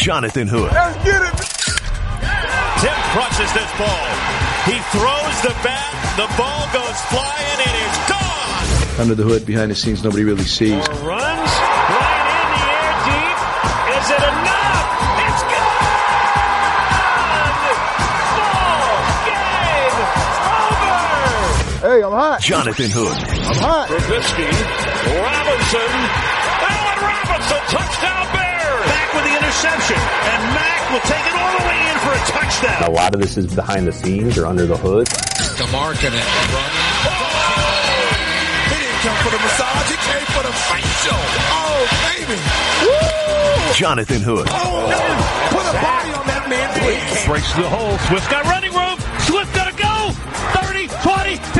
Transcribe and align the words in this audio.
Jonathan 0.00 0.48
Hood. 0.48 0.72
Let's 0.72 0.96
get 1.04 1.20
it. 1.20 1.36
Tim 2.80 2.96
crushes 3.12 3.52
this 3.52 3.68
ball. 3.76 4.08
He 4.64 4.80
throws 4.96 5.36
the 5.44 5.52
bat. 5.60 5.92
The 6.16 6.24
ball 6.40 6.64
goes 6.72 6.96
flying 7.12 7.60
and 7.60 7.76
it's 7.84 8.00
gone. 8.08 8.64
Under 8.96 9.14
the 9.14 9.24
hood, 9.24 9.44
behind 9.44 9.70
the 9.70 9.74
scenes, 9.74 10.02
nobody 10.02 10.24
really 10.24 10.44
sees. 10.48 10.72
Runs 10.72 11.04
right 11.04 12.26
in 12.32 12.48
the 12.48 12.64
air 12.64 12.96
deep. 13.12 13.36
Is 13.92 14.08
it 14.08 14.24
enough? 14.24 14.88
It's 15.20 15.44
gone. 15.52 15.84
Ball 18.40 19.04
game 19.28 20.00
over. 20.64 21.92
Hey, 21.92 22.00
I'm 22.00 22.16
hot. 22.16 22.40
Jonathan 22.40 22.88
Hood. 22.88 23.20
I'm 23.20 23.60
hot. 23.60 23.84
Trubisky, 23.92 24.48
Robinson, 24.48 25.92
Allen 26.72 27.04
Robinson, 27.04 27.60
touchdown 27.68 28.09
interception, 29.60 29.96
and 30.00 30.40
Mack 30.56 30.90
will 30.90 31.04
take 31.04 31.20
it 31.20 31.34
all 31.36 31.52
the 31.60 31.64
way 31.68 31.76
in 31.92 31.98
for 32.00 32.12
a 32.16 32.22
touchdown. 32.32 32.82
A 32.84 32.90
lot 32.90 33.14
of 33.14 33.20
this 33.20 33.36
is 33.36 33.54
behind 33.54 33.86
the 33.86 33.92
scenes 33.92 34.38
or 34.38 34.46
under 34.46 34.64
the 34.66 34.76
hood. 34.76 35.06
DeMarcin 35.06 36.12
He 36.12 36.16
didn't 38.80 39.00
come 39.04 39.16
for 39.20 39.30
the 39.30 39.38
massage, 39.44 39.90
he 39.90 39.96
came 40.00 40.26
for 40.32 40.42
the 40.48 40.52
facial. 40.64 41.20
Oh, 41.52 41.84
baby. 42.08 42.40
Woo! 42.88 43.74
Jonathan 43.74 44.22
Hood. 44.22 44.46
Oh, 44.48 44.54
oh 44.56 45.50
put 45.52 45.66
a 45.68 45.76
body 45.76 46.10
on 46.16 46.26
that 46.26 46.48
man, 46.48 46.68
please. 46.80 47.26
Breaks 47.26 47.52
the 47.52 47.68
hole. 47.68 47.98
Swift 48.08 48.30
got 48.30 48.44
running 48.44 48.72
room. 48.72 48.96
Swift 49.28 49.54
got 49.54 49.68
to 49.68 49.76
go. 49.76 50.10
30, 50.56 50.88
20, 50.88 51.36
10, 51.36 51.36
5. 51.36 51.59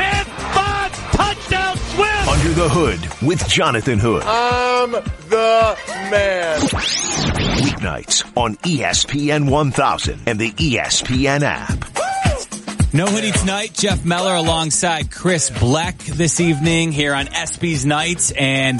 Under 2.41 2.53
the 2.53 2.69
Hood 2.69 3.27
with 3.27 3.47
Jonathan 3.47 3.99
Hood. 3.99 4.23
I'm 4.25 4.93
the 4.93 5.77
man. 6.09 6.59
Weeknights 6.59 8.35
on 8.35 8.55
ESPN 8.55 9.47
1000 9.47 10.21
and 10.25 10.39
the 10.39 10.49
ESPN 10.49 11.43
app. 11.43 12.93
No 12.95 13.05
hoodie 13.05 13.31
tonight. 13.31 13.75
Jeff 13.75 14.03
Meller 14.03 14.33
alongside 14.33 15.11
Chris 15.11 15.51
Black 15.51 15.99
this 15.99 16.39
evening 16.39 16.91
here 16.91 17.13
on 17.13 17.27
ESPY's 17.27 17.85
Nights. 17.85 18.31
And 18.31 18.79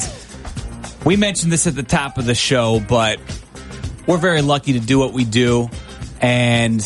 we 1.06 1.16
mentioned 1.16 1.52
this 1.52 1.68
at 1.68 1.76
the 1.76 1.84
top 1.84 2.18
of 2.18 2.26
the 2.26 2.34
show, 2.34 2.80
but 2.80 3.20
we're 4.08 4.18
very 4.18 4.42
lucky 4.42 4.74
to 4.74 4.80
do 4.80 4.98
what 4.98 5.14
we 5.14 5.24
do. 5.24 5.70
And 6.20 6.84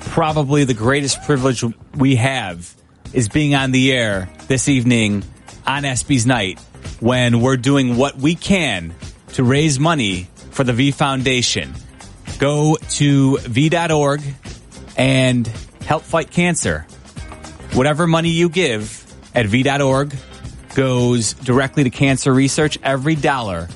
probably 0.00 0.64
the 0.64 0.74
greatest 0.74 1.22
privilege 1.22 1.62
we 1.96 2.16
have 2.16 2.74
is 3.12 3.28
being 3.28 3.54
on 3.54 3.70
the 3.70 3.92
air 3.92 4.28
this 4.48 4.68
evening 4.68 5.22
on 5.66 5.82
ESPY's 5.82 6.26
Night 6.26 6.58
when 7.00 7.40
we're 7.40 7.56
doing 7.56 7.96
what 7.96 8.16
we 8.16 8.34
can 8.34 8.94
to 9.34 9.44
raise 9.44 9.78
money 9.78 10.28
for 10.50 10.64
the 10.64 10.72
V 10.72 10.90
Foundation. 10.90 11.74
Go 12.38 12.76
to 12.90 13.38
v.org 13.38 14.22
and 14.96 15.46
help 15.84 16.02
fight 16.02 16.30
cancer. 16.30 16.86
Whatever 17.72 18.06
money 18.06 18.30
you 18.30 18.48
give 18.48 19.04
at 19.34 19.46
v.org 19.46 20.14
goes 20.74 21.32
directly 21.34 21.84
to 21.84 21.90
cancer 21.90 22.32
research. 22.32 22.78
Every 22.82 23.14
dollar 23.14 23.68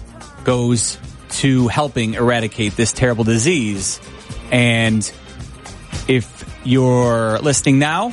goes 0.44 0.98
to 1.30 1.68
helping 1.68 2.14
eradicate 2.14 2.76
this 2.76 2.92
terrible 2.92 3.24
disease. 3.24 4.00
And 4.50 5.10
if 6.08 6.44
you're 6.64 7.38
listening 7.38 7.78
now, 7.78 8.12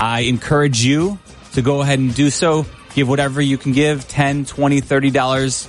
I 0.00 0.20
encourage 0.20 0.84
you 0.84 1.18
to 1.54 1.62
go 1.62 1.82
ahead 1.82 1.98
and 1.98 2.14
do 2.14 2.30
so. 2.30 2.66
Give 2.94 3.08
whatever 3.08 3.40
you 3.40 3.56
can 3.58 3.72
give 3.72 4.06
10, 4.08 4.44
20, 4.44 4.80
30 4.80 5.10
dollars. 5.10 5.68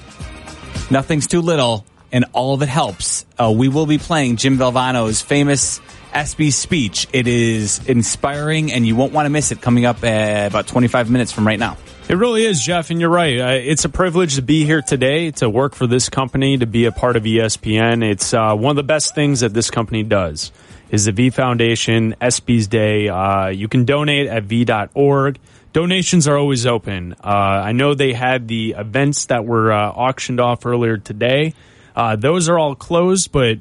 Nothing's 0.92 1.28
too 1.28 1.42
little 1.42 1.86
and 2.12 2.26
all 2.34 2.54
of 2.54 2.62
it 2.62 2.70
helps. 2.70 3.26
Uh, 3.38 3.52
we 3.52 3.68
will 3.68 3.88
be 3.88 3.98
playing 3.98 4.38
Jim 4.38 4.58
Valvano's 4.58 5.22
famous 5.22 5.82
ESPY 6.14 6.52
speech. 6.52 7.08
It 7.12 7.28
is 7.28 7.86
inspiring 7.88 8.72
and 8.72 8.86
you 8.86 8.96
won't 8.96 9.14
want 9.14 9.26
to 9.26 9.30
miss 9.32 9.52
it 9.52 9.62
coming 9.62 9.86
up 9.86 10.04
uh, 10.04 10.48
about 10.48 10.68
25 10.68 11.10
minutes 11.10 11.32
from 11.32 11.48
right 11.48 11.60
now. 11.60 11.78
It 12.08 12.16
really 12.16 12.46
is, 12.46 12.62
Jeff, 12.62 12.90
and 12.92 13.00
you're 13.00 13.10
right. 13.10 13.40
Uh, 13.40 13.48
it's 13.54 13.86
a 13.86 13.90
privilege 13.90 14.36
to 14.36 14.42
be 14.42 14.66
here 14.66 14.82
today, 14.82 15.32
to 15.32 15.50
work 15.50 15.74
for 15.74 15.88
this 15.88 16.10
company, 16.10 16.58
to 16.58 16.68
be 16.68 16.86
a 16.86 16.92
part 16.92 17.16
of 17.16 17.24
ESPN. 17.24 18.04
It's 18.04 18.34
uh, 18.34 18.54
one 18.56 18.72
of 18.72 18.76
the 18.76 18.84
best 18.84 19.16
things 19.16 19.40
that 19.40 19.54
this 19.54 19.72
company 19.72 20.04
does 20.04 20.52
is 20.94 21.06
the 21.06 21.12
V 21.12 21.32
Foundation, 21.32 22.16
ESPY's 22.22 22.68
Day. 22.68 23.10
Uh, 23.10 23.48
you 23.48 23.68
can 23.68 23.84
donate 23.84 24.28
at 24.28 24.44
v.org. 24.44 25.40
Donations 25.74 26.28
are 26.28 26.38
always 26.38 26.68
open. 26.68 27.14
Uh, 27.14 27.28
I 27.66 27.72
know 27.72 27.96
they 27.96 28.14
had 28.14 28.48
the 28.48 28.76
events 28.78 29.26
that 29.26 29.44
were 29.44 29.72
uh, 29.72 29.90
auctioned 29.90 30.40
off 30.40 30.68
earlier 30.68 30.98
today. 30.98 31.56
Uh, 31.96 32.16
those 32.16 32.48
are 32.48 32.60
all 32.60 32.76
closed, 32.76 33.32
but 33.32 33.58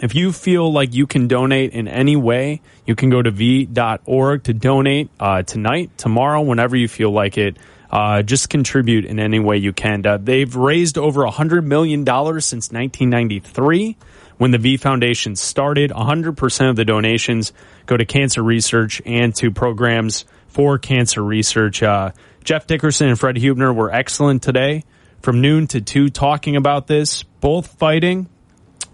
if 0.00 0.14
you 0.14 0.30
feel 0.30 0.72
like 0.72 0.94
you 0.94 1.08
can 1.08 1.26
donate 1.26 1.72
in 1.72 1.88
any 1.88 2.14
way, 2.14 2.60
you 2.86 2.94
can 2.94 3.10
go 3.10 3.20
to 3.20 3.32
v.org 3.32 4.44
to 4.44 4.54
donate 4.54 5.10
uh, 5.18 5.42
tonight, 5.42 5.90
tomorrow, 5.98 6.40
whenever 6.40 6.76
you 6.76 6.86
feel 6.86 7.10
like 7.10 7.36
it. 7.36 7.56
Uh, 7.90 8.22
just 8.22 8.48
contribute 8.48 9.04
in 9.04 9.18
any 9.18 9.40
way 9.40 9.56
you 9.56 9.72
can. 9.72 10.04
They've 10.22 10.54
raised 10.54 10.98
over 10.98 11.22
$100 11.22 11.64
million 11.64 12.04
since 12.04 12.70
1993 12.70 13.96
when 14.38 14.50
the 14.50 14.58
V 14.58 14.76
Foundation 14.76 15.36
started. 15.36 15.90
100% 15.90 16.70
of 16.70 16.76
the 16.76 16.84
donations 16.84 17.52
go 17.86 17.96
to 17.96 18.04
cancer 18.04 18.42
research 18.42 19.00
and 19.04 19.34
to 19.36 19.50
programs 19.50 20.24
for 20.48 20.78
cancer 20.78 21.22
research. 21.22 21.82
Uh, 21.82 22.12
Jeff 22.42 22.66
Dickerson 22.66 23.08
and 23.08 23.18
Fred 23.18 23.36
Hubner 23.36 23.74
were 23.74 23.92
excellent 23.92 24.42
today 24.42 24.84
from 25.22 25.40
noon 25.40 25.66
to 25.68 25.80
2 25.80 26.10
talking 26.10 26.56
about 26.56 26.86
this, 26.86 27.22
both 27.22 27.66
fighting 27.78 28.28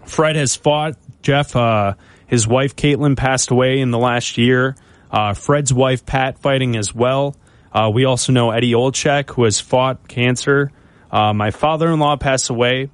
Fred 0.05 0.35
has 0.35 0.55
fought. 0.55 0.95
Jeff, 1.21 1.55
uh, 1.55 1.93
his 2.27 2.47
wife 2.47 2.75
Caitlin 2.75 3.15
passed 3.15 3.51
away 3.51 3.79
in 3.79 3.91
the 3.91 3.99
last 3.99 4.37
year. 4.37 4.75
Uh, 5.11 5.33
Fred's 5.33 5.73
wife 5.73 6.05
Pat 6.05 6.39
fighting 6.39 6.75
as 6.75 6.93
well. 6.95 7.35
Uh, 7.71 7.89
we 7.93 8.05
also 8.05 8.31
know 8.31 8.51
Eddie 8.51 8.73
Olczyk, 8.73 9.29
who 9.31 9.43
has 9.43 9.59
fought 9.59 10.07
cancer. 10.07 10.71
Uh, 11.11 11.33
my 11.33 11.51
father-in-law 11.51 12.17
passed 12.17 12.49
away 12.49 12.89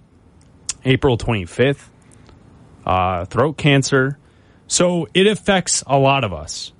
April 0.83 1.17
25th. 1.17 1.87
Uh, 2.87 3.25
throat 3.25 3.57
cancer. 3.57 4.17
So 4.67 5.09
it 5.13 5.27
affects 5.27 5.83
a 5.87 5.97
lot 5.97 6.23
of 6.23 6.31
us. 6.31 6.71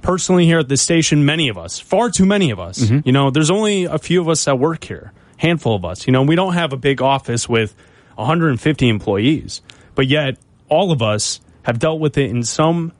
Personally, 0.00 0.44
here 0.44 0.58
at 0.58 0.68
the 0.68 0.76
station, 0.76 1.24
many 1.24 1.48
of 1.48 1.56
us, 1.56 1.78
far 1.78 2.10
too 2.10 2.26
many 2.26 2.50
of 2.50 2.58
us. 2.58 2.90
You 3.04 3.12
know, 3.12 3.30
there's 3.30 3.48
only 3.50 3.84
a 3.84 3.98
few 3.98 4.20
of 4.20 4.28
us 4.28 4.44
that 4.46 4.58
work 4.58 4.82
here, 4.82 5.12
handful 5.36 5.76
of 5.76 5.84
us. 5.84 6.08
You 6.08 6.12
know, 6.12 6.22
we 6.22 6.34
don't 6.34 6.54
have 6.54 6.72
a 6.72 6.76
big 6.76 7.00
office 7.00 7.48
with 7.48 7.76
150 8.16 8.88
employees, 8.88 9.62
but 9.94 10.08
yet 10.08 10.36
all 10.68 10.90
of 10.90 11.00
us 11.00 11.40
have 11.62 11.78
dealt 11.78 12.00
with 12.00 12.18
it 12.18 12.28
in 12.28 12.42
some 12.42 12.90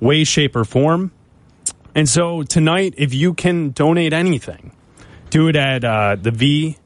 way, 0.00 0.24
shape, 0.24 0.56
or 0.56 0.64
form. 0.64 1.12
And 1.94 2.08
so 2.08 2.42
tonight, 2.42 2.94
if 2.96 3.14
you 3.14 3.32
can 3.34 3.70
donate 3.70 4.12
anything, 4.12 4.72
do 5.30 5.46
it 5.46 5.54
at 5.54 5.84
uh, 5.84 6.16
the 6.20 6.32
V 6.32 6.76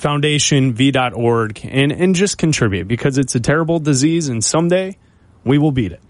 Foundation, 0.00 0.72
V.org, 0.72 1.60
and, 1.64 1.92
and 1.92 2.14
just 2.14 2.38
contribute 2.38 2.88
because 2.88 3.18
it's 3.18 3.34
a 3.34 3.40
terrible 3.40 3.78
disease, 3.78 4.28
and 4.28 4.42
someday 4.42 4.96
we 5.44 5.58
will 5.58 5.72
beat 5.72 5.92
it. 5.92 6.00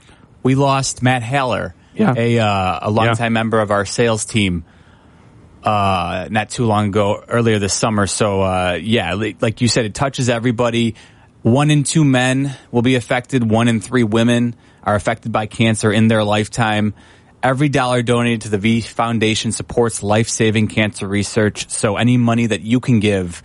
We 0.43 0.55
lost 0.55 1.03
Matt 1.03 1.23
Haller, 1.23 1.75
Yeah. 1.95 2.15
a, 2.17 2.39
uh, 2.39 2.79
a 2.83 2.91
longtime 2.91 3.33
member 3.33 3.61
of 3.61 3.71
our 3.71 3.85
sales 3.85 4.25
team, 4.25 4.65
uh, 5.65 6.29
not 6.31 6.51
too 6.51 6.67
long 6.67 6.87
ago, 6.89 7.23
earlier 7.29 7.59
this 7.59 7.75
summer. 7.75 8.07
So, 8.07 8.43
uh, 8.43 8.79
yeah, 8.81 9.15
like 9.15 9.61
you 9.61 9.69
said, 9.69 9.85
it 9.85 9.95
touches 9.95 10.29
everybody. 10.31 10.95
One 11.43 11.71
in 11.71 11.85
two 11.85 12.05
men 12.05 12.55
will 12.71 12.83
be 12.83 12.95
affected. 12.95 13.51
One 13.51 13.67
in 13.69 13.81
three 13.81 14.05
women 14.05 14.55
are 14.85 14.95
affected 14.95 15.33
by 15.33 15.47
cancer 15.47 15.93
in 15.93 16.09
their 16.09 16.23
lifetime. 16.23 16.95
Every 17.43 17.69
dollar 17.71 18.03
donated 18.03 18.43
to 18.43 18.49
the 18.51 18.59
V 18.59 18.83
Foundation 18.83 19.51
supports 19.51 20.03
life-saving 20.03 20.69
cancer 20.69 21.09
research. 21.09 21.71
So 21.71 21.97
any 21.97 22.19
money 22.19 22.47
that 22.47 22.61
you 22.61 22.81
can 22.81 23.01
give, 23.01 23.43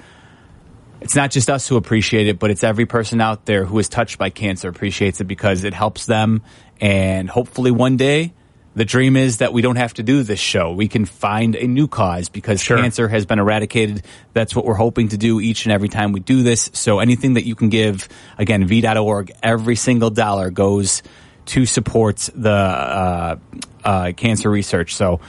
it's 1.05 1.16
not 1.16 1.29
just 1.29 1.51
us 1.51 1.67
who 1.67 1.77
appreciate 1.77 2.27
it, 2.27 2.39
but 2.39 2.49
it's 2.49 2.63
every 2.63 2.88
person 2.88 3.21
out 3.21 3.45
there 3.45 3.63
who 3.63 3.77
is 3.77 3.87
touched 3.87 4.17
by 4.17 4.31
cancer 4.31 4.67
appreciates 4.67 5.22
it 5.22 5.25
because 5.25 5.63
it 5.63 5.75
helps 5.75 6.07
them. 6.07 6.41
And 6.81 7.29
hopefully 7.29 7.69
one 7.69 7.96
day, 7.96 8.34
the 8.73 8.85
dream 8.85 9.16
is 9.16 9.37
that 9.37 9.53
we 9.53 9.61
don't 9.61 9.75
have 9.75 9.93
to 9.93 10.03
do 10.03 10.23
this 10.23 10.40
show. 10.40 10.72
We 10.73 10.87
can 10.87 11.05
find 11.05 11.55
a 11.55 11.67
new 11.67 11.87
cause 11.87 12.28
because 12.29 12.61
cancer 12.81 13.07
has 13.07 13.28
been 13.28 13.37
eradicated. 13.37 14.03
That's 14.34 14.55
what 14.55 14.66
we're 14.66 14.73
hoping 14.73 15.09
to 15.09 15.17
do 15.17 15.40
each 15.40 15.66
and 15.66 15.72
every 15.73 15.90
time 15.90 16.11
we 16.11 16.22
do 16.22 16.41
this. 16.41 16.72
So 16.73 16.97
anything 16.97 17.35
that 17.35 17.46
you 17.46 17.53
can 17.53 17.69
give, 17.69 18.09
again, 18.40 18.66
v.org, 18.66 19.31
every 19.43 19.75
single 19.75 20.09
dollar 20.09 20.49
goes 20.49 21.03
to 21.46 21.67
support 21.67 22.17
the 22.34 22.49
uh, 22.49 23.35
uh, 23.84 24.11
cancer 24.17 24.49
research. 24.49 24.96
So 24.96 25.19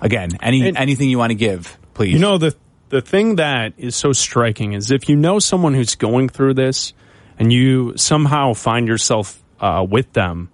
again, 0.00 0.30
any 0.40 0.68
And- 0.68 0.76
anything 0.76 1.10
you 1.10 1.18
want 1.18 1.30
to 1.32 1.34
give, 1.34 1.76
please. 1.94 2.12
You 2.14 2.20
know 2.20 2.38
the 2.38 2.54
the 2.88 3.00
thing 3.00 3.36
that 3.36 3.74
is 3.76 3.96
so 3.96 4.12
striking 4.12 4.72
is 4.72 4.90
if 4.90 5.08
you 5.08 5.16
know 5.16 5.38
someone 5.38 5.74
who's 5.74 5.94
going 5.94 6.28
through 6.28 6.54
this, 6.54 6.92
and 7.38 7.52
you 7.52 7.96
somehow 7.96 8.54
find 8.54 8.88
yourself 8.88 9.42
uh, 9.60 9.86
with 9.88 10.12
them, 10.12 10.50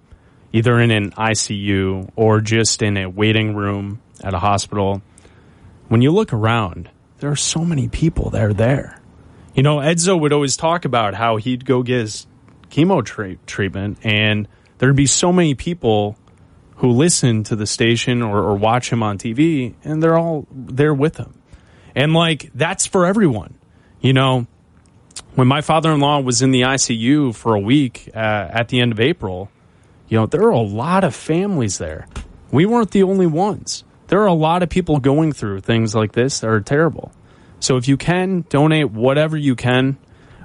either 0.52 0.78
in 0.80 0.90
an 0.90 1.12
ICU 1.12 2.10
or 2.16 2.40
just 2.40 2.82
in 2.82 2.96
a 2.96 3.08
waiting 3.08 3.54
room 3.54 4.00
at 4.22 4.34
a 4.34 4.38
hospital. 4.38 5.02
When 5.88 6.02
you 6.02 6.10
look 6.10 6.32
around, 6.32 6.90
there 7.18 7.30
are 7.30 7.36
so 7.36 7.64
many 7.64 7.88
people 7.88 8.30
that 8.30 8.42
are 8.42 8.52
there. 8.52 8.98
You 9.54 9.62
know, 9.62 9.76
Edzo 9.76 10.18
would 10.18 10.32
always 10.32 10.56
talk 10.56 10.84
about 10.84 11.14
how 11.14 11.36
he'd 11.36 11.64
go 11.64 11.82
get 11.82 12.00
his 12.00 12.26
chemo 12.70 13.04
tra- 13.04 13.36
treatment, 13.46 13.98
and 14.02 14.48
there'd 14.78 14.96
be 14.96 15.06
so 15.06 15.32
many 15.32 15.54
people 15.54 16.16
who 16.76 16.90
listen 16.90 17.44
to 17.44 17.54
the 17.54 17.66
station 17.66 18.22
or, 18.22 18.38
or 18.38 18.54
watch 18.56 18.90
him 18.90 19.02
on 19.02 19.18
TV, 19.18 19.74
and 19.84 20.02
they're 20.02 20.18
all 20.18 20.46
there 20.50 20.94
with 20.94 21.18
him. 21.18 21.41
And 21.94 22.12
like 22.14 22.50
that's 22.54 22.86
for 22.86 23.06
everyone, 23.06 23.54
you 24.00 24.12
know. 24.12 24.46
When 25.34 25.48
my 25.48 25.60
father-in-law 25.62 26.20
was 26.20 26.42
in 26.42 26.50
the 26.50 26.62
ICU 26.62 27.34
for 27.34 27.54
a 27.54 27.60
week 27.60 28.10
uh, 28.14 28.18
at 28.18 28.68
the 28.68 28.80
end 28.80 28.92
of 28.92 29.00
April, 29.00 29.50
you 30.08 30.18
know 30.18 30.26
there 30.26 30.42
are 30.42 30.50
a 30.50 30.60
lot 30.60 31.04
of 31.04 31.14
families 31.14 31.78
there. 31.78 32.06
We 32.50 32.66
weren't 32.66 32.90
the 32.90 33.02
only 33.02 33.26
ones. 33.26 33.84
There 34.08 34.20
are 34.20 34.26
a 34.26 34.34
lot 34.34 34.62
of 34.62 34.68
people 34.68 34.98
going 34.98 35.32
through 35.32 35.60
things 35.60 35.94
like 35.94 36.12
this 36.12 36.40
that 36.40 36.48
are 36.48 36.60
terrible. 36.60 37.12
So 37.60 37.76
if 37.76 37.88
you 37.88 37.96
can 37.96 38.44
donate 38.48 38.90
whatever 38.90 39.36
you 39.36 39.56
can, 39.56 39.96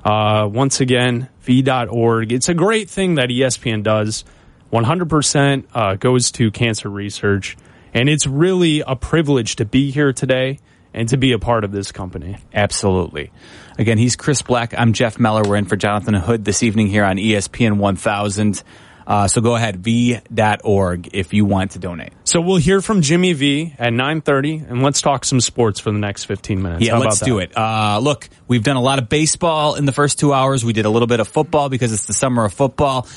uh, 0.06 0.48
once 0.50 0.80
again, 0.80 1.28
v.org. 1.42 2.32
It's 2.32 2.48
a 2.48 2.54
great 2.54 2.90
thing 2.90 3.16
that 3.16 3.30
ESPN 3.30 3.84
does. 3.84 4.24
100% 4.72 5.66
uh, 5.74 5.96
goes 5.96 6.32
to 6.32 6.52
cancer 6.52 6.90
research. 6.90 7.58
And 7.94 8.08
it's 8.08 8.28
really 8.28 8.82
a 8.86 8.96
privilege 8.96 9.58
to 9.58 9.66
be 9.66 9.92
here 9.92 10.14
today 10.14 10.60
and 10.94 11.10
to 11.10 11.18
be 11.18 11.32
a 11.32 11.40
part 11.40 11.64
of 11.64 11.72
this 11.72 11.92
company. 11.92 12.38
Absolutely. 12.54 13.32
Again, 13.78 13.98
he's 13.98 14.16
Chris 14.16 14.42
Black. 14.42 14.74
I'm 14.78 14.94
Jeff 14.94 15.20
Meller. 15.20 15.44
We're 15.44 15.58
in 15.58 15.66
for 15.66 15.76
Jonathan 15.76 16.14
Hood 16.16 16.44
this 16.44 16.64
evening 16.64 16.88
here 16.88 17.04
on 17.04 17.18
ESPN 17.18 17.78
1000. 17.78 18.64
Uh, 19.08 19.26
so 19.26 19.40
go 19.40 19.56
ahead, 19.56 19.78
v.org 19.78 21.10
if 21.14 21.34
you 21.34 21.46
want 21.46 21.72
to 21.72 21.80
donate. 21.80 22.12
So 22.26 22.42
we'll 22.42 22.58
hear 22.58 22.82
from 22.82 23.02
Jimmy 23.02 23.32
V 23.32 23.74
at 23.80 23.94
9:30 23.94 24.70
and 24.70 24.84
let's 24.84 25.02
talk 25.02 25.24
some 25.24 25.40
sports 25.40 25.80
for 25.80 25.92
the 25.94 25.98
next 25.98 26.26
15 26.26 26.62
minutes. 26.62 26.86
Yeah, 26.86 26.96
How 26.96 27.00
let's 27.00 27.22
do 27.22 27.40
it. 27.40 27.58
Uh, 27.58 28.00
look, 28.00 28.28
we've 28.50 28.64
done 28.64 28.76
a 28.76 28.82
lot 28.82 29.00
of 29.00 29.08
baseball 29.08 29.76
in 29.76 29.86
the 29.86 29.94
first 29.94 30.20
two 30.20 30.34
hours. 30.34 30.66
We 30.66 30.74
did 30.74 30.84
a 30.84 30.90
little 30.90 31.08
bit 31.08 31.22
of 31.22 31.28
football 31.30 31.70
because 31.70 31.94
it's 31.94 32.06
the 32.06 32.14
summer 32.14 32.44
of 32.44 32.54
football. 32.54 33.08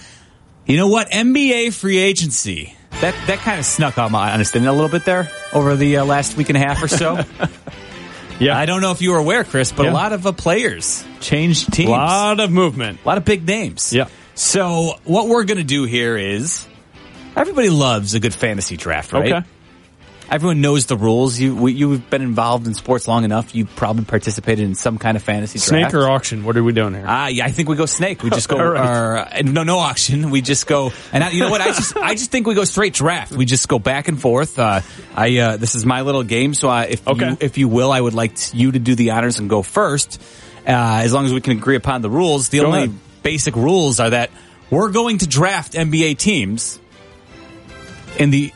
You 0.64 0.76
know 0.76 0.86
what? 0.86 1.10
NBA 1.10 1.72
free 1.74 1.98
agency. 1.98 2.76
That 3.00 3.14
that 3.26 3.38
kind 3.38 3.58
of 3.58 3.64
snuck 3.64 3.96
on 3.96 4.12
my 4.12 4.30
understanding 4.32 4.68
a 4.68 4.72
little 4.72 4.90
bit 4.90 5.04
there 5.06 5.30
over 5.54 5.74
the 5.74 5.98
uh, 5.98 6.04
last 6.04 6.36
week 6.36 6.50
and 6.50 6.56
a 6.56 6.60
half 6.60 6.82
or 6.82 6.88
so. 6.88 7.20
Yeah. 8.40 8.56
I 8.56 8.64
don't 8.64 8.80
know 8.80 8.90
if 8.90 9.02
you 9.02 9.10
were 9.10 9.18
aware, 9.18 9.44
Chris, 9.44 9.70
but 9.70 9.82
Yeah. 9.84 9.92
a 9.92 9.92
lot 9.92 10.14
of 10.14 10.26
uh, 10.26 10.32
players 10.32 11.04
changed 11.20 11.74
teams. 11.74 11.88
A 11.90 11.92
lot 11.92 12.40
of 12.40 12.50
movement. 12.50 12.98
A 13.04 13.06
lot 13.06 13.18
of 13.18 13.26
big 13.26 13.46
names. 13.46 13.92
Yeah. 13.92 14.08
So 14.34 14.94
what 15.04 15.28
we're 15.28 15.44
going 15.44 15.58
to 15.58 15.62
do 15.62 15.84
here 15.84 16.16
is 16.16 16.66
everybody 17.36 17.68
loves 17.68 18.14
a 18.14 18.18
good 18.18 18.32
fantasy 18.32 18.78
draft, 18.78 19.12
right? 19.12 19.30
Okay. 19.30 19.46
Everyone 20.30 20.60
knows 20.60 20.86
the 20.86 20.96
rules. 20.96 21.40
You 21.40 21.56
we, 21.56 21.72
you've 21.72 22.08
been 22.08 22.22
involved 22.22 22.66
in 22.68 22.74
sports 22.74 23.08
long 23.08 23.24
enough. 23.24 23.52
You 23.52 23.64
probably 23.66 24.04
participated 24.04 24.64
in 24.64 24.76
some 24.76 24.96
kind 24.96 25.16
of 25.16 25.24
fantasy 25.24 25.58
draft. 25.58 25.68
Snake 25.68 25.80
draft. 25.90 25.94
or 25.96 26.08
auction? 26.08 26.44
What 26.44 26.56
are 26.56 26.62
we 26.62 26.72
doing 26.72 26.94
here? 26.94 27.04
Ah, 27.04 27.26
yeah, 27.26 27.44
I 27.46 27.50
think 27.50 27.68
we 27.68 27.74
go 27.74 27.86
snake. 27.86 28.22
We 28.22 28.30
just 28.30 28.48
go, 28.48 28.56
All 28.60 28.70
right. 28.70 28.96
or, 28.96 29.16
uh, 29.18 29.42
no, 29.44 29.64
no 29.64 29.78
auction. 29.78 30.30
We 30.30 30.40
just 30.40 30.68
go, 30.68 30.92
and 31.12 31.24
I, 31.24 31.30
you 31.30 31.40
know 31.40 31.50
what? 31.50 31.60
I 31.60 31.66
just, 31.72 31.96
I 31.96 32.14
just 32.14 32.30
think 32.30 32.46
we 32.46 32.54
go 32.54 32.62
straight 32.62 32.94
draft. 32.94 33.32
We 33.32 33.44
just 33.44 33.66
go 33.68 33.80
back 33.80 34.06
and 34.06 34.20
forth. 34.20 34.56
Uh, 34.58 34.82
I, 35.16 35.36
uh, 35.38 35.56
this 35.56 35.74
is 35.74 35.84
my 35.84 36.02
little 36.02 36.22
game. 36.22 36.54
So, 36.54 36.68
uh, 36.70 36.86
if 36.88 37.08
Okay. 37.08 37.30
you, 37.30 37.36
if 37.40 37.58
you 37.58 37.66
will, 37.68 37.90
I 37.90 38.00
would 38.00 38.14
like 38.14 38.54
you 38.54 38.70
to 38.70 38.78
do 38.78 38.94
the 38.94 39.10
honors 39.10 39.40
and 39.40 39.50
go 39.50 39.62
first. 39.62 40.22
Uh, 40.64 41.00
as 41.02 41.12
long 41.12 41.24
as 41.26 41.32
we 41.32 41.40
can 41.40 41.54
agree 41.54 41.74
upon 41.74 42.02
the 42.02 42.10
rules. 42.10 42.50
The 42.50 42.58
Go 42.60 42.66
only 42.66 42.78
ahead. 42.84 42.94
basic 43.24 43.56
rules 43.56 43.98
are 43.98 44.10
that 44.10 44.30
we're 44.70 44.90
going 44.92 45.18
to 45.18 45.26
draft 45.26 45.72
NBA 45.72 46.18
teams 46.18 46.78
in 48.18 48.30
the, 48.30 48.52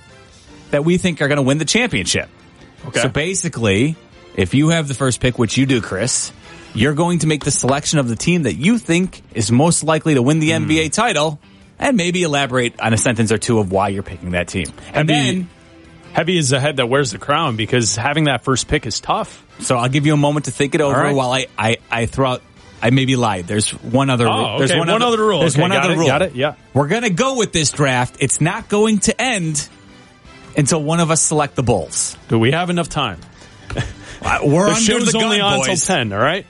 that 0.74 0.84
we 0.84 0.98
think 0.98 1.22
are 1.22 1.28
going 1.28 1.36
to 1.36 1.42
win 1.42 1.58
the 1.58 1.64
championship. 1.64 2.28
Okay. 2.86 3.00
So 3.00 3.08
basically, 3.08 3.96
if 4.36 4.54
you 4.54 4.68
have 4.70 4.88
the 4.88 4.94
first 4.94 5.20
pick, 5.20 5.38
which 5.38 5.56
you 5.56 5.66
do, 5.66 5.80
Chris, 5.80 6.32
you're 6.74 6.94
going 6.94 7.20
to 7.20 7.26
make 7.26 7.44
the 7.44 7.50
selection 7.50 7.98
of 8.00 8.08
the 8.08 8.16
team 8.16 8.42
that 8.42 8.54
you 8.54 8.78
think 8.78 9.22
is 9.34 9.50
most 9.52 9.84
likely 9.84 10.14
to 10.14 10.22
win 10.22 10.40
the 10.40 10.50
Hmm. 10.52 10.64
NBA 10.70 10.92
title 10.92 11.38
and 11.78 11.96
maybe 11.96 12.22
elaborate 12.24 12.78
on 12.80 12.92
a 12.92 12.98
sentence 12.98 13.30
or 13.32 13.38
two 13.38 13.58
of 13.60 13.70
why 13.72 13.88
you're 13.88 14.02
picking 14.02 14.32
that 14.32 14.48
team. 14.48 14.66
And 14.92 15.08
Heavy- 15.08 15.12
then, 15.38 15.48
Heavy 16.12 16.38
is 16.38 16.50
the 16.50 16.60
head 16.60 16.76
that 16.76 16.86
wears 16.88 17.10
the 17.10 17.18
crown 17.18 17.56
because 17.56 17.96
having 17.96 18.24
that 18.24 18.44
first 18.44 18.68
pick 18.68 18.86
is 18.86 19.00
tough. 19.00 19.44
so 19.60 19.76
I'll 19.76 19.88
give 19.88 20.06
you 20.06 20.14
a 20.14 20.16
moment 20.16 20.44
to 20.46 20.50
think 20.50 20.74
it 20.74 20.80
over 20.80 20.94
right. 21.00 21.14
while 21.14 21.32
I, 21.32 21.46
I, 21.58 21.76
I 21.90 22.06
throw 22.06 22.32
out, 22.32 22.42
I 22.82 22.90
maybe 22.90 23.16
lied. 23.16 23.46
There's 23.46 23.70
one 23.70 24.10
other 24.10 24.28
Oh, 24.28 24.36
rule. 24.36 24.58
There's 24.58 24.70
okay. 24.72 24.78
one, 24.78 24.88
One 24.88 25.02
other 25.02 25.18
rule. 25.24 25.40
There's 25.40 25.54
Okay, 25.54 25.62
one 25.62 25.72
other 25.72 25.92
it, 25.94 25.96
rule. 25.98 26.06
got 26.06 26.22
it, 26.22 26.34
yeah. 26.34 26.54
We're 26.74 26.88
going 26.88 27.02
to 27.04 27.10
go 27.10 27.36
with 27.38 27.52
this 27.52 27.70
draft. 27.70 28.16
It's 28.20 28.40
not 28.40 28.68
going 28.68 28.98
to 29.00 29.20
end 29.20 29.68
until 30.56 30.82
one 30.82 31.00
of 31.00 31.10
us 31.10 31.20
select 31.22 31.54
the 31.56 31.62
Bulls. 31.62 32.16
Do 32.28 32.38
we 32.38 32.52
have 32.52 32.70
enough 32.70 32.88
time? 32.88 33.20
Uh, 34.26 34.38
We're 34.42 34.64
The 34.66 34.70
under 34.70 34.80
show's 34.80 35.06
the 35.06 35.12
gun, 35.12 35.24
only 35.24 35.40
on 35.40 35.58
boys. 35.58 35.68
until 35.68 35.96
10, 35.96 36.12
all 36.14 36.18
right? 36.18 36.46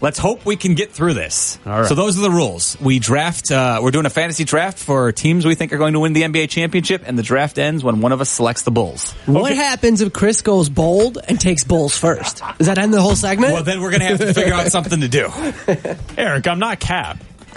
Let's 0.00 0.16
hope 0.16 0.46
we 0.46 0.54
can 0.54 0.74
get 0.76 0.92
through 0.92 1.14
this. 1.14 1.58
All 1.66 1.72
right. 1.80 1.86
So 1.88 1.96
those 1.96 2.16
are 2.16 2.20
the 2.22 2.30
rules. 2.30 2.76
We 2.80 3.00
draft. 3.00 3.50
Uh, 3.50 3.80
we're 3.82 3.90
doing 3.90 4.06
a 4.06 4.10
fantasy 4.10 4.44
draft 4.44 4.78
for 4.78 5.10
teams 5.10 5.44
we 5.44 5.56
think 5.56 5.72
are 5.72 5.78
going 5.78 5.94
to 5.94 6.00
win 6.00 6.12
the 6.12 6.22
NBA 6.22 6.50
championship, 6.50 7.02
and 7.04 7.18
the 7.18 7.24
draft 7.24 7.58
ends 7.58 7.82
when 7.82 8.00
one 8.00 8.12
of 8.12 8.20
us 8.20 8.28
selects 8.30 8.62
the 8.62 8.70
Bulls. 8.70 9.10
What 9.24 9.56
happens 9.56 10.02
if 10.02 10.12
Chris 10.12 10.40
goes 10.42 10.68
bold 10.68 11.18
and 11.26 11.40
takes 11.40 11.64
Bulls 11.64 11.98
first? 11.98 12.42
Does 12.58 12.68
that 12.68 12.78
end 12.78 12.94
the 12.94 13.00
whole 13.02 13.16
segment? 13.16 13.54
Well, 13.54 13.64
then 13.64 13.80
we're 13.80 13.90
going 13.90 14.02
to 14.02 14.06
have 14.06 14.18
to 14.20 14.32
figure 14.32 14.54
out 14.54 14.70
something 14.70 15.00
to 15.00 15.08
do. 15.08 15.28
Eric, 16.16 16.46
I'm 16.46 16.60
not 16.60 16.78
Cap. 16.78 17.18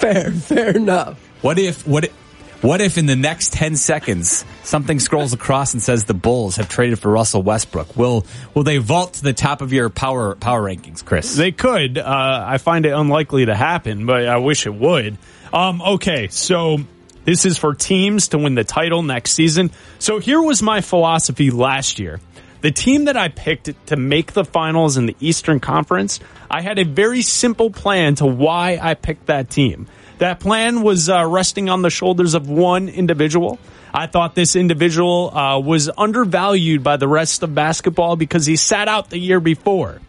fair, 0.00 0.30
fair 0.32 0.70
enough. 0.76 1.18
What 1.42 1.58
if 1.60 1.86
what? 1.86 2.04
if- 2.06 2.23
What 2.64 2.80
if 2.80 2.96
in 2.96 3.04
the 3.04 3.14
next 3.14 3.52
ten 3.52 3.76
seconds 3.76 4.42
something 4.62 4.98
scrolls 4.98 5.34
across 5.34 5.74
and 5.74 5.82
says 5.82 6.04
the 6.04 6.14
Bulls 6.14 6.56
have 6.56 6.66
traded 6.66 6.98
for 6.98 7.10
Russell 7.10 7.42
Westbrook? 7.42 7.94
Will 7.94 8.24
will 8.54 8.62
they 8.62 8.78
vault 8.78 9.12
to 9.14 9.22
the 9.22 9.34
top 9.34 9.60
of 9.60 9.74
your 9.74 9.90
power 9.90 10.34
power 10.34 10.62
rankings, 10.62 11.04
Chris? 11.04 11.36
They 11.36 11.52
could. 11.52 11.98
Uh, 11.98 12.44
I 12.46 12.56
find 12.56 12.86
it 12.86 12.92
unlikely 12.92 13.44
to 13.44 13.54
happen, 13.54 14.06
but 14.06 14.26
I 14.26 14.38
wish 14.38 14.64
it 14.64 14.74
would. 14.74 15.18
Um, 15.52 15.82
okay, 15.82 16.28
so 16.28 16.78
this 17.26 17.44
is 17.44 17.58
for 17.58 17.74
teams 17.74 18.28
to 18.28 18.38
win 18.38 18.54
the 18.54 18.64
title 18.64 19.02
next 19.02 19.32
season. 19.32 19.70
So 19.98 20.18
here 20.18 20.40
was 20.40 20.62
my 20.62 20.80
philosophy 20.80 21.50
last 21.50 21.98
year. 21.98 22.18
The 22.62 22.70
team 22.70 23.04
that 23.04 23.16
I 23.18 23.28
picked 23.28 23.88
to 23.88 23.96
make 23.96 24.32
the 24.32 24.42
finals 24.42 24.96
in 24.96 25.04
the 25.04 25.16
Eastern 25.20 25.60
Conference, 25.60 26.18
I 26.50 26.62
had 26.62 26.78
a 26.78 26.84
very 26.86 27.20
simple 27.20 27.68
plan 27.68 28.14
to 28.14 28.24
why 28.24 28.78
I 28.80 28.94
picked 28.94 29.26
that 29.26 29.50
team. 29.50 29.86
That 30.18 30.40
plan 30.40 30.82
was 30.82 31.08
uh, 31.08 31.26
resting 31.26 31.68
on 31.68 31.82
the 31.82 31.90
shoulders 31.90 32.34
of 32.34 32.48
one 32.48 32.88
individual. 32.88 33.58
I 33.92 34.06
thought 34.06 34.34
this 34.34 34.56
individual 34.56 35.36
uh, 35.36 35.58
was 35.60 35.90
undervalued 35.96 36.82
by 36.82 36.96
the 36.96 37.08
rest 37.08 37.42
of 37.42 37.54
basketball 37.54 38.16
because 38.16 38.46
he 38.46 38.56
sat 38.56 38.88
out 38.88 39.10
the 39.10 39.18
year 39.18 39.40
before 39.40 40.00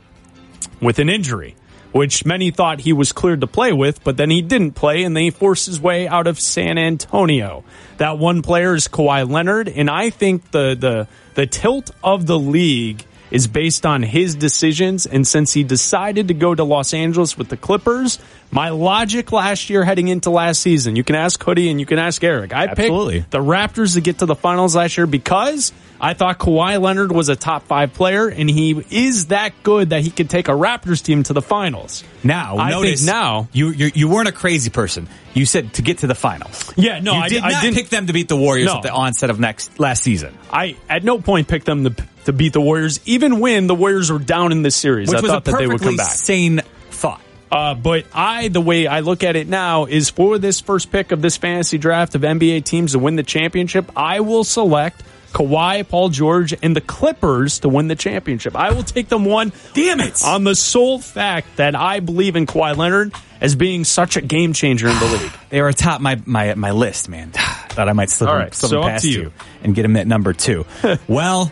with 0.82 1.00
an 1.00 1.10
injury, 1.10 1.56
which 1.92 2.26
many 2.26 2.52
thought 2.52 2.82
he 2.82 2.94
was 2.94 3.12
cleared 3.12 3.42
to 3.42 3.48
play 3.48 3.74
with, 3.74 4.04
but 4.04 4.18
then 4.18 4.30
he 4.30 4.42
didn't 4.42 4.72
play 4.72 5.04
and 5.04 5.16
then 5.16 5.24
he 5.24 5.32
forced 5.32 5.66
his 5.66 5.80
way 5.82 6.08
out 6.08 6.28
of 6.28 6.40
San 6.40 6.78
Antonio. 6.78 7.64
That 7.98 8.18
one 8.18 8.42
player 8.42 8.76
is 8.76 8.88
Kawhi 8.88 9.30
Leonard, 9.30 9.70
and 9.70 9.90
I 9.90 10.10
think 10.10 10.52
the 10.52 10.76
the 10.80 11.08
the 11.36 11.46
tilt 11.46 11.92
of 12.04 12.26
the 12.26 12.40
league 12.40 13.04
is 13.32 13.48
based 13.48 13.86
on 13.86 14.04
his 14.04 14.36
decisions. 14.36 15.06
And 15.06 15.28
since 15.28 15.54
he 15.54 15.64
decided 15.64 16.28
to 16.30 16.34
go 16.34 16.56
to 16.56 16.64
Los 16.64 16.94
Angeles 16.94 17.38
with 17.38 17.50
the 17.50 17.58
Clippers, 17.58 18.20
my 18.56 18.70
logic 18.70 19.32
last 19.34 19.70
year 19.70 19.84
heading 19.84 20.08
into 20.08 20.30
last 20.30 20.62
season, 20.62 20.96
you 20.96 21.04
can 21.04 21.16
ask 21.16 21.44
Hoodie 21.44 21.70
and 21.70 21.80
you 21.80 21.86
can 21.86 22.00
ask 22.00 22.24
Eric. 22.24 22.54
I 22.54 22.68
Absolutely. 22.68 23.20
picked 23.20 23.32
the 23.32 23.40
Raptors 23.40 23.96
to 23.96 24.02
get 24.02 24.20
to 24.20 24.26
the 24.26 24.34
finals 24.36 24.76
last 24.78 24.98
year 24.98 25.06
because 25.06 25.74
I 26.00 26.14
thought 26.14 26.40
Kawhi 26.40 26.82
Leonard 26.82 27.12
was 27.12 27.28
a 27.28 27.36
top 27.36 27.64
five 27.68 27.94
player 27.94 28.28
and 28.30 28.50
he 28.50 28.82
is 28.90 29.28
that 29.28 29.52
good 29.64 29.90
that 29.90 30.02
he 30.04 30.10
could 30.10 30.30
take 30.30 30.48
a 30.48 30.52
Raptors 30.54 31.04
team 31.04 31.24
to 31.24 31.34
the 31.34 31.42
finals. 31.42 32.04
Now, 32.24 32.58
I 32.58 32.70
notice 32.70 33.06
now 33.06 33.50
you 33.52 33.70
you 33.72 33.92
you 33.94 34.08
weren't 34.10 34.30
a 34.30 34.32
crazy 34.34 34.70
person. 34.70 35.10
You 35.34 35.46
said 35.46 35.74
to 35.74 35.82
get 35.82 35.98
to 36.00 36.08
the 36.08 36.16
finals. 36.16 36.72
Yeah, 36.78 37.00
no, 37.02 37.14
you 37.14 37.20
I- 37.24 37.30
did 37.30 37.44
I 37.44 37.50
not 37.52 37.62
didn't- 37.62 37.76
pick 37.76 37.90
them 37.90 38.08
to 38.08 38.14
beat 38.14 38.30
the 38.30 38.38
Warriors 38.38 38.68
No. 38.68 38.78
at 38.78 38.84
the 38.84 38.92
onset 38.92 39.30
of 39.30 39.38
next 39.40 39.80
last 39.82 40.02
season, 40.02 40.34
I 40.50 40.78
at 40.90 41.04
no 41.04 41.20
point 41.20 41.50
picked 41.50 41.66
them 41.66 41.84
to, 41.84 41.96
to 42.26 42.32
beat 42.34 42.54
the 42.54 42.62
Warriors, 42.62 43.02
even 43.06 43.42
when 43.42 43.68
the 43.68 43.76
Warriors 43.76 44.10
were 44.12 44.20
down 44.20 44.54
in 44.54 44.62
this 44.62 44.76
series. 44.78 45.10
which 45.10 45.18
I 45.18 45.22
was 45.22 45.30
a 45.30 45.34
thought 45.34 45.46
that 45.46 45.58
they 45.60 45.68
would 45.68 45.82
come 45.82 45.98
back. 45.98 46.08
sane 46.08 46.62
thought. 46.90 47.20
Uh, 47.52 47.76
but 47.76 48.06
I, 48.14 48.48
the 48.48 48.62
way 48.62 48.88
I 48.88 49.02
look 49.02 49.24
at 49.24 49.36
it 49.36 49.48
now 49.48 49.86
is 49.86 50.10
for 50.10 50.38
this 50.38 50.60
first 50.60 50.92
pick 50.92 51.12
of 51.12 51.22
this 51.22 51.38
fantasy 51.38 51.78
draft 51.78 52.16
of 52.16 52.22
NBA 52.22 52.66
teams 52.66 52.94
to 52.94 53.00
win 53.00 53.16
the 53.16 53.24
championship, 53.24 53.92
I 53.96 54.22
will 54.22 54.44
select 54.44 55.04
Kawhi, 55.36 55.88
Paul 55.88 56.10
George, 56.10 56.54
and 56.64 56.76
the 56.76 56.82
Clippers 56.82 57.60
to 57.60 57.70
win 57.70 57.90
the 57.90 57.96
championship. 57.96 58.56
I 58.56 58.72
will 58.72 58.84
take 58.84 59.10
them 59.10 59.26
one. 59.26 59.52
Damn 59.74 60.00
it! 60.00 60.24
On 60.24 60.46
the 60.46 60.56
sole 60.56 60.98
fact 60.98 61.58
that 61.58 61.76
I 61.76 62.00
believe 62.00 62.38
in 62.38 62.46
Kawhi 62.46 62.76
Leonard 62.78 63.14
as 63.42 63.54
being 63.54 63.84
such 63.84 64.16
a 64.16 64.22
game 64.22 64.54
changer 64.54 64.88
in 64.88 64.98
the 64.98 65.06
league. 65.06 65.32
They 65.50 65.60
are 65.60 65.68
atop 65.70 66.02
my 66.02 66.22
my 66.26 66.56
my 66.56 66.72
list, 66.72 67.10
man. 67.10 67.32
Thought 67.34 67.90
I 67.90 67.94
might 67.94 68.10
slip, 68.10 68.30
All 68.30 68.36
right, 68.36 68.54
slip 68.54 68.70
so 68.70 68.82
past 68.82 69.04
you. 69.06 69.22
you. 69.22 69.32
and 69.62 69.76
get 69.76 69.84
them 69.84 69.96
at 69.98 70.08
number 70.08 70.32
two. 70.34 70.66
well, 71.08 71.52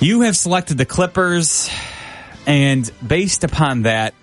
you 0.00 0.22
have 0.22 0.36
selected 0.36 0.76
the 0.78 0.86
Clippers, 0.86 1.70
and 2.46 2.90
based 3.06 3.44
upon 3.44 3.82
that, 3.82 4.14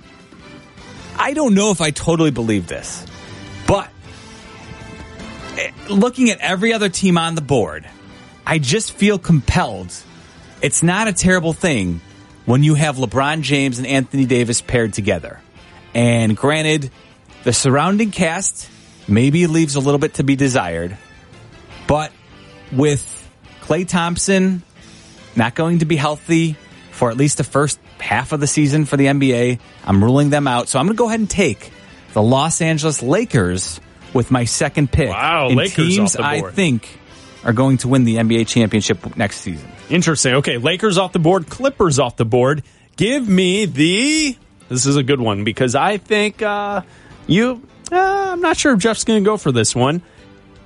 I 1.18 1.34
don't 1.34 1.54
know 1.54 1.72
if 1.72 1.82
I 1.82 1.92
totally 1.92 2.32
believe 2.32 2.68
this, 2.68 3.06
but 3.68 3.90
eh, 5.58 5.72
looking 5.90 6.30
at 6.30 6.40
every 6.40 6.74
other 6.74 6.90
team 6.90 7.18
on 7.18 7.36
the 7.36 7.42
board, 7.42 7.88
I 8.46 8.60
just 8.60 8.94
feel 8.94 9.20
compelled. 9.20 9.94
It's 10.62 10.84
not 10.84 11.08
a 11.08 11.14
terrible 11.14 11.54
thing 11.54 12.02
when 12.46 12.64
you 12.64 12.76
have 12.76 12.98
LeBron 12.98 13.42
James 13.42 13.78
and 13.78 13.88
Anthony 13.88 14.26
Davis 14.26 14.62
paired 14.62 14.94
together. 14.94 15.40
And 15.94 16.36
granted, 16.36 16.92
the 17.44 17.54
surrounding 17.54 18.12
cast 18.12 18.70
maybe 19.08 19.48
leaves 19.48 19.76
a 19.76 19.80
little 19.80 20.00
bit 20.00 20.16
to 20.16 20.24
be 20.24 20.36
desired, 20.36 20.98
but 21.88 22.12
with 22.72 23.30
Klay 23.62 23.88
Thompson 23.88 24.64
not 25.36 25.56
going 25.56 25.80
to 25.80 25.86
be 25.86 25.96
healthy 25.96 26.56
for 26.92 27.10
at 27.10 27.18
least 27.18 27.38
the 27.38 27.44
first 27.44 27.80
half 28.02 28.32
of 28.32 28.40
the 28.40 28.48
season 28.48 28.86
for 28.86 28.98
the 28.98 29.06
NBA, 29.06 29.60
I'm 29.86 30.04
ruling 30.04 30.30
them 30.30 30.48
out. 30.48 30.68
So 30.68 30.80
I'm 30.80 30.86
going 30.86 30.96
to 30.96 31.00
go 31.00 31.08
ahead 31.08 31.20
and 31.20 31.30
take 31.30 31.72
the 32.14 32.22
Los 32.22 32.62
Angeles 32.62 33.02
Lakers 33.02 33.80
with 34.14 34.32
my 34.32 34.46
second 34.46 34.92
pick. 34.92 35.10
Wow, 35.10 35.50
in 35.50 35.56
Lakers 35.56 35.96
teams 35.96 36.16
off 36.16 36.22
the 36.22 36.26
I 36.26 36.42
think 36.52 37.00
are 37.44 37.54
going 37.54 37.78
to 37.78 37.88
win 37.88 38.04
the 38.04 38.18
NBA 38.18 38.48
championship 38.48 39.16
next 39.16 39.42
season. 39.42 39.72
Interesting. 39.90 40.36
Okay, 40.36 40.58
Lakers 40.58 40.98
off 40.98 41.12
the 41.14 41.20
board, 41.20 41.50
Clippers 41.50 42.00
off 42.00 42.18
the 42.18 42.26
board. 42.26 42.64
Give 42.98 43.28
me 43.28 43.66
the. 43.66 44.38
This 44.70 44.86
is 44.86 44.96
a 44.96 45.04
good 45.04 45.20
one 45.20 45.44
because 45.44 45.76
I 45.76 45.98
think 45.98 46.42
uh, 46.42 46.82
you. 47.28 47.62
Uh, 47.92 48.32
I'm 48.32 48.42
not 48.42 48.56
sure 48.56 48.74
if 48.74 48.80
Jeff's 48.80 49.04
going 49.04 49.24
to 49.24 49.30
go 49.30 49.38
for 49.38 49.52
this 49.52 49.76
one. 49.76 50.02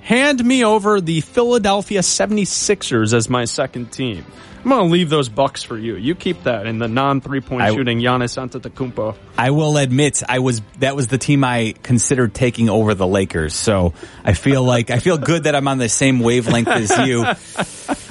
Hand 0.06 0.44
me 0.44 0.64
over 0.64 1.00
the 1.00 1.20
Philadelphia 1.20 1.98
76ers 1.98 3.12
as 3.12 3.28
my 3.28 3.44
second 3.44 3.90
team. 3.90 4.24
I'm 4.62 4.70
going 4.70 4.86
to 4.86 4.92
leave 4.92 5.10
those 5.10 5.28
Bucks 5.28 5.64
for 5.64 5.76
you. 5.76 5.96
You 5.96 6.14
keep 6.14 6.44
that 6.44 6.66
in 6.68 6.78
the 6.78 6.86
non 6.86 7.20
three 7.20 7.40
point 7.40 7.62
I- 7.62 7.74
shooting 7.74 7.98
Giannis 7.98 8.38
Antetokounmpo. 8.38 9.16
I 9.36 9.50
will 9.50 9.76
admit 9.76 10.22
I 10.28 10.38
was 10.38 10.62
that 10.78 10.94
was 10.94 11.08
the 11.08 11.18
team 11.18 11.42
I 11.42 11.74
considered 11.82 12.34
taking 12.34 12.68
over 12.68 12.94
the 12.94 13.06
Lakers. 13.06 13.54
So 13.54 13.94
I 14.24 14.34
feel 14.34 14.62
like 14.62 14.90
I 14.92 15.00
feel 15.00 15.18
good 15.18 15.42
that 15.42 15.56
I'm 15.56 15.66
on 15.66 15.78
the 15.78 15.88
same 15.88 16.20
wavelength 16.20 16.68
as 16.68 16.96
you. 16.98 17.24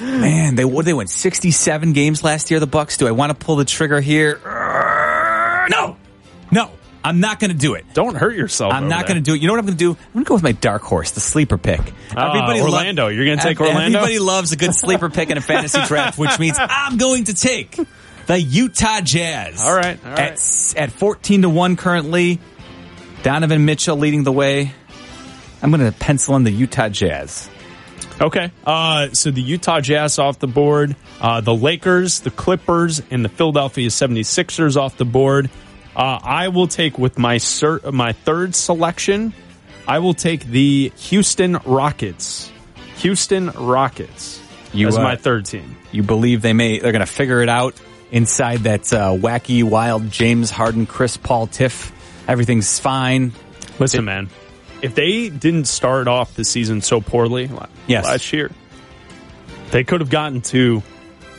Man, 0.06 0.54
they 0.54 0.66
what 0.66 0.84
they 0.84 0.92
went 0.92 1.08
67 1.08 1.94
games 1.94 2.22
last 2.22 2.50
year 2.50 2.60
the 2.60 2.66
Bucks. 2.66 2.98
Do 2.98 3.08
I 3.08 3.12
want 3.12 3.30
to 3.38 3.42
pull 3.42 3.56
the 3.56 3.64
trigger 3.64 4.02
here? 4.02 4.38
No. 5.70 5.95
I'm 7.06 7.20
not 7.20 7.38
going 7.40 7.50
to 7.50 7.56
do 7.56 7.74
it. 7.74 7.84
Don't 7.94 8.14
hurt 8.16 8.34
yourself. 8.36 8.72
I'm 8.74 8.88
not 8.88 9.06
going 9.06 9.16
to 9.16 9.22
do 9.22 9.34
it. 9.34 9.40
You 9.40 9.46
know 9.46 9.52
what 9.52 9.60
I'm 9.60 9.66
going 9.66 9.78
to 9.78 9.84
do? 9.84 9.90
I'm 9.92 10.12
going 10.12 10.24
to 10.24 10.28
go 10.28 10.34
with 10.34 10.42
my 10.42 10.52
dark 10.52 10.82
horse, 10.82 11.12
the 11.12 11.20
sleeper 11.20 11.56
pick. 11.58 11.80
Ah, 12.16 12.48
lo- 12.48 12.62
Orlando. 12.62 13.08
You're 13.08 13.24
gonna 13.26 13.40
take 13.42 13.60
Ev- 13.60 13.68
Orlando? 13.68 13.98
Everybody 13.98 14.18
loves 14.18 14.52
a 14.52 14.56
good 14.56 14.74
sleeper 14.82 15.08
pick 15.08 15.30
in 15.30 15.38
a 15.38 15.40
fantasy 15.40 15.80
draft, 15.86 16.18
which 16.18 16.38
means 16.38 16.56
I'm 16.60 16.96
going 16.96 17.24
to 17.24 17.34
take 17.34 17.78
the 18.26 18.40
Utah 18.40 19.00
Jazz. 19.02 19.62
All 19.62 19.74
right, 19.74 19.98
all 20.04 20.10
right. 20.10 20.18
At, 20.32 20.74
at 20.76 20.90
14 20.92 21.42
to 21.42 21.48
1 21.48 21.76
currently, 21.76 22.40
Donovan 23.22 23.64
Mitchell 23.64 23.96
leading 23.96 24.24
the 24.24 24.32
way. 24.32 24.72
I'm 25.62 25.70
going 25.70 25.90
to 25.90 25.96
pencil 25.98 26.36
in 26.36 26.44
the 26.44 26.50
Utah 26.50 26.88
Jazz. 26.88 27.48
Okay. 28.20 28.50
Uh, 28.64 29.08
so 29.12 29.30
the 29.30 29.42
Utah 29.42 29.80
Jazz 29.80 30.18
off 30.18 30.38
the 30.38 30.46
board, 30.46 30.96
uh, 31.20 31.40
the 31.40 31.54
Lakers, 31.54 32.20
the 32.20 32.30
Clippers, 32.30 33.02
and 33.10 33.24
the 33.24 33.28
Philadelphia 33.28 33.88
76ers 33.88 34.76
off 34.76 34.96
the 34.96 35.04
board. 35.04 35.50
Uh, 35.96 36.18
I 36.22 36.48
will 36.48 36.66
take 36.68 36.98
with 36.98 37.18
my 37.18 37.38
cer- 37.38 37.80
my 37.90 38.12
third 38.12 38.54
selection. 38.54 39.32
I 39.88 40.00
will 40.00 40.14
take 40.14 40.44
the 40.44 40.92
Houston 40.96 41.54
Rockets. 41.64 42.52
Houston 42.96 43.50
Rockets 43.50 44.40
You, 44.72 44.88
as 44.88 44.96
uh, 44.98 45.02
my 45.02 45.16
third 45.16 45.46
team. 45.46 45.76
You 45.92 46.02
believe 46.02 46.42
they 46.42 46.52
may 46.52 46.78
they're 46.80 46.92
going 46.92 47.00
to 47.00 47.06
figure 47.10 47.40
it 47.40 47.48
out 47.48 47.74
inside 48.10 48.60
that 48.60 48.92
uh, 48.92 49.12
wacky, 49.12 49.62
wild 49.64 50.10
James 50.10 50.50
Harden, 50.50 50.84
Chris 50.86 51.16
Paul 51.16 51.46
tiff. 51.46 51.92
Everything's 52.28 52.78
fine. 52.78 53.32
Listen, 53.78 54.04
man, 54.04 54.28
if 54.82 54.94
they 54.94 55.28
didn't 55.30 55.66
start 55.66 56.08
off 56.08 56.34
the 56.34 56.44
season 56.44 56.80
so 56.82 57.00
poorly 57.00 57.48
Yes. 57.86 58.04
last 58.04 58.32
year, 58.32 58.50
they 59.70 59.84
could 59.84 60.00
have 60.00 60.10
gotten 60.10 60.40
to 60.42 60.82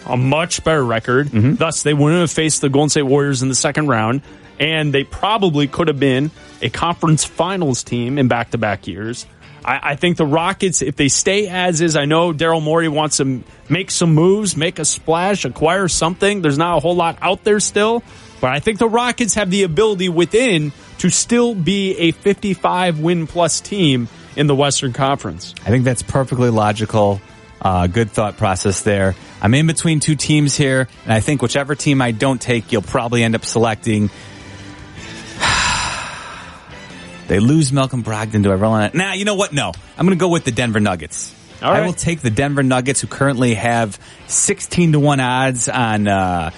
a 0.06 0.16
much 0.18 0.64
better 0.64 0.84
record. 0.84 1.28
Mm-hmm. 1.28 1.56
Thus, 1.56 1.84
they 1.84 1.94
wouldn't 1.94 2.22
have 2.22 2.32
faced 2.32 2.62
the 2.62 2.70
Golden 2.70 2.90
State 2.90 3.02
Warriors 3.04 3.42
in 3.42 3.50
the 3.50 3.56
second 3.56 3.88
round, 3.88 4.22
and 4.60 4.94
they 4.94 5.04
probably 5.04 5.68
could 5.68 5.88
have 5.88 6.00
been 6.00 6.32
a 6.62 6.70
conference 6.70 7.24
finals 7.24 7.84
team 7.84 8.18
in 8.18 8.28
back 8.28 8.52
to 8.52 8.58
back 8.58 8.88
years. 8.88 9.26
I, 9.64 9.92
I 9.92 9.96
think 9.96 10.18
the 10.18 10.26
Rockets, 10.26 10.82
if 10.82 10.96
they 10.96 11.10
stay 11.10 11.48
as 11.48 11.82
is, 11.82 11.96
I 11.96 12.06
know 12.06 12.34
Daryl 12.34 12.64
Morey 12.64 12.88
wants 12.88 13.18
to 13.18 13.44
make 13.70 13.92
some 13.92 14.14
moves, 14.14 14.56
make 14.56 14.80
a 14.80 14.86
splash, 14.86 15.46
acquire 15.46 15.88
something. 15.88 16.42
There's 16.42 16.58
not 16.58 16.78
a 16.78 16.80
whole 16.80 16.96
lot 16.96 17.18
out 17.22 17.44
there 17.44 17.60
still, 17.60 18.04
but 18.40 18.52
I 18.52 18.60
think 18.60 18.80
the 18.80 18.90
Rockets 18.90 19.36
have 19.36 19.52
the 19.52 19.64
ability 19.64 20.10
within 20.10 20.72
to 21.00 21.10
still 21.10 21.54
be 21.54 21.96
a 21.98 22.12
55 22.12 23.00
win 23.00 23.28
plus 23.28 23.62
team 23.62 24.08
in 24.36 24.48
the 24.48 24.56
Western 24.56 24.94
Conference. 24.94 25.54
I 25.66 25.70
think 25.70 25.84
that's 25.84 26.02
perfectly 26.02 26.50
logical. 26.50 27.22
Uh, 27.60 27.88
good 27.88 28.12
thought 28.12 28.38
process 28.38 28.84
there. 28.84 29.16
I'm 29.42 29.54
in 29.56 29.66
between 29.66 30.00
two 30.00 30.16
teams 30.16 30.56
here, 30.56 30.88
and 31.04 31.14
I 31.14 31.20
think 31.20 31.42
whichever 31.42 31.74
team 31.74 32.02
I 32.02 32.12
don't 32.12 32.40
take, 32.40 32.72
you'll 32.72 32.84
probably 32.84 33.24
end 33.24 33.36
up 33.36 33.44
selecting. 33.44 34.12
They 37.28 37.40
lose 37.40 37.72
Malcolm 37.72 38.04
Brogdon. 38.04 38.44
Do 38.44 38.52
I 38.52 38.56
roll 38.56 38.74
on 38.74 38.84
it? 38.84 38.94
Nah, 38.94 39.14
you 39.14 39.26
know 39.26 39.36
what? 39.36 39.54
No. 39.54 39.72
I'm 39.98 40.06
going 40.06 40.18
to 40.18 40.22
go 40.22 40.30
with 40.30 40.46
the 40.46 40.52
Denver 40.52 40.80
Nuggets. 40.80 41.34
All 41.62 41.74
I 41.74 41.86
will 41.86 41.94
take 41.94 42.22
the 42.22 42.30
Denver 42.30 42.64
Nuggets, 42.64 43.02
who 43.02 43.08
currently 43.08 43.56
have 43.56 44.00
16 44.28 44.94
to 44.94 45.00
1 45.00 45.20
odds 45.20 45.70
on. 45.70 46.08
Uh, 46.08 46.52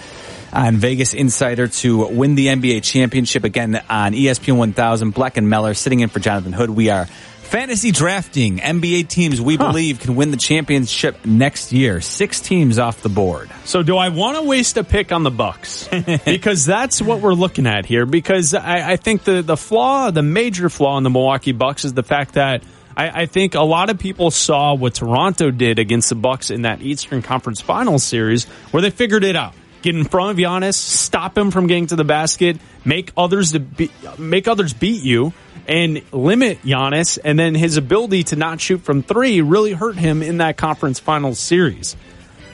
on 0.52 0.78
Vegas 0.78 1.14
Insider 1.14 1.68
to 1.68 2.08
win 2.08 2.34
the 2.34 2.48
NBA 2.48 2.82
championship 2.84 3.44
again 3.44 3.76
on 3.88 4.14
ESPN 4.14 4.58
1000. 4.58 5.12
Black 5.12 5.38
and 5.38 5.48
Meller 5.48 5.76
sitting 5.76 6.00
in 6.00 6.10
for 6.10 6.20
Jonathan 6.20 6.54
Hood. 6.54 6.72
We 6.72 6.90
are 6.90 7.08
fantasy 7.50 7.92
drafting 7.92 8.58
NBA 8.60 9.08
teams 9.08 9.42
we 9.42 9.58
believe 9.58 10.00
can 10.00 10.16
win 10.16 10.30
the 10.30 10.38
championship 10.38 11.26
next 11.26 11.72
year. 11.74 12.00
Six 12.00 12.42
teams 12.42 12.78
off 12.78 13.02
the 13.02 13.10
board. 13.10 13.50
So 13.66 13.82
do 13.82 13.98
I 13.98 14.10
want 14.10 14.38
to 14.38 14.44
waste 14.44 14.78
a 14.78 14.84
pick 14.84 15.12
on 15.12 15.24
the 15.24 15.32
Bucks? 15.32 15.90
because 16.26 16.64
that's 16.66 17.02
what 17.02 17.22
we're 17.22 17.34
looking 17.34 17.66
at 17.66 17.88
here. 17.88 18.06
Because 18.06 18.54
I, 18.54 18.92
I 18.92 18.96
think 18.98 19.24
the 19.24 19.42
the 19.42 19.58
flaw, 19.58 20.12
the 20.12 20.22
major 20.22 20.70
flaw 20.70 20.98
in 21.00 21.04
the 21.04 21.10
Milwaukee 21.10 21.52
Bucks 21.52 21.86
is 21.86 21.94
the 21.94 22.04
fact 22.04 22.36
that 22.36 22.64
I, 22.96 23.22
I 23.22 23.26
think 23.26 23.56
a 23.56 23.64
lot 23.64 23.90
of 23.90 23.98
people 23.98 24.30
saw 24.30 24.76
what 24.76 24.94
Toronto 24.94 25.50
did 25.50 25.80
against 25.80 26.10
the 26.10 26.16
Bucks 26.16 26.52
in 26.52 26.62
that 26.64 26.82
Eastern 26.84 27.24
Conference 27.24 27.62
Finals 27.62 28.04
series, 28.04 28.46
where 28.72 28.82
they 28.82 28.92
figured 28.92 29.24
it 29.24 29.36
out. 29.36 29.56
Get 29.82 29.96
in 29.96 30.04
front 30.04 30.32
of 30.32 30.38
Giannis, 30.38 30.74
stop 30.74 31.38
him 31.38 31.52
from 31.52 31.68
getting 31.68 31.88
to 31.88 31.96
the 31.96 32.04
basket, 32.04 32.58
make 32.84 33.14
others 33.16 33.54
to 33.54 33.60
be, 33.62 33.90
make 34.18 34.50
others 34.50 34.74
beat 34.74 35.04
you, 35.04 35.32
and 35.70 36.02
limit 36.12 36.64
Giannis. 36.64 37.20
And 37.24 37.40
then 37.40 37.56
his 37.56 37.78
ability 37.78 38.24
to 38.26 38.36
not 38.36 38.60
shoot 38.60 38.82
from 38.82 39.04
three 39.04 39.40
really 39.42 39.72
hurt 39.72 39.96
him 39.96 40.22
in 40.22 40.38
that 40.38 40.58
conference 40.58 41.00
finals 41.00 41.40
series. 41.40 41.96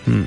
Hmm. 0.04 0.26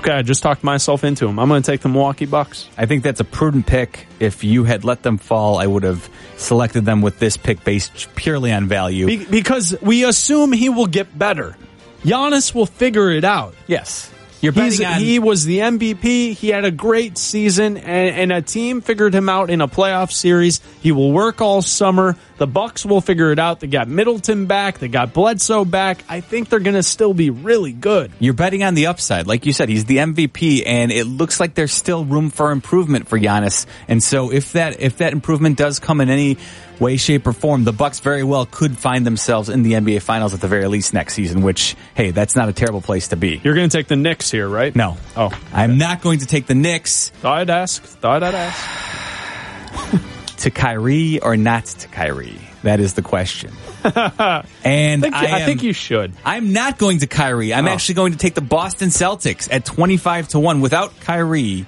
Okay, 0.00 0.12
I 0.12 0.22
just 0.22 0.42
talked 0.42 0.62
myself 0.62 1.02
into 1.02 1.26
him. 1.26 1.38
I'm 1.38 1.48
going 1.48 1.62
to 1.62 1.68
take 1.68 1.80
the 1.80 1.88
Milwaukee 1.88 2.26
Bucks. 2.26 2.68
I 2.76 2.86
think 2.86 3.02
that's 3.02 3.18
a 3.18 3.24
prudent 3.24 3.66
pick. 3.66 4.06
If 4.20 4.44
you 4.44 4.62
had 4.64 4.84
let 4.84 5.02
them 5.02 5.18
fall, 5.18 5.58
I 5.58 5.66
would 5.66 5.82
have 5.82 6.08
selected 6.36 6.84
them 6.84 7.02
with 7.02 7.18
this 7.18 7.36
pick 7.36 7.64
based 7.64 8.14
purely 8.14 8.52
on 8.52 8.68
value. 8.68 9.06
Be- 9.06 9.24
because 9.24 9.76
we 9.82 10.04
assume 10.04 10.52
he 10.52 10.68
will 10.68 10.86
get 10.86 11.16
better. 11.18 11.56
Giannis 12.02 12.54
will 12.54 12.66
figure 12.66 13.10
it 13.10 13.24
out. 13.24 13.54
yes. 13.66 14.12
You're 14.40 14.52
betting 14.52 14.84
on 14.84 15.00
he 15.00 15.18
was 15.18 15.44
the 15.44 15.58
MVP. 15.60 16.34
He 16.34 16.48
had 16.48 16.64
a 16.64 16.70
great 16.70 17.18
season, 17.18 17.76
and, 17.76 18.16
and 18.16 18.32
a 18.32 18.42
team 18.42 18.80
figured 18.80 19.14
him 19.14 19.28
out 19.28 19.50
in 19.50 19.60
a 19.60 19.68
playoff 19.68 20.12
series. 20.12 20.60
He 20.80 20.92
will 20.92 21.12
work 21.12 21.40
all 21.40 21.62
summer. 21.62 22.16
The 22.38 22.46
Bucks 22.46 22.84
will 22.84 23.00
figure 23.00 23.32
it 23.32 23.38
out. 23.38 23.60
They 23.60 23.66
got 23.66 23.88
Middleton 23.88 24.46
back. 24.46 24.78
They 24.78 24.88
got 24.88 25.14
Bledsoe 25.14 25.64
back. 25.64 26.04
I 26.08 26.20
think 26.20 26.50
they're 26.50 26.60
going 26.60 26.74
to 26.74 26.82
still 26.82 27.14
be 27.14 27.30
really 27.30 27.72
good. 27.72 28.12
You're 28.18 28.34
betting 28.34 28.62
on 28.62 28.74
the 28.74 28.86
upside. 28.86 29.26
Like 29.26 29.46
you 29.46 29.52
said, 29.52 29.70
he's 29.70 29.86
the 29.86 29.98
MVP 29.98 30.64
and 30.66 30.92
it 30.92 31.04
looks 31.06 31.40
like 31.40 31.54
there's 31.54 31.72
still 31.72 32.04
room 32.04 32.28
for 32.30 32.50
improvement 32.50 33.08
for 33.08 33.18
Giannis. 33.18 33.64
And 33.88 34.02
so 34.02 34.30
if 34.30 34.52
that, 34.52 34.80
if 34.80 34.98
that 34.98 35.12
improvement 35.12 35.56
does 35.56 35.78
come 35.78 36.00
in 36.02 36.10
any 36.10 36.36
way, 36.80 36.96
shape 36.96 37.26
or 37.26 37.32
form, 37.32 37.64
the 37.64 37.72
Bucks 37.72 38.00
very 38.00 38.22
well 38.22 38.46
could 38.46 38.76
find 38.78 39.06
themselves 39.06 39.48
in 39.48 39.62
the 39.62 39.72
NBA 39.72 40.02
finals 40.02 40.34
at 40.34 40.40
the 40.40 40.48
very 40.48 40.66
least 40.68 40.94
next 40.94 41.14
season, 41.14 41.42
which, 41.42 41.76
hey, 41.94 42.10
that's 42.10 42.36
not 42.36 42.48
a 42.48 42.52
terrible 42.52 42.80
place 42.80 43.08
to 43.08 43.16
be. 43.16 43.40
You're 43.42 43.54
going 43.54 43.68
to 43.68 43.76
take 43.76 43.88
the 43.88 43.96
Knicks 43.96 44.30
here, 44.30 44.48
right? 44.48 44.74
No. 44.74 44.96
Oh, 45.16 45.30
I'm 45.52 45.78
not 45.78 46.00
going 46.02 46.20
to 46.20 46.26
take 46.26 46.46
the 46.46 46.54
Knicks 46.54 47.10
thought 47.10 47.38
I'd 47.38 47.50
ask. 47.50 47.82
Thought 47.82 48.22
I'd 48.22 48.34
ask. 48.34 49.96
to 50.38 50.50
Kyrie 50.50 51.20
or 51.20 51.36
not 51.36 51.64
to 51.66 51.88
Kyrie. 51.88 52.40
That 52.62 52.80
is 52.80 52.94
the 52.94 53.02
question. 53.02 53.52
and 53.84 53.92
I 53.94 54.42
think, 55.00 55.14
I, 55.14 55.42
I 55.42 55.44
think 55.44 55.62
you 55.62 55.72
should. 55.72 56.12
I'm 56.24 56.52
not 56.52 56.78
going 56.78 56.98
to 56.98 57.06
Kyrie. 57.06 57.54
I'm 57.54 57.66
Oh. 57.66 57.70
actually 57.70 57.94
going 57.94 58.12
to 58.12 58.18
take 58.18 58.34
the 58.34 58.40
Boston 58.40 58.88
Celtics 58.88 59.48
at 59.52 59.64
25 59.64 60.28
to 60.28 60.40
1 60.40 60.60
without 60.60 60.98
Kyrie. 61.00 61.66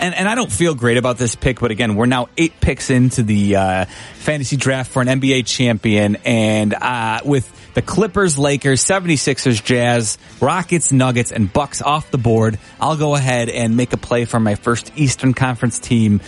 And, 0.00 0.14
and 0.14 0.28
I 0.28 0.34
don't 0.34 0.50
feel 0.52 0.74
great 0.74 0.96
about 0.96 1.18
this 1.18 1.34
pick, 1.34 1.60
but 1.60 1.70
again, 1.70 1.94
we're 1.94 2.06
now 2.06 2.28
eight 2.36 2.60
picks 2.60 2.90
into 2.90 3.22
the 3.22 3.56
uh, 3.56 3.84
fantasy 4.14 4.56
draft 4.56 4.90
for 4.90 5.02
an 5.02 5.08
NBA 5.08 5.46
champion. 5.46 6.16
And 6.24 6.74
uh, 6.74 7.20
with 7.24 7.50
the 7.74 7.82
Clippers, 7.82 8.38
Lakers, 8.38 8.84
76ers, 8.84 9.62
Jazz, 9.62 10.18
Rockets, 10.40 10.92
Nuggets, 10.92 11.32
and 11.32 11.52
Bucks 11.52 11.82
off 11.82 12.10
the 12.10 12.18
board, 12.18 12.58
I'll 12.80 12.96
go 12.96 13.14
ahead 13.14 13.48
and 13.48 13.76
make 13.76 13.92
a 13.92 13.96
play 13.96 14.24
for 14.24 14.40
my 14.40 14.54
first 14.54 14.92
Eastern 14.96 15.34
Conference 15.34 15.78
team 15.78 16.20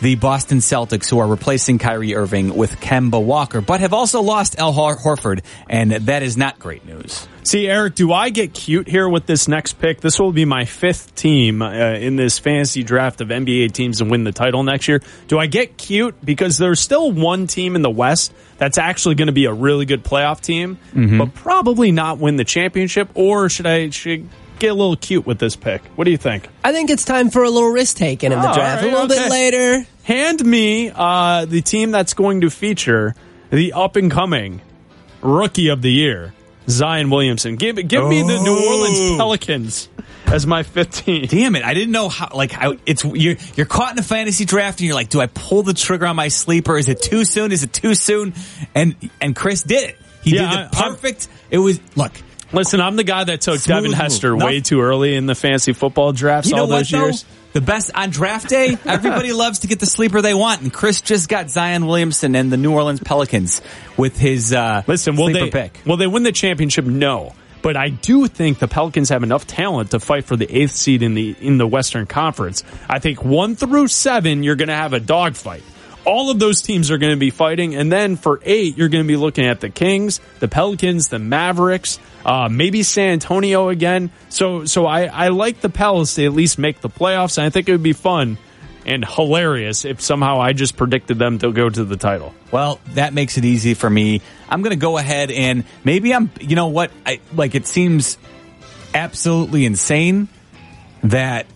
the 0.00 0.14
Boston 0.16 0.58
Celtics, 0.58 1.08
who 1.10 1.18
are 1.18 1.26
replacing 1.26 1.78
Kyrie 1.78 2.14
Irving 2.14 2.54
with 2.56 2.80
Kemba 2.80 3.22
Walker, 3.22 3.60
but 3.60 3.80
have 3.80 3.92
also 3.92 4.22
lost 4.22 4.58
Al 4.58 4.72
Hor- 4.72 4.96
Horford, 4.96 5.42
and 5.68 5.92
that 5.92 6.22
is 6.22 6.36
not 6.36 6.58
great 6.58 6.84
news. 6.86 7.28
See, 7.42 7.66
Eric, 7.68 7.94
do 7.94 8.12
I 8.12 8.28
get 8.30 8.52
cute 8.54 8.86
here 8.86 9.08
with 9.08 9.26
this 9.26 9.48
next 9.48 9.74
pick? 9.74 10.00
This 10.00 10.18
will 10.20 10.30
be 10.32 10.44
my 10.44 10.66
fifth 10.66 11.14
team 11.14 11.62
uh, 11.62 11.70
in 11.94 12.16
this 12.16 12.38
fantasy 12.38 12.82
draft 12.82 13.20
of 13.20 13.28
NBA 13.28 13.72
teams 13.72 13.98
to 13.98 14.04
win 14.04 14.24
the 14.24 14.32
title 14.32 14.62
next 14.62 14.88
year. 14.88 15.00
Do 15.26 15.38
I 15.38 15.46
get 15.46 15.76
cute 15.76 16.14
because 16.24 16.58
there's 16.58 16.80
still 16.80 17.10
one 17.10 17.46
team 17.46 17.76
in 17.76 17.82
the 17.82 17.90
West 17.90 18.32
that's 18.58 18.76
actually 18.78 19.14
going 19.16 19.26
to 19.26 19.32
be 19.32 19.46
a 19.46 19.52
really 19.52 19.86
good 19.86 20.04
playoff 20.04 20.40
team, 20.40 20.78
Mm-hmm. 20.94 21.18
but 21.18 21.34
probably 21.34 21.92
not 21.92 22.18
win 22.18 22.36
the 22.36 22.44
championship? 22.44 23.08
Or 23.14 23.48
should 23.48 23.66
I 23.66 23.88
should 23.90 24.28
get 24.60 24.70
a 24.70 24.74
little 24.74 24.96
cute 24.96 25.26
with 25.26 25.38
this 25.38 25.56
pick? 25.56 25.82
What 25.96 26.04
do 26.04 26.10
you 26.10 26.16
think? 26.16 26.48
I 26.62 26.72
think 26.72 26.90
it's 26.90 27.04
time 27.04 27.30
for 27.30 27.42
a 27.42 27.50
little 27.50 27.70
risk 27.70 27.96
taking 27.96 28.32
in 28.32 28.38
the 28.40 28.50
Oh, 28.50 28.54
draft. 28.54 28.82
all 28.84 28.88
right, 28.88 28.94
a 28.94 29.02
little 29.06 29.16
okay. 29.16 29.24
bit 29.24 29.30
later. 29.30 29.86
Hand 30.04 30.44
me 30.44 30.90
uh, 30.94 31.44
the 31.46 31.62
team 31.62 31.90
that's 31.90 32.14
going 32.14 32.42
to 32.42 32.50
feature 32.50 33.14
the 33.50 33.72
up 33.72 33.96
and 33.96 34.10
coming 34.10 34.60
rookie 35.22 35.68
of 35.68 35.82
the 35.82 35.90
year, 35.92 36.32
Zion 36.68 37.10
Williamson. 37.10 37.56
Give 37.56 37.76
give 37.76 38.06
me 38.06 38.22
the 38.22 38.40
New 38.42 38.56
Oh. 38.58 38.78
Orleans 38.78 39.16
Pelicans 39.16 39.88
as 40.26 40.46
my 40.46 40.62
15. 40.62 41.26
Damn 41.28 41.56
it! 41.56 41.64
I 41.64 41.74
didn't 41.74 41.90
know 41.92 42.08
how. 42.08 42.30
Like, 42.34 42.52
how 42.52 42.74
it's 42.86 43.04
you're 43.04 43.36
you're 43.56 43.66
caught 43.66 43.92
in 43.92 43.98
a 43.98 44.02
fantasy 44.02 44.44
draft, 44.44 44.80
and 44.80 44.86
you're 44.86 44.94
like, 44.94 45.08
do 45.10 45.20
I 45.20 45.26
pull 45.26 45.62
the 45.62 45.74
trigger 45.74 46.06
on 46.06 46.16
my 46.16 46.28
sleeper? 46.28 46.78
Is 46.78 46.88
it 46.88 47.02
too 47.02 47.24
soon? 47.24 47.50
Is 47.52 47.62
it 47.64 47.72
too 47.72 47.94
soon? 47.94 48.34
And 48.74 48.94
and 49.20 49.34
Chris 49.34 49.62
did 49.62 49.90
it. 49.90 49.96
He 50.22 50.34
Yeah, 50.36 50.42
did 50.42 50.58
I- 50.58 50.62
it 50.66 50.76
I'm- 50.76 50.92
perfect. 50.94 51.28
It 51.50 51.58
was 51.58 51.80
look. 51.96 52.12
Listen, 52.52 52.80
I'm 52.80 52.96
the 52.96 53.04
guy 53.04 53.24
that 53.24 53.40
took 53.40 53.60
Smooth 53.60 53.76
Devin. 53.84 53.92
Hester 53.92 54.36
No- 54.36 54.44
way 54.46 54.60
too 54.60 54.80
early 54.80 55.14
in 55.14 55.26
the 55.26 55.34
fancy 55.34 55.72
football 55.72 56.12
drafts 56.12 56.50
You 56.50 56.56
all 56.56 56.68
what 56.68 56.78
those 56.78 56.90
though? 56.90 57.04
years. 57.06 57.24
The 57.52 57.60
best 57.60 57.90
on 57.94 58.10
draft 58.10 58.48
day, 58.48 58.76
everybody 58.84 59.32
loves 59.32 59.60
to 59.60 59.66
get 59.66 59.80
the 59.80 59.86
sleeper 59.86 60.22
they 60.22 60.34
want, 60.34 60.62
and 60.62 60.72
Chris 60.72 61.00
just 61.00 61.28
got 61.28 61.50
Zion 61.50 61.86
Williamson 61.86 62.34
and 62.36 62.50
the 62.52 62.56
New 62.56 62.72
Orleans 62.72 63.00
Pelicans 63.00 63.60
with 63.96 64.16
his 64.18 64.52
uh, 64.52 64.82
Listen, 64.86 65.16
will 65.16 65.26
sleeper 65.26 65.46
they 65.46 65.50
pick. 65.50 65.80
will 65.84 65.96
they 65.96 66.06
win 66.06 66.22
the 66.22 66.32
championship? 66.32 66.84
No. 66.84 67.32
But 67.62 67.76
I 67.76 67.90
do 67.90 68.26
think 68.26 68.58
the 68.58 68.68
Pelicans 68.68 69.10
have 69.10 69.22
enough 69.22 69.46
talent 69.46 69.90
to 69.90 70.00
fight 70.00 70.24
for 70.24 70.34
the 70.34 70.46
eighth 70.56 70.70
seed 70.72 71.02
in 71.02 71.12
the 71.14 71.36
in 71.42 71.58
the 71.58 71.66
Western 71.66 72.06
Conference. 72.06 72.64
I 72.88 73.00
think 73.00 73.22
one 73.24 73.54
through 73.54 73.88
seven, 73.88 74.42
you're 74.42 74.56
going 74.56 74.68
to 74.68 74.74
have 74.74 74.92
a 74.94 75.00
dogfight. 75.00 75.62
All 76.04 76.30
of 76.30 76.38
those 76.38 76.62
teams 76.62 76.90
are 76.90 76.98
going 76.98 77.12
to 77.12 77.18
be 77.18 77.30
fighting, 77.30 77.74
and 77.74 77.92
then 77.92 78.16
for 78.16 78.40
eight, 78.44 78.76
you're 78.76 78.88
going 78.88 79.04
to 79.04 79.08
be 79.08 79.16
looking 79.16 79.46
at 79.46 79.60
the 79.60 79.68
Kings, 79.68 80.20
the 80.38 80.48
Pelicans, 80.48 81.08
the 81.08 81.18
Mavericks, 81.18 81.98
uh, 82.24 82.48
maybe 82.50 82.82
San 82.82 83.14
Antonio 83.14 83.68
again. 83.68 84.10
So, 84.28 84.64
so 84.64 84.86
I, 84.86 85.04
I 85.04 85.28
like 85.28 85.60
the 85.60 85.68
Pels 85.68 86.14
to 86.14 86.24
at 86.24 86.32
least 86.32 86.58
make 86.58 86.80
the 86.80 86.88
playoffs, 86.88 87.38
and 87.38 87.46
I 87.46 87.50
think 87.50 87.68
it 87.68 87.72
would 87.72 87.82
be 87.82 87.92
fun 87.92 88.38
and 88.86 89.04
hilarious 89.04 89.84
if 89.84 90.00
somehow 90.00 90.40
I 90.40 90.52
just 90.52 90.76
predicted 90.76 91.18
them 91.18 91.38
to 91.38 91.52
go 91.52 91.68
to 91.68 91.84
the 91.84 91.96
title. 91.96 92.34
Well, 92.50 92.80
that 92.94 93.12
makes 93.12 93.36
it 93.36 93.44
easy 93.44 93.74
for 93.74 93.88
me. 93.88 94.22
I'm 94.48 94.62
going 94.62 94.72
to 94.72 94.80
go 94.80 94.98
ahead 94.98 95.30
and 95.30 95.64
maybe 95.84 96.14
I'm, 96.14 96.30
you 96.40 96.56
know 96.56 96.68
what? 96.68 96.90
I 97.06 97.20
like 97.34 97.54
it 97.54 97.66
seems 97.66 98.18
absolutely 98.94 99.64
insane 99.64 100.28
that 101.04 101.46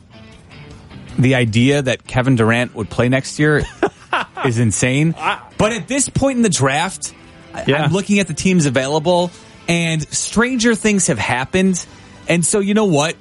the 1.18 1.34
idea 1.34 1.82
that 1.82 2.06
Kevin 2.06 2.36
Durant 2.36 2.74
would 2.74 2.90
play 2.90 3.08
next 3.08 3.38
year 3.38 3.62
is 4.44 4.58
insane. 4.58 5.14
But 5.58 5.72
at 5.72 5.88
this 5.88 6.08
point 6.08 6.36
in 6.36 6.42
the 6.42 6.48
draft, 6.50 7.12
I- 7.54 7.64
Yeah. 7.66 7.82
I'm 7.84 7.92
looking 7.92 8.18
at 8.18 8.26
the 8.26 8.34
teams 8.34 8.66
available 8.66 9.30
and 9.68 10.06
stranger 10.08 10.74
things 10.74 11.06
have 11.06 11.18
happened. 11.18 11.84
And 12.28 12.44
so, 12.44 12.60
you 12.60 12.74
know 12.74 12.84
what? 12.86 13.16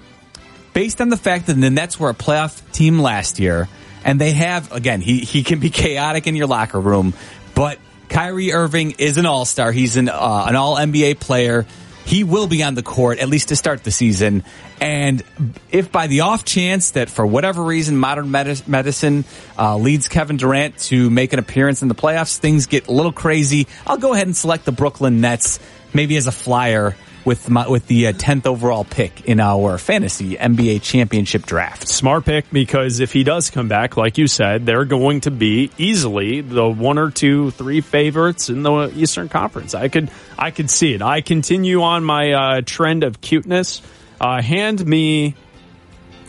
based 0.73 0.99
on 1.01 1.09
the 1.09 1.17
fact 1.17 1.45
that 1.45 1.53
the 1.53 1.69
Nets 1.69 1.99
were 1.99 2.09
a 2.09 2.15
playoff 2.15 2.59
team 2.71 2.97
last 2.97 3.37
year, 3.39 3.69
and 4.03 4.19
they 4.19 4.31
have 4.31 4.71
again, 4.71 5.01
he 5.01 5.19
he 5.19 5.43
can 5.43 5.59
be 5.59 5.69
chaotic 5.83 6.25
in 6.25 6.35
your 6.35 6.47
locker 6.47 6.79
room, 6.79 7.13
but 7.53 7.77
Kyrie 8.09 8.51
Irving 8.53 8.95
is 8.97 9.17
an 9.17 9.27
all 9.27 9.45
star. 9.45 9.71
He's 9.71 9.97
an 9.97 10.09
uh, 10.09 10.45
an 10.49 10.55
all 10.55 10.75
NBA 10.75 11.19
player. 11.19 11.67
He 12.05 12.23
will 12.23 12.47
be 12.47 12.63
on 12.63 12.75
the 12.75 12.83
court 12.83 13.19
at 13.19 13.29
least 13.29 13.49
to 13.49 13.55
start 13.55 13.83
the 13.83 13.91
season. 13.91 14.43
And 14.81 15.23
if 15.71 15.91
by 15.91 16.07
the 16.07 16.21
off 16.21 16.43
chance 16.43 16.91
that 16.91 17.09
for 17.09 17.25
whatever 17.25 17.63
reason 17.63 17.97
modern 17.97 18.29
medicine 18.31 19.25
uh, 19.57 19.77
leads 19.77 20.07
Kevin 20.09 20.37
Durant 20.37 20.77
to 20.79 21.09
make 21.09 21.33
an 21.33 21.39
appearance 21.39 21.81
in 21.81 21.87
the 21.87 21.95
playoffs, 21.95 22.37
things 22.37 22.65
get 22.65 22.87
a 22.87 22.91
little 22.91 23.13
crazy. 23.13 23.67
I'll 23.87 23.97
go 23.97 24.13
ahead 24.13 24.27
and 24.27 24.35
select 24.35 24.65
the 24.65 24.71
Brooklyn 24.71 25.21
Nets, 25.21 25.59
maybe 25.93 26.17
as 26.17 26.27
a 26.27 26.31
flyer 26.31 26.95
with 27.25 27.49
my, 27.49 27.67
with 27.67 27.87
the 27.87 28.07
uh, 28.07 28.13
tenth 28.13 28.45
overall 28.45 28.83
pick 28.83 29.25
in 29.25 29.39
our 29.39 29.77
fantasy 29.77 30.35
NBA 30.35 30.81
championship 30.81 31.45
draft. 31.45 31.87
Smart 31.87 32.25
pick 32.25 32.49
because 32.51 32.99
if 32.99 33.13
he 33.13 33.23
does 33.23 33.49
come 33.49 33.67
back, 33.67 33.97
like 33.97 34.17
you 34.17 34.27
said, 34.27 34.65
they're 34.65 34.85
going 34.85 35.21
to 35.21 35.31
be 35.31 35.71
easily 35.77 36.41
the 36.41 36.67
one 36.67 36.97
or 36.97 37.11
two, 37.11 37.51
three 37.51 37.81
favorites 37.81 38.49
in 38.49 38.63
the 38.63 38.91
Eastern 38.95 39.29
Conference. 39.29 39.73
I 39.73 39.87
could, 39.87 40.09
I 40.37 40.51
could 40.51 40.69
see 40.69 40.93
it. 40.93 41.01
I 41.01 41.21
continue 41.21 41.81
on 41.81 42.03
my 42.03 42.31
uh, 42.33 42.61
trend 42.61 43.03
of 43.03 43.21
cuteness. 43.21 43.81
Uh, 44.19 44.41
hand 44.41 44.85
me, 44.85 45.35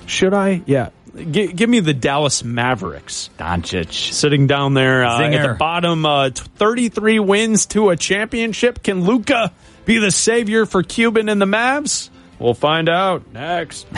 should 0.06 0.34
I? 0.34 0.62
Yeah, 0.66 0.90
G- 1.16 1.52
give 1.52 1.70
me 1.70 1.80
the 1.80 1.94
Dallas 1.94 2.42
Mavericks. 2.42 3.30
Doncic. 3.38 3.92
Sitting 4.12 4.46
down 4.46 4.74
there 4.74 5.04
uh, 5.04 5.22
at 5.22 5.46
the 5.46 5.54
bottom, 5.54 6.04
uh, 6.04 6.30
t- 6.30 6.42
33 6.56 7.20
wins 7.20 7.66
to 7.66 7.90
a 7.90 7.96
championship. 7.96 8.82
Can 8.82 9.04
Luka 9.04 9.52
be 9.84 9.98
the 9.98 10.10
savior 10.10 10.66
for 10.66 10.82
Cuban 10.82 11.28
and 11.28 11.40
the 11.40 11.46
Mavs? 11.46 12.10
We'll 12.38 12.54
find 12.54 12.88
out 12.88 13.32
next. 13.32 13.86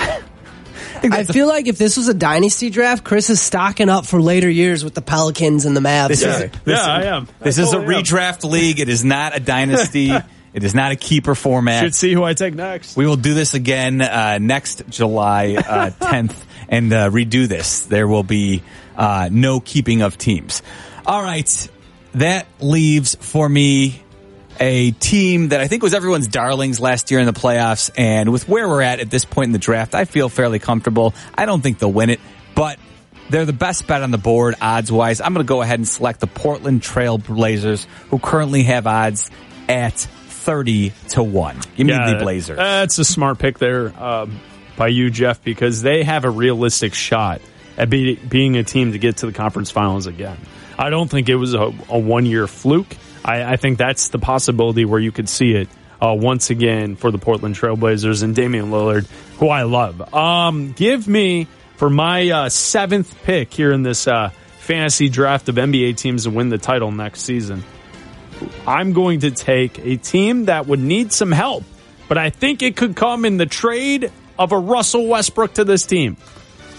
I 1.02 1.24
feel 1.24 1.46
like 1.46 1.66
if 1.66 1.78
this 1.78 1.96
was 1.96 2.08
a 2.08 2.14
dynasty 2.14 2.70
draft, 2.70 3.04
Chris 3.04 3.30
is 3.30 3.40
stocking 3.40 3.88
up 3.88 4.06
for 4.06 4.20
later 4.20 4.48
years 4.48 4.84
with 4.84 4.94
the 4.94 5.02
Pelicans 5.02 5.64
and 5.64 5.76
the 5.76 5.80
Mavs. 5.80 6.08
This 6.08 6.22
is- 6.22 6.38
here. 6.38 6.50
yeah, 6.64 6.80
I 6.84 7.02
am. 7.04 7.28
This 7.40 7.58
I 7.58 7.62
is 7.62 7.68
a 7.72 7.76
totally 7.76 7.96
am. 7.96 8.02
redraft 8.02 8.44
league. 8.50 8.80
It 8.80 8.88
is 8.88 9.04
not 9.04 9.36
a 9.36 9.40
dynasty. 9.40 10.10
it 10.54 10.64
is 10.64 10.74
not 10.74 10.92
a 10.92 10.96
keeper 10.96 11.34
format. 11.34 11.82
Should 11.82 11.94
see 11.94 12.12
who 12.12 12.24
I 12.24 12.34
take 12.34 12.54
next. 12.54 12.96
We 12.96 13.06
will 13.06 13.16
do 13.16 13.34
this 13.34 13.54
again 13.54 14.00
uh, 14.00 14.38
next 14.40 14.88
July 14.88 15.54
uh, 15.56 15.90
10th 16.00 16.36
and 16.68 16.92
uh, 16.92 17.10
redo 17.10 17.46
this. 17.46 17.80
There 17.86 18.08
will 18.08 18.22
be 18.24 18.62
uh, 18.96 19.28
no 19.30 19.60
keeping 19.60 20.02
of 20.02 20.18
teams. 20.18 20.62
All 21.06 21.22
right. 21.22 21.68
That 22.14 22.46
leaves 22.60 23.14
for 23.16 23.46
me 23.48 24.02
a 24.60 24.90
team 24.92 25.48
that 25.48 25.60
I 25.60 25.68
think 25.68 25.82
was 25.82 25.94
everyone's 25.94 26.28
darlings 26.28 26.80
last 26.80 27.10
year 27.10 27.20
in 27.20 27.26
the 27.26 27.32
playoffs. 27.32 27.90
And 27.96 28.32
with 28.32 28.48
where 28.48 28.68
we're 28.68 28.82
at 28.82 29.00
at 29.00 29.10
this 29.10 29.24
point 29.24 29.46
in 29.46 29.52
the 29.52 29.58
draft, 29.58 29.94
I 29.94 30.04
feel 30.04 30.28
fairly 30.28 30.58
comfortable. 30.58 31.14
I 31.34 31.46
don't 31.46 31.60
think 31.60 31.78
they'll 31.78 31.92
win 31.92 32.10
it, 32.10 32.20
but 32.54 32.78
they're 33.30 33.44
the 33.44 33.52
best 33.52 33.86
bet 33.86 34.02
on 34.02 34.10
the 34.10 34.18
board 34.18 34.54
odds 34.60 34.90
wise. 34.90 35.20
I'm 35.20 35.34
going 35.34 35.44
to 35.44 35.48
go 35.48 35.62
ahead 35.62 35.78
and 35.78 35.86
select 35.88 36.20
the 36.20 36.26
Portland 36.26 36.82
Trail 36.82 37.18
Blazers, 37.18 37.86
who 38.10 38.18
currently 38.18 38.64
have 38.64 38.86
odds 38.86 39.30
at 39.68 39.94
30 39.94 40.92
to 41.10 41.22
1. 41.22 41.60
Give 41.76 41.86
me 41.86 41.92
the 41.92 42.18
Blazers. 42.20 42.56
That's 42.56 42.98
a 42.98 43.04
smart 43.04 43.38
pick 43.38 43.58
there 43.58 43.92
um, 44.00 44.40
by 44.76 44.88
you, 44.88 45.10
Jeff, 45.10 45.42
because 45.42 45.82
they 45.82 46.04
have 46.04 46.24
a 46.24 46.30
realistic 46.30 46.94
shot 46.94 47.40
at 47.76 47.90
be, 47.90 48.14
being 48.14 48.56
a 48.56 48.64
team 48.64 48.92
to 48.92 48.98
get 48.98 49.18
to 49.18 49.26
the 49.26 49.32
conference 49.32 49.70
finals 49.70 50.06
again. 50.06 50.38
I 50.78 50.90
don't 50.90 51.08
think 51.08 51.28
it 51.28 51.36
was 51.36 51.54
a, 51.54 51.72
a 51.88 51.98
one 51.98 52.26
year 52.26 52.46
fluke. 52.46 52.96
I, 53.26 53.52
I 53.52 53.56
think 53.56 53.76
that's 53.76 54.08
the 54.08 54.18
possibility 54.18 54.84
where 54.84 55.00
you 55.00 55.12
could 55.12 55.28
see 55.28 55.52
it 55.52 55.68
uh, 56.00 56.16
once 56.18 56.50
again 56.50 56.96
for 56.96 57.10
the 57.10 57.18
Portland 57.18 57.56
Trailblazers 57.56 58.22
and 58.22 58.34
Damian 58.34 58.70
Lillard, 58.70 59.06
who 59.38 59.48
I 59.48 59.64
love. 59.64 60.14
Um, 60.14 60.72
give 60.72 61.08
me 61.08 61.48
for 61.76 61.90
my 61.90 62.30
uh, 62.30 62.48
seventh 62.48 63.22
pick 63.24 63.52
here 63.52 63.72
in 63.72 63.82
this 63.82 64.06
uh, 64.06 64.30
fantasy 64.58 65.08
draft 65.08 65.48
of 65.48 65.56
NBA 65.56 65.96
teams 65.96 66.24
to 66.24 66.30
win 66.30 66.48
the 66.48 66.58
title 66.58 66.92
next 66.92 67.22
season. 67.22 67.64
I'm 68.66 68.92
going 68.92 69.20
to 69.20 69.30
take 69.30 69.78
a 69.78 69.96
team 69.96 70.44
that 70.46 70.66
would 70.66 70.80
need 70.80 71.12
some 71.12 71.32
help, 71.32 71.64
but 72.08 72.18
I 72.18 72.30
think 72.30 72.62
it 72.62 72.76
could 72.76 72.94
come 72.94 73.24
in 73.24 73.38
the 73.38 73.46
trade 73.46 74.12
of 74.38 74.52
a 74.52 74.58
Russell 74.58 75.06
Westbrook 75.06 75.54
to 75.54 75.64
this 75.64 75.84
team. 75.86 76.16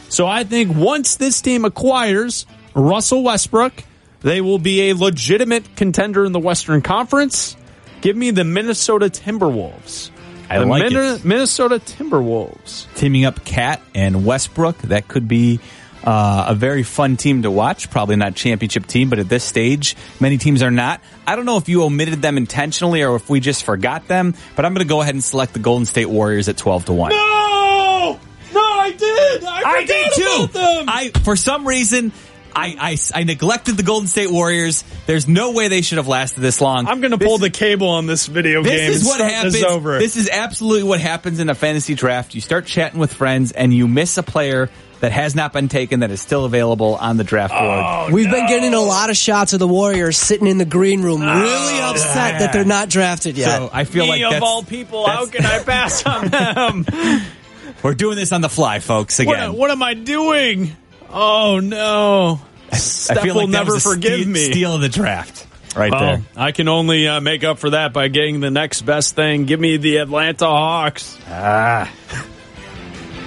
So 0.10 0.28
I 0.28 0.44
think 0.44 0.76
once 0.76 1.16
this 1.18 1.42
team 1.42 1.66
acquires 1.66 2.46
Russell 2.76 3.24
Westbrook, 3.24 3.84
they 4.22 4.42
will 4.42 4.60
be 4.60 4.90
a 4.90 4.96
legitimate 4.96 5.76
contender 5.76 6.26
in 6.26 6.32
the 6.32 6.40
Western 6.40 6.82
Conference. 6.82 7.56
Give 8.02 8.16
me 8.16 8.32
the 8.32 8.44
Minnesota 8.44 9.08
Timberwolves. 9.08 10.12
I 10.50 10.60
the 10.60 10.66
like 10.66 10.92
Min- 10.92 11.16
it. 11.16 11.26
Minnesota 11.26 11.80
Timberwolves. 11.80 12.94
Teaming 12.96 13.26
up 13.26 13.44
KAT 13.44 13.82
and 13.94 14.26
Westbrook, 14.26 14.78
that 14.84 15.08
could 15.08 15.28
be 15.28 15.60
uh, 16.04 16.46
a 16.50 16.56
very 16.56 16.84
fun 16.84 17.18
team 17.18 17.42
to 17.42 17.52
watch. 17.52 17.90
Probably 17.90 18.16
not 18.16 18.36
championship 18.36 18.86
team, 18.88 19.10
but 19.10 19.20
at 19.20 19.28
this 19.28 19.44
stage, 19.44 19.96
many 20.20 20.38
teams 20.38 20.62
are 20.64 20.72
not. 20.72 21.02
I 21.26 21.36
don't 21.36 21.46
know 21.46 21.58
if 21.58 21.68
you 21.68 21.84
omitted 21.84 22.22
them 22.22 22.38
intentionally 22.38 23.04
or 23.04 23.16
if 23.18 23.30
we 23.30 23.40
just 23.40 23.64
forgot 23.66 24.08
them, 24.08 24.36
but 24.56 24.64
I'm 24.64 24.74
going 24.74 24.86
to 24.86 24.90
go 24.90 25.02
ahead 25.02 25.16
and 25.16 25.24
select 25.24 25.54
the 25.54 25.60
Golden 25.60 25.86
State 25.86 26.06
Warriors 26.10 26.48
at 26.48 26.56
12 26.58 26.86
to 26.86 26.94
1. 26.94 27.10
No! 27.12 28.20
No, 28.54 28.62
I 28.62 28.92
did! 28.98 29.44
I, 29.44 29.62
I 29.66 29.86
did 29.86 30.12
too. 30.14 30.24
about 30.24 30.54
them! 30.54 30.86
I 30.88 31.10
for 31.24 31.36
some 31.36 31.68
reason 31.68 32.14
I, 32.56 32.76
I 32.80 33.20
I 33.20 33.24
neglected 33.24 33.78
the 33.78 33.84
Golden 33.84 34.08
State 34.08 34.32
Warriors. 34.32 34.84
There's 35.06 35.28
no 35.28 35.52
way 35.52 35.68
they 35.68 35.82
should 35.82 35.98
have 35.98 36.08
lasted 36.08 36.42
this 36.42 36.62
long. 36.62 36.88
I'm 36.88 37.02
going 37.02 37.12
to 37.12 37.18
This 37.18 37.28
pull 37.28 37.38
the 37.38 37.50
cable 37.50 37.90
on 37.90 38.08
this 38.08 38.28
video 38.28 38.64
This 38.64 38.72
game 38.72 38.92
This 38.92 39.02
is 39.02 39.08
what 39.08 39.20
happens. 39.20 39.54
this 39.54 39.64
over. 39.64 40.00
This 40.00 40.16
is 40.16 40.30
absolutely 40.30 40.84
what 40.84 41.00
happens 41.00 41.40
in 41.40 41.50
a 41.50 41.56
fantasy 41.56 41.96
draft. 41.96 42.36
You 42.36 42.42
start 42.42 42.66
chatting 42.66 43.00
with 43.00 43.14
friends 43.14 43.52
and 43.52 43.74
you 43.74 43.88
miss 43.88 44.18
a 44.18 44.24
player 44.24 44.70
that 45.00 45.12
has 45.12 45.36
not 45.36 45.54
been 45.54 45.68
taken 45.68 46.00
that 46.00 46.12
is 46.12 46.22
still 46.22 46.46
available 46.46 46.96
on 46.96 47.18
the 47.18 47.24
draft 47.24 47.54
oh, 47.56 47.60
board. 47.60 47.86
Oh, 47.86 48.14
We've 48.14 48.30
been 48.30 48.48
getting 48.48 48.74
a 48.74 48.82
lot 48.82 49.10
of 49.10 49.18
shots 49.18 49.54
of 49.54 49.60
the 49.60 49.68
Warriors 49.68 50.18
sitting 50.18 50.48
in 50.48 50.58
the 50.58 50.66
green 50.66 51.02
room, 51.02 51.22
oh, 51.22 51.42
really 51.42 51.80
upset 51.80 52.40
that 52.40 52.54
they're 52.54 52.66
not 52.66 52.90
drafted 52.90 53.38
yet. 53.38 53.58
So 53.58 53.70
I 53.72 53.84
feel 53.84 54.08
like 54.08 54.20
Me 54.20 54.24
of 54.24 54.32
that's, 54.32 54.44
all 54.44 54.64
people, 54.64 55.08
how 55.08 55.28
can 55.28 55.46
I 55.46 55.62
pass 55.64 56.06
on 56.06 56.28
them? 56.30 56.86
we're 57.84 57.94
doing 57.94 58.16
this 58.16 58.32
on 58.32 58.42
the 58.42 58.50
fly, 58.50 58.80
folks. 58.80 59.20
Again, 59.20 59.50
what, 59.50 59.60
what 59.60 59.72
am 59.72 59.84
I 59.84 59.94
doing? 59.94 60.76
Oh 61.10 61.60
no! 61.60 62.40
I 62.72 62.76
Steph 62.78 63.24
feel 63.24 63.36
will 63.36 63.48
never 63.48 63.80
forgive 63.80 64.20
steal, 64.22 64.28
me. 64.28 64.52
Steal 64.52 64.78
the 64.78 64.90
draft, 64.90 65.48
right 65.76 65.92
Well, 65.92 66.00
there. 66.00 66.22
I 66.36 66.52
can 66.52 66.68
only 66.68 67.08
uh, 67.08 67.22
make 67.22 67.44
up 67.44 67.60
for 67.60 67.70
that 67.72 67.94
by 67.94 68.08
getting 68.10 68.40
the 68.40 68.52
next 68.52 68.82
best 68.82 69.16
thing. 69.16 69.46
Give 69.46 69.60
me 69.60 69.78
the 69.78 69.98
Atlanta 69.98 70.46
Hawks. 70.46 71.18
Ah, 71.28 71.92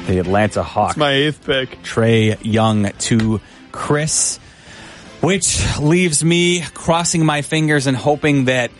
the 0.06 0.18
Atlanta 0.18 0.62
Hawks. 0.62 0.92
It's 0.92 0.98
my 0.98 1.12
eighth 1.12 1.44
pick. 1.46 1.82
Trae 1.82 2.38
Young 2.42 2.90
to 2.90 3.40
Chris, 3.72 4.38
which 5.20 5.60
leaves 5.78 6.22
me 6.24 6.62
crossing 6.74 7.24
my 7.24 7.42
fingers 7.42 7.86
and 7.86 7.96
hoping 7.96 8.44
that 8.46 8.70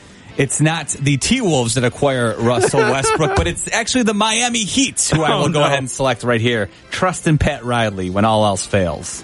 it's 0.40 0.58
not 0.60 0.88
the 0.88 1.18
T 1.18 1.42
Wolves 1.42 1.74
that 1.74 1.84
acquire 1.84 2.34
Russell 2.34 2.80
Westbrook, 2.90 3.36
but 3.36 3.46
it's 3.46 3.70
actually 3.70 4.04
the 4.04 4.14
Miami 4.14 4.64
Heat 4.64 5.00
who 5.12 5.22
I 5.22 5.36
will 5.36 5.44
Oh, 5.44 5.48
go 5.50 5.62
ahead 5.62 5.78
and 5.78 5.90
select 5.90 6.22
right 6.24 6.40
here. 6.40 6.70
Trust 6.90 7.26
in 7.26 7.36
Pat 7.36 7.62
Riley 7.62 8.08
when 8.08 8.24
all 8.24 8.46
else 8.46 8.64
fails. 8.64 9.22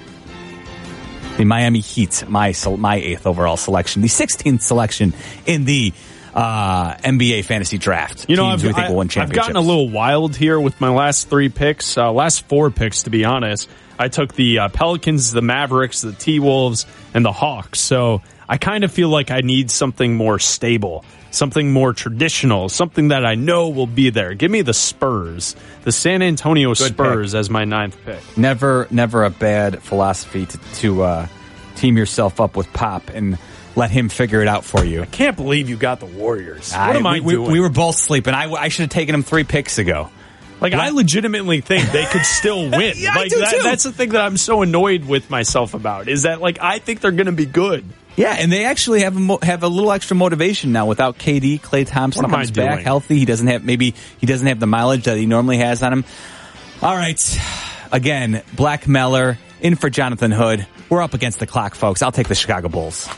The 1.38 1.44
Miami 1.44 1.80
Heat, 1.80 2.24
my 2.28 2.54
my 2.76 2.96
eighth 2.96 3.26
overall 3.26 3.56
selection, 3.56 4.02
the 4.02 4.08
16th 4.08 4.60
selection 4.60 5.14
in 5.46 5.64
the 5.64 5.94
uh, 6.34 6.94
NBA 6.96 7.46
fantasy 7.46 7.78
draft. 7.78 8.26
You 8.28 8.36
know, 8.36 8.44
I've, 8.46 8.60
think 8.60 8.76
I, 8.76 9.22
I've 9.22 9.32
gotten 9.32 9.56
a 9.56 9.60
little 9.60 9.88
wild 9.88 10.36
here 10.36 10.60
with 10.60 10.78
my 10.82 10.90
last 10.90 11.30
three 11.30 11.48
picks, 11.48 11.96
uh, 11.96 12.12
last 12.12 12.46
four 12.46 12.70
picks 12.70 13.04
to 13.04 13.10
be 13.10 13.24
honest. 13.24 13.70
I 13.98 14.08
took 14.08 14.34
the 14.34 14.58
uh, 14.58 14.68
Pelicans, 14.68 15.32
the 15.32 15.40
Mavericks, 15.40 16.02
the 16.02 16.12
T 16.12 16.40
Wolves, 16.40 16.84
and 17.14 17.24
the 17.24 17.32
Hawks. 17.32 17.80
So 17.80 18.20
I 18.48 18.58
kind 18.58 18.84
of 18.84 18.92
feel 18.92 19.08
like 19.08 19.30
I 19.30 19.40
need 19.40 19.70
something 19.70 20.14
more 20.14 20.38
stable, 20.38 21.04
something 21.30 21.72
more 21.72 21.92
traditional, 21.92 22.68
something 22.68 23.08
that 23.08 23.26
I 23.26 23.34
know 23.34 23.70
will 23.70 23.86
be 23.86 24.10
there. 24.10 24.34
Give 24.34 24.50
me 24.50 24.62
the 24.62 24.74
Spurs, 24.74 25.56
the 25.82 25.92
San 25.92 26.22
Antonio 26.22 26.68
Good 26.74 26.92
Spurs 26.92 27.34
as 27.34 27.50
my 27.50 27.64
ninth 27.64 27.96
pick. 28.04 28.20
never 28.38 28.86
never 28.90 29.24
a 29.24 29.30
bad 29.30 29.82
philosophy 29.82 30.46
to, 30.46 30.58
to 30.74 31.02
uh, 31.02 31.28
team 31.76 31.96
yourself 31.96 32.40
up 32.40 32.56
with 32.56 32.72
Pop 32.72 33.10
and 33.10 33.38
let 33.74 33.90
him 33.90 34.08
figure 34.08 34.40
it 34.40 34.48
out 34.48 34.64
for 34.64 34.84
you. 34.84 35.02
I 35.02 35.06
can't 35.06 35.36
believe 35.36 35.68
you 35.68 35.76
got 35.76 36.00
the 36.00 36.06
Warriors. 36.06 36.72
What 36.72 36.96
am 36.96 37.06
I 37.06 37.20
we, 37.20 37.32
doing? 37.32 37.48
We, 37.48 37.52
we 37.54 37.60
were 37.60 37.68
both 37.68 37.96
sleeping. 37.96 38.32
I, 38.32 38.50
I 38.50 38.68
should 38.68 38.84
have 38.84 38.90
taken 38.90 39.14
him 39.14 39.22
three 39.22 39.44
picks 39.44 39.78
ago. 39.78 40.08
Like 40.60 40.72
I 40.72 40.88
legitimately 40.88 41.60
think 41.60 41.90
they 41.90 42.06
could 42.06 42.24
still 42.24 42.62
win. 42.70 42.94
Yeah, 42.96 43.10
I 43.12 43.16
like 43.16 43.30
do 43.30 43.40
that, 43.40 43.50
too. 43.52 43.62
that's 43.62 43.84
the 43.84 43.92
thing 43.92 44.10
that 44.10 44.22
I'm 44.22 44.38
so 44.38 44.62
annoyed 44.62 45.04
with 45.04 45.28
myself 45.28 45.74
about 45.74 46.08
is 46.08 46.22
that 46.22 46.40
like 46.40 46.58
I 46.60 46.78
think 46.78 47.00
they're 47.00 47.10
going 47.10 47.26
to 47.26 47.32
be 47.32 47.46
good. 47.46 47.84
Yeah, 48.16 48.34
and 48.38 48.50
they 48.50 48.64
actually 48.64 49.00
have 49.02 49.16
a 49.16 49.20
mo- 49.20 49.38
have 49.42 49.62
a 49.62 49.68
little 49.68 49.92
extra 49.92 50.16
motivation 50.16 50.72
now 50.72 50.86
without 50.86 51.18
KD. 51.18 51.60
Klay 51.60 51.86
Thompson 51.86 52.22
What 52.22 52.30
comes 52.30 52.50
back 52.50 52.76
doing? 52.76 52.84
healthy. 52.84 53.18
He 53.18 53.24
doesn't 53.26 53.46
have 53.46 53.64
maybe 53.64 53.94
he 54.18 54.26
doesn't 54.26 54.46
have 54.46 54.58
the 54.58 54.66
mileage 54.66 55.04
that 55.04 55.16
he 55.18 55.26
normally 55.26 55.58
has 55.58 55.82
on 55.82 55.92
him. 55.92 56.04
All 56.82 56.94
right, 56.94 57.38
again, 57.92 58.42
Black 58.54 58.86
Meller 58.88 59.38
in 59.60 59.76
for 59.76 59.90
Jonathan 59.90 60.30
Hood. 60.30 60.66
We're 60.88 61.02
up 61.02 61.14
against 61.14 61.40
the 61.40 61.46
clock, 61.46 61.74
folks. 61.74 62.00
I'll 62.02 62.12
take 62.12 62.28
the 62.28 62.34
Chicago 62.34 62.68
Bulls. 62.68 63.08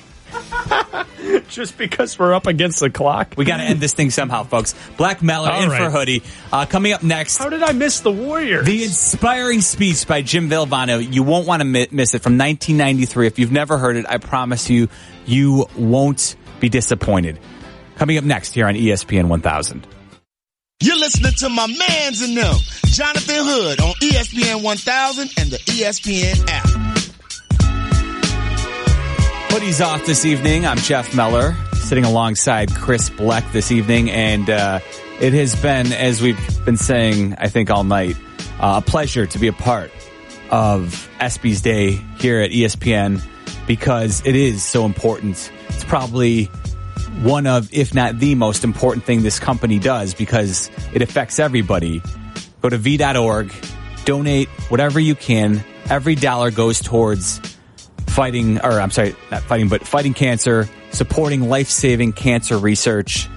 Just 1.48 1.78
because 1.78 2.18
we're 2.18 2.34
up 2.34 2.46
against 2.46 2.80
the 2.80 2.90
clock. 2.90 3.34
We 3.36 3.44
got 3.44 3.58
to 3.58 3.62
end 3.62 3.80
this 3.80 3.94
thing 3.94 4.10
somehow, 4.10 4.44
folks. 4.44 4.74
Black 4.96 5.22
Meller 5.22 5.50
All 5.50 5.62
in 5.62 5.70
right. 5.70 5.84
for 5.84 5.90
Hoodie. 5.90 6.22
Uh, 6.52 6.66
coming 6.66 6.92
up 6.92 7.02
next, 7.02 7.36
How 7.38 7.48
did 7.48 7.62
I 7.62 7.72
miss 7.72 8.00
the 8.00 8.10
Warriors? 8.10 8.66
The 8.66 8.84
inspiring 8.84 9.60
speech 9.60 10.06
by 10.06 10.22
Jim 10.22 10.48
Valvano. 10.48 11.00
You 11.00 11.22
won't 11.22 11.46
want 11.46 11.62
to 11.62 11.64
miss 11.64 12.14
it 12.14 12.22
from 12.22 12.38
1993. 12.38 13.26
If 13.26 13.38
you've 13.38 13.52
never 13.52 13.78
heard 13.78 13.96
it, 13.96 14.06
I 14.08 14.18
promise 14.18 14.68
you, 14.70 14.88
you 15.26 15.66
won't 15.76 16.36
be 16.60 16.68
disappointed. 16.68 17.38
Coming 17.96 18.18
up 18.18 18.24
next 18.24 18.54
here 18.54 18.66
on 18.66 18.74
ESPN 18.74 19.28
1000. 19.28 19.86
You're 20.80 20.96
listening 20.98 21.32
to 21.38 21.48
my 21.48 21.66
mans 21.66 22.22
in 22.22 22.36
them, 22.36 22.54
Jonathan 22.84 23.36
Hood 23.38 23.80
on 23.80 23.94
ESPN 23.94 24.62
1000 24.62 25.30
and 25.36 25.50
the 25.50 25.56
ESPN 25.56 26.48
app. 26.48 26.77
Hoodie's 29.50 29.80
off 29.80 30.04
this 30.04 30.26
evening. 30.26 30.66
I'm 30.66 30.76
Jeff 30.76 31.14
Meller, 31.16 31.56
sitting 31.72 32.04
alongside 32.04 32.72
Chris 32.74 33.08
Bleck 33.08 33.50
this 33.50 33.72
evening, 33.72 34.10
and 34.10 34.48
uh, 34.50 34.78
it 35.20 35.32
has 35.32 35.60
been, 35.60 35.90
as 35.92 36.20
we've 36.20 36.64
been 36.66 36.76
saying, 36.76 37.34
I 37.38 37.48
think 37.48 37.70
all 37.70 37.82
night, 37.82 38.16
uh, 38.60 38.82
a 38.84 38.88
pleasure 38.88 39.26
to 39.26 39.38
be 39.38 39.48
a 39.48 39.52
part 39.54 39.90
of 40.50 41.08
ESPY's 41.18 41.62
Day 41.62 41.92
here 42.18 42.40
at 42.40 42.50
ESPN 42.50 43.22
because 43.66 44.24
it 44.26 44.36
is 44.36 44.62
so 44.62 44.84
important. 44.84 45.50
It's 45.70 45.84
probably 45.84 46.44
one 47.22 47.46
of, 47.46 47.72
if 47.72 47.94
not 47.94 48.18
the 48.18 48.34
most 48.34 48.64
important 48.64 49.06
thing 49.06 49.22
this 49.22 49.40
company 49.40 49.78
does 49.78 50.12
because 50.14 50.70
it 50.92 51.00
affects 51.00 51.38
everybody. 51.38 52.02
Go 52.60 52.68
to 52.68 52.76
v.org, 52.76 53.52
donate 54.04 54.48
whatever 54.68 55.00
you 55.00 55.14
can. 55.14 55.64
Every 55.88 56.16
dollar 56.16 56.50
goes 56.50 56.80
towards 56.80 57.40
fighting, 58.18 58.58
or 58.58 58.80
I'm 58.80 58.90
sorry, 58.90 59.14
not 59.30 59.44
fighting, 59.44 59.68
but 59.68 59.86
fighting 59.86 60.12
cancer, 60.12 60.68
supporting 60.90 61.48
life 61.48 61.68
saving 61.68 62.12
cancer 62.12 62.58
research. 62.58 63.28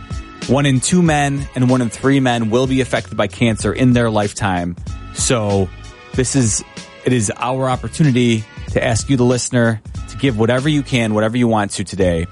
One 0.48 0.66
in 0.66 0.80
two 0.80 1.04
men 1.04 1.48
and 1.54 1.70
one 1.70 1.84
in 1.84 1.92
three 1.92 2.20
men 2.20 2.50
will 2.50 2.66
be 2.66 2.82
affected 2.82 3.16
by 3.16 3.28
cancer 3.28 3.72
in 3.72 3.94
their 3.94 4.10
lifetime. 4.10 4.76
So 5.14 5.70
this 6.16 6.36
is, 6.36 6.64
it 7.06 7.14
is 7.14 7.32
our 7.38 7.70
opportunity 7.70 8.44
to 8.72 8.84
ask 8.84 9.08
you, 9.08 9.18
the 9.18 9.24
listener, 9.24 9.84
to 10.10 10.18
give 10.18 10.40
whatever 10.40 10.68
you 10.68 10.82
can, 10.82 11.14
whatever 11.14 11.38
you 11.38 11.48
want 11.48 11.70
to 11.74 11.84
today 11.84 12.26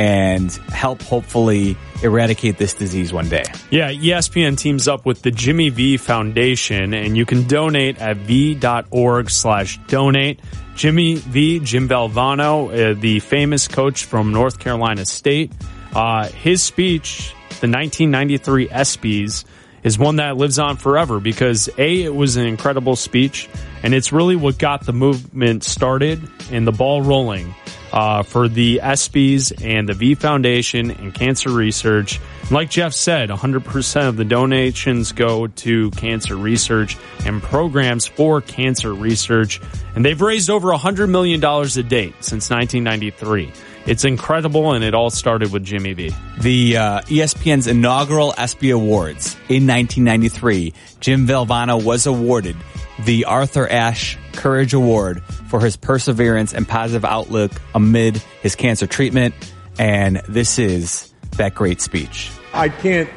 and 0.00 0.50
help 0.72 1.02
hopefully 1.02 1.76
eradicate 2.02 2.56
this 2.56 2.72
disease 2.72 3.12
one 3.12 3.28
day. 3.28 3.44
Yeah, 3.70 3.92
ESPN 3.92 4.56
teams 4.56 4.88
up 4.88 5.04
with 5.04 5.20
the 5.20 5.30
Jimmy 5.30 5.68
V 5.68 5.98
Foundation, 5.98 6.94
and 6.94 7.18
you 7.18 7.26
can 7.26 7.46
donate 7.46 8.00
at 8.00 8.16
v.org 8.16 9.28
slash 9.28 9.78
donate. 9.88 10.40
Jimmy 10.74 11.16
V, 11.16 11.60
Jim 11.60 11.86
Valvano, 11.86 12.70
uh, 12.70 12.98
the 12.98 13.20
famous 13.20 13.68
coach 13.68 14.06
from 14.06 14.32
North 14.32 14.58
Carolina 14.58 15.04
State, 15.04 15.52
uh, 15.94 16.28
his 16.28 16.62
speech, 16.62 17.34
the 17.60 17.68
1993 17.68 18.68
ESPYs, 18.68 19.44
is 19.82 19.98
one 19.98 20.16
that 20.16 20.38
lives 20.38 20.58
on 20.58 20.78
forever 20.78 21.20
because 21.20 21.68
A, 21.76 22.04
it 22.04 22.14
was 22.14 22.38
an 22.38 22.46
incredible 22.46 22.96
speech, 22.96 23.50
and 23.82 23.92
it's 23.92 24.12
really 24.12 24.36
what 24.36 24.56
got 24.56 24.86
the 24.86 24.94
movement 24.94 25.62
started 25.62 26.26
and 26.50 26.66
the 26.66 26.72
ball 26.72 27.02
rolling 27.02 27.54
uh, 27.92 28.22
for 28.22 28.48
the 28.48 28.80
ESPYs 28.82 29.64
and 29.64 29.88
the 29.88 29.94
V 29.94 30.14
Foundation 30.14 30.90
and 30.90 31.14
cancer 31.14 31.50
research. 31.50 32.20
And 32.42 32.52
like 32.52 32.70
Jeff 32.70 32.92
said, 32.92 33.30
100% 33.30 34.08
of 34.08 34.16
the 34.16 34.24
donations 34.24 35.12
go 35.12 35.46
to 35.46 35.90
cancer 35.92 36.36
research 36.36 36.96
and 37.24 37.42
programs 37.42 38.06
for 38.06 38.40
cancer 38.40 38.92
research. 38.92 39.60
And 39.94 40.04
they've 40.04 40.20
raised 40.20 40.50
over 40.50 40.68
$100 40.68 41.08
million 41.08 41.42
a 41.44 41.82
date 41.82 42.14
since 42.20 42.50
1993. 42.50 43.52
It's 43.86 44.04
incredible, 44.04 44.72
and 44.72 44.84
it 44.84 44.94
all 44.94 45.10
started 45.10 45.52
with 45.52 45.64
Jimmy 45.64 45.94
V. 45.94 46.12
The 46.40 46.76
uh, 46.76 47.00
ESPN's 47.02 47.66
inaugural 47.66 48.34
ESPY 48.36 48.70
Awards 48.70 49.34
in 49.48 49.66
1993, 49.66 50.74
Jim 51.00 51.26
Valvano 51.26 51.82
was 51.82 52.06
awarded 52.06 52.56
the 53.04 53.24
Arthur 53.24 53.68
Ashe 53.68 54.18
Courage 54.32 54.74
Award 54.74 55.22
for 55.48 55.60
his 55.60 55.76
perseverance 55.76 56.52
and 56.52 56.68
positive 56.68 57.04
outlook 57.04 57.52
amid 57.74 58.16
his 58.42 58.54
cancer 58.54 58.86
treatment. 58.86 59.34
And 59.78 60.16
this 60.28 60.58
is 60.58 61.12
that 61.36 61.54
great 61.54 61.80
speech. 61.80 62.30
I 62.52 62.68
can't 62.68 63.08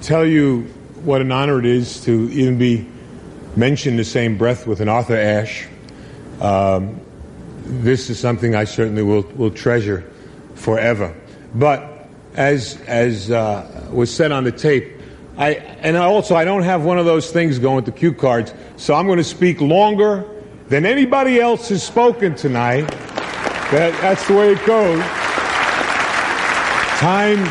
tell 0.00 0.24
you 0.24 0.62
what 1.02 1.20
an 1.20 1.32
honor 1.32 1.58
it 1.58 1.66
is 1.66 2.04
to 2.04 2.30
even 2.30 2.58
be 2.58 2.86
mentioned 3.56 3.98
the 3.98 4.04
same 4.04 4.38
breath 4.38 4.66
with 4.66 4.80
an 4.80 4.88
Arthur 4.88 5.16
Ashe. 5.16 5.66
Um, 6.40 7.00
this 7.68 8.08
is 8.10 8.18
something 8.18 8.54
I 8.54 8.64
certainly 8.64 9.02
will, 9.02 9.22
will 9.36 9.50
treasure 9.50 10.10
forever. 10.54 11.14
But 11.54 12.08
as, 12.34 12.80
as 12.86 13.30
uh, 13.30 13.88
was 13.92 14.14
said 14.14 14.32
on 14.32 14.44
the 14.44 14.52
tape, 14.52 14.94
I, 15.36 15.50
and 15.54 15.96
I 15.96 16.04
also 16.04 16.34
I 16.34 16.44
don't 16.44 16.62
have 16.62 16.84
one 16.84 16.98
of 16.98 17.04
those 17.04 17.30
things 17.30 17.58
going 17.58 17.76
with 17.76 17.84
the 17.84 17.92
cue 17.92 18.12
cards, 18.12 18.52
so 18.76 18.94
I'm 18.94 19.06
going 19.06 19.18
to 19.18 19.24
speak 19.24 19.60
longer 19.60 20.24
than 20.68 20.84
anybody 20.84 21.40
else 21.40 21.68
has 21.68 21.82
spoken 21.82 22.34
tonight. 22.34 22.88
That, 23.70 23.96
that's 24.00 24.26
the 24.26 24.34
way 24.34 24.52
it 24.52 24.66
goes. 24.66 25.00
Time, 26.98 27.44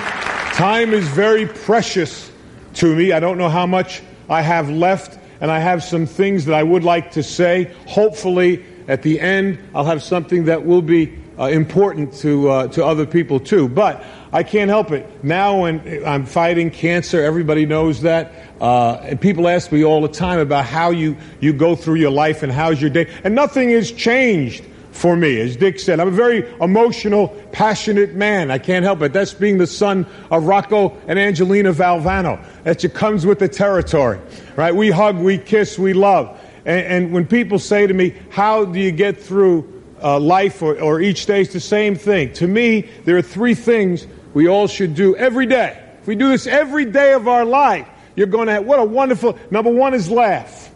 time 0.53 0.93
is 0.93 1.07
very 1.07 1.45
precious 1.47 2.29
to 2.73 2.95
me. 2.95 3.13
I 3.13 3.19
don't 3.19 3.37
know 3.37 3.49
how 3.49 3.65
much 3.65 4.01
I 4.29 4.41
have 4.41 4.69
left, 4.69 5.17
and 5.39 5.49
I 5.49 5.59
have 5.59 5.83
some 5.83 6.05
things 6.05 6.45
that 6.45 6.55
I 6.55 6.63
would 6.63 6.83
like 6.83 7.11
to 7.11 7.23
say. 7.23 7.73
Hopefully, 7.87 8.65
at 8.87 9.01
the 9.01 9.19
end, 9.19 9.59
I'll 9.75 9.85
have 9.85 10.01
something 10.01 10.45
that 10.45 10.65
will 10.65 10.81
be 10.81 11.17
uh, 11.37 11.45
important 11.45 12.13
to 12.13 12.49
uh, 12.49 12.67
to 12.69 12.85
other 12.85 13.05
people 13.05 13.39
too. 13.39 13.67
But 13.67 14.03
I 14.31 14.43
can't 14.43 14.69
help 14.69 14.91
it. 14.91 15.23
Now, 15.23 15.61
when 15.61 16.03
I'm 16.05 16.25
fighting 16.25 16.69
cancer, 16.69 17.23
everybody 17.23 17.65
knows 17.65 18.01
that. 18.01 18.33
Uh, 18.59 18.95
and 19.03 19.21
people 19.21 19.47
ask 19.47 19.71
me 19.71 19.83
all 19.83 20.01
the 20.01 20.07
time 20.07 20.39
about 20.39 20.65
how 20.65 20.89
you, 20.89 21.15
you 21.39 21.53
go 21.53 21.75
through 21.75 21.95
your 21.95 22.11
life 22.11 22.43
and 22.43 22.51
how's 22.51 22.81
your 22.81 22.89
day. 22.89 23.09
And 23.23 23.35
nothing 23.35 23.69
has 23.69 23.91
changed 23.91 24.65
for 24.91 25.15
me. 25.15 25.39
As 25.39 25.55
Dick 25.55 25.79
said, 25.79 25.99
I'm 25.99 26.07
a 26.07 26.11
very 26.11 26.51
emotional, 26.59 27.29
passionate 27.51 28.15
man. 28.15 28.49
I 28.49 28.57
can't 28.57 28.83
help 28.83 29.01
it. 29.03 29.13
That's 29.13 29.33
being 29.33 29.59
the 29.59 29.67
son 29.67 30.07
of 30.31 30.45
Rocco 30.45 30.97
and 31.07 31.19
Angelina 31.19 31.71
Valvano. 31.71 32.43
That 32.63 32.79
just 32.79 32.95
comes 32.95 33.25
with 33.25 33.39
the 33.39 33.47
territory, 33.47 34.19
right? 34.55 34.75
We 34.75 34.89
hug, 34.89 35.17
we 35.17 35.37
kiss, 35.37 35.77
we 35.77 35.93
love. 35.93 36.37
And, 36.67 36.85
and 36.85 37.13
when 37.13 37.25
people 37.25 37.57
say 37.57 37.87
to 37.87 37.93
me, 37.93 38.13
how 38.29 38.65
do 38.65 38.79
you 38.79 38.91
get 38.91 39.19
through 39.19 39.77
uh, 40.01 40.19
life 40.19 40.61
or, 40.61 40.79
or 40.79 41.01
each 41.01 41.25
day, 41.25 41.41
it's 41.41 41.53
the 41.53 41.59
same 41.59 41.95
thing. 41.95 42.33
To 42.33 42.47
me, 42.47 42.81
there 43.05 43.17
are 43.17 43.21
three 43.21 43.55
things 43.55 44.05
we 44.33 44.47
all 44.47 44.67
should 44.67 44.95
do 44.95 45.15
every 45.15 45.45
day. 45.45 45.81
If 46.01 46.07
we 46.07 46.15
do 46.15 46.29
this 46.29 46.47
every 46.47 46.85
day 46.85 47.13
of 47.13 47.27
our 47.27 47.45
life, 47.45 47.87
you're 48.15 48.27
going 48.27 48.47
to 48.47 48.53
have, 48.53 48.65
what 48.65 48.79
a 48.79 48.83
wonderful, 48.83 49.37
number 49.49 49.71
one 49.71 49.93
is 49.93 50.09
laugh. 50.09 50.71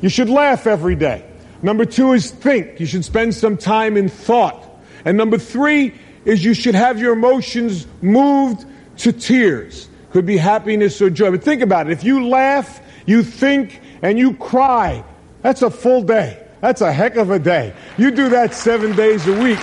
You 0.00 0.08
should 0.08 0.28
laugh 0.28 0.66
every 0.66 0.96
day. 0.96 1.24
Number 1.62 1.84
two 1.84 2.12
is 2.12 2.30
think. 2.30 2.80
You 2.80 2.86
should 2.86 3.04
spend 3.04 3.34
some 3.34 3.56
time 3.56 3.96
in 3.96 4.08
thought. 4.08 4.68
And 5.04 5.16
number 5.16 5.38
three 5.38 5.94
is 6.24 6.44
you 6.44 6.54
should 6.54 6.74
have 6.74 6.98
your 6.98 7.12
emotions 7.12 7.86
moved 8.02 8.66
to 8.98 9.12
tears. 9.12 9.88
Could 10.10 10.26
be 10.26 10.36
happiness 10.36 11.00
or 11.00 11.10
joy. 11.10 11.30
But 11.30 11.42
think 11.42 11.62
about 11.62 11.86
it. 11.86 11.92
If 11.92 12.04
you 12.04 12.28
laugh, 12.28 12.80
you 13.06 13.22
think, 13.22 13.80
and 14.02 14.18
you 14.18 14.34
cry, 14.34 15.04
that's 15.44 15.60
a 15.60 15.70
full 15.70 16.00
day. 16.00 16.42
That's 16.62 16.80
a 16.80 16.90
heck 16.90 17.16
of 17.16 17.30
a 17.30 17.38
day. 17.38 17.74
You 17.98 18.10
do 18.10 18.30
that 18.30 18.54
seven 18.54 18.96
days 18.96 19.26
a 19.26 19.32
week, 19.32 19.58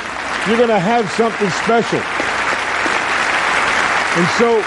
you're 0.48 0.58
going 0.58 0.70
to 0.70 0.80
have 0.80 1.10
something 1.13 1.50
special. 1.50 1.98
And 4.13 4.28
so, 4.38 4.62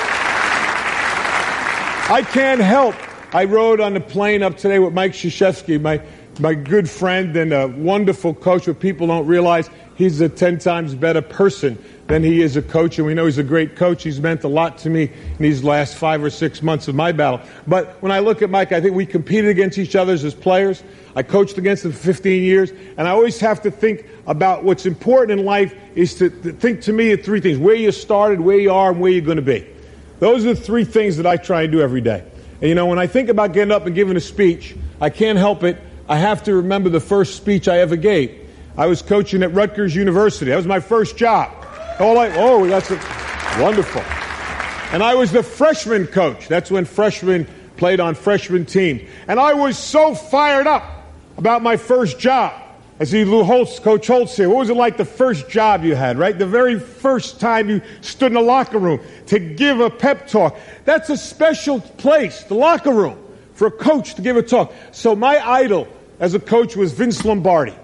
I 2.12 2.22
can't 2.32 2.60
help. 2.60 2.96
I 3.32 3.44
rode 3.44 3.80
on 3.80 3.94
the 3.94 4.00
plane 4.00 4.42
up 4.42 4.56
today 4.56 4.80
with 4.80 4.92
Mike 4.92 5.12
Krzyzewski, 5.12 5.80
my 5.80 6.02
my 6.40 6.52
good 6.52 6.90
friend 6.90 7.36
and 7.36 7.52
a 7.52 7.68
wonderful 7.68 8.34
coach, 8.34 8.66
but 8.66 8.80
people 8.80 9.06
don't 9.06 9.28
realize 9.28 9.70
he's 9.94 10.20
a 10.20 10.28
10 10.28 10.58
times 10.58 10.96
better 10.96 11.22
person 11.22 11.78
than 12.06 12.22
he 12.22 12.42
is 12.42 12.56
a 12.56 12.62
coach. 12.62 12.98
And 12.98 13.06
we 13.06 13.14
know 13.14 13.24
he's 13.24 13.38
a 13.38 13.42
great 13.42 13.76
coach. 13.76 14.02
He's 14.02 14.20
meant 14.20 14.44
a 14.44 14.48
lot 14.48 14.78
to 14.78 14.90
me 14.90 15.04
in 15.04 15.38
these 15.38 15.64
last 15.64 15.96
five 15.96 16.22
or 16.22 16.30
six 16.30 16.62
months 16.62 16.88
of 16.88 16.94
my 16.94 17.12
battle. 17.12 17.40
But 17.66 18.00
when 18.02 18.12
I 18.12 18.18
look 18.18 18.42
at 18.42 18.50
Mike, 18.50 18.72
I 18.72 18.80
think 18.80 18.94
we 18.94 19.06
competed 19.06 19.50
against 19.50 19.78
each 19.78 19.96
other 19.96 20.12
as 20.12 20.34
players. 20.34 20.82
I 21.16 21.22
coached 21.22 21.58
against 21.58 21.84
him 21.84 21.92
for 21.92 21.98
15 21.98 22.42
years. 22.42 22.70
And 22.96 23.08
I 23.08 23.10
always 23.10 23.40
have 23.40 23.62
to 23.62 23.70
think 23.70 24.06
about 24.26 24.64
what's 24.64 24.86
important 24.86 25.38
in 25.38 25.46
life 25.46 25.74
is 25.94 26.14
to, 26.16 26.30
think 26.30 26.82
to 26.82 26.92
me 26.92 27.12
of 27.12 27.22
three 27.22 27.40
things 27.40 27.58
where 27.58 27.74
you 27.74 27.92
started, 27.92 28.40
where 28.40 28.58
you 28.58 28.72
are, 28.72 28.90
and 28.90 29.00
where 29.00 29.10
you're 29.10 29.20
going 29.20 29.36
to 29.36 29.42
be. 29.42 29.66
Those 30.18 30.44
are 30.44 30.54
the 30.54 30.60
three 30.60 30.84
things 30.84 31.16
that 31.16 31.26
I 31.26 31.36
try 31.36 31.62
and 31.62 31.72
do 31.72 31.80
every 31.80 32.00
day. 32.00 32.24
And 32.60 32.68
you 32.68 32.74
know, 32.74 32.86
when 32.86 32.98
I 32.98 33.06
think 33.06 33.28
about 33.28 33.52
getting 33.52 33.72
up 33.72 33.86
and 33.86 33.94
giving 33.94 34.16
a 34.16 34.20
speech, 34.20 34.76
I 35.00 35.10
can't 35.10 35.38
help 35.38 35.64
it 35.64 35.76
I 36.08 36.18
have 36.18 36.42
to 36.44 36.56
remember 36.56 36.90
the 36.90 37.00
first 37.00 37.36
speech 37.36 37.66
I 37.66 37.78
ever 37.78 37.96
gave. 37.96 38.38
I 38.76 38.86
was 38.86 39.00
coaching 39.00 39.42
at 39.42 39.54
Rutgers 39.54 39.94
University. 39.94 40.50
That 40.50 40.56
was 40.56 40.66
my 40.66 40.80
first 40.80 41.16
job. 41.16 41.63
All 42.00 42.18
I, 42.18 42.28
oh, 42.36 42.66
that's 42.66 42.90
a, 42.90 42.96
wonderful. 43.60 44.02
And 44.92 45.02
I 45.02 45.14
was 45.14 45.30
the 45.30 45.42
freshman 45.42 46.06
coach. 46.06 46.48
That's 46.48 46.70
when 46.70 46.84
freshmen 46.84 47.46
played 47.76 48.00
on 48.00 48.14
freshman 48.14 48.66
teams. 48.66 49.02
And 49.28 49.38
I 49.38 49.54
was 49.54 49.78
so 49.78 50.14
fired 50.14 50.66
up 50.66 50.84
about 51.36 51.62
my 51.62 51.76
first 51.76 52.18
job. 52.18 52.60
I 53.00 53.04
see 53.04 53.24
Lou 53.24 53.42
Holtz, 53.42 53.80
Coach 53.80 54.06
Holtz 54.06 54.36
here. 54.36 54.48
What 54.48 54.58
was 54.58 54.70
it 54.70 54.76
like 54.76 54.96
the 54.96 55.04
first 55.04 55.48
job 55.48 55.84
you 55.84 55.96
had, 55.96 56.16
right? 56.16 56.38
The 56.38 56.46
very 56.46 56.78
first 56.78 57.40
time 57.40 57.68
you 57.68 57.82
stood 58.02 58.28
in 58.28 58.34
the 58.34 58.40
locker 58.40 58.78
room 58.78 59.00
to 59.26 59.38
give 59.38 59.80
a 59.80 59.90
pep 59.90 60.28
talk. 60.28 60.56
That's 60.84 61.10
a 61.10 61.16
special 61.16 61.80
place, 61.80 62.44
the 62.44 62.54
locker 62.54 62.92
room 62.92 63.18
for 63.54 63.66
a 63.66 63.72
coach 63.72 64.14
to 64.14 64.22
give 64.22 64.36
a 64.36 64.42
talk. 64.42 64.72
So 64.92 65.16
my 65.16 65.38
idol 65.38 65.88
as 66.20 66.34
a 66.34 66.40
coach 66.40 66.76
was 66.76 66.92
Vince 66.92 67.24
Lombardi. 67.24 67.74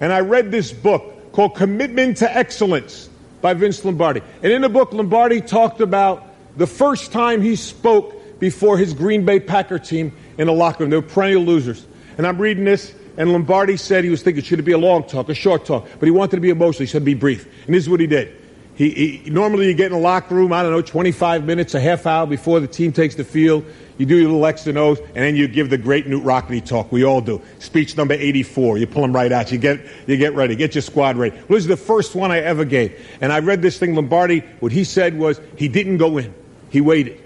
And 0.00 0.12
I 0.12 0.20
read 0.20 0.50
this 0.50 0.72
book 0.72 1.32
called 1.32 1.56
Commitment 1.56 2.18
to 2.18 2.36
Excellence 2.36 3.10
by 3.44 3.52
Vince 3.52 3.84
Lombardi. 3.84 4.22
And 4.42 4.50
in 4.50 4.62
the 4.62 4.70
book, 4.70 4.94
Lombardi 4.94 5.42
talked 5.42 5.82
about 5.82 6.26
the 6.56 6.66
first 6.66 7.12
time 7.12 7.42
he 7.42 7.56
spoke 7.56 8.40
before 8.40 8.78
his 8.78 8.94
Green 8.94 9.26
Bay 9.26 9.38
Packer 9.38 9.78
team 9.78 10.16
in 10.38 10.48
a 10.48 10.52
locker 10.52 10.82
room. 10.82 10.88
They 10.88 10.96
were 10.96 11.02
perennial 11.02 11.42
losers. 11.42 11.84
And 12.16 12.26
I'm 12.26 12.38
reading 12.38 12.64
this, 12.64 12.94
and 13.18 13.30
Lombardi 13.30 13.76
said 13.76 14.02
he 14.02 14.08
was 14.08 14.22
thinking, 14.22 14.42
should 14.42 14.60
it 14.60 14.62
be 14.62 14.72
a 14.72 14.78
long 14.78 15.04
talk, 15.04 15.28
a 15.28 15.34
short 15.34 15.66
talk? 15.66 15.86
But 16.00 16.06
he 16.06 16.10
wanted 16.10 16.36
to 16.36 16.40
be 16.40 16.48
emotional. 16.48 16.84
He 16.84 16.86
said, 16.86 17.04
be 17.04 17.12
brief. 17.12 17.44
And 17.66 17.74
this 17.74 17.82
is 17.82 17.90
what 17.90 18.00
he 18.00 18.06
did. 18.06 18.34
He, 18.76 19.18
he, 19.18 19.28
normally 19.30 19.68
you 19.68 19.74
get 19.74 19.88
in 19.88 19.92
a 19.92 20.00
locker 20.00 20.34
room, 20.34 20.50
I 20.50 20.62
don't 20.62 20.72
know, 20.72 20.80
25 20.80 21.44
minutes, 21.44 21.74
a 21.74 21.80
half 21.80 22.06
hour 22.06 22.26
before 22.26 22.60
the 22.60 22.66
team 22.66 22.92
takes 22.92 23.14
the 23.14 23.24
field. 23.24 23.66
You 23.96 24.06
do 24.06 24.16
your 24.16 24.26
little 24.26 24.44
X 24.44 24.66
and 24.66 24.76
O's, 24.76 24.98
and 24.98 25.16
then 25.16 25.36
you 25.36 25.46
give 25.46 25.70
the 25.70 25.78
great 25.78 26.06
Knute 26.06 26.24
Rockne 26.24 26.60
talk. 26.64 26.90
We 26.90 27.04
all 27.04 27.20
do. 27.20 27.40
Speech 27.60 27.96
number 27.96 28.14
84. 28.14 28.78
You 28.78 28.86
pull 28.88 29.02
them 29.02 29.12
right 29.12 29.30
out. 29.30 29.52
You 29.52 29.58
get, 29.58 29.80
you 30.06 30.16
get 30.16 30.34
ready. 30.34 30.56
Get 30.56 30.74
your 30.74 30.82
squad 30.82 31.16
ready. 31.16 31.36
Well, 31.36 31.46
this 31.50 31.62
is 31.62 31.68
the 31.68 31.76
first 31.76 32.14
one 32.14 32.32
I 32.32 32.40
ever 32.40 32.64
gave. 32.64 33.00
And 33.20 33.32
I 33.32 33.38
read 33.38 33.62
this 33.62 33.78
thing, 33.78 33.94
Lombardi, 33.94 34.40
what 34.60 34.72
he 34.72 34.82
said 34.82 35.16
was 35.16 35.40
he 35.56 35.68
didn't 35.68 35.98
go 35.98 36.18
in. 36.18 36.34
He 36.70 36.80
waited. 36.80 37.20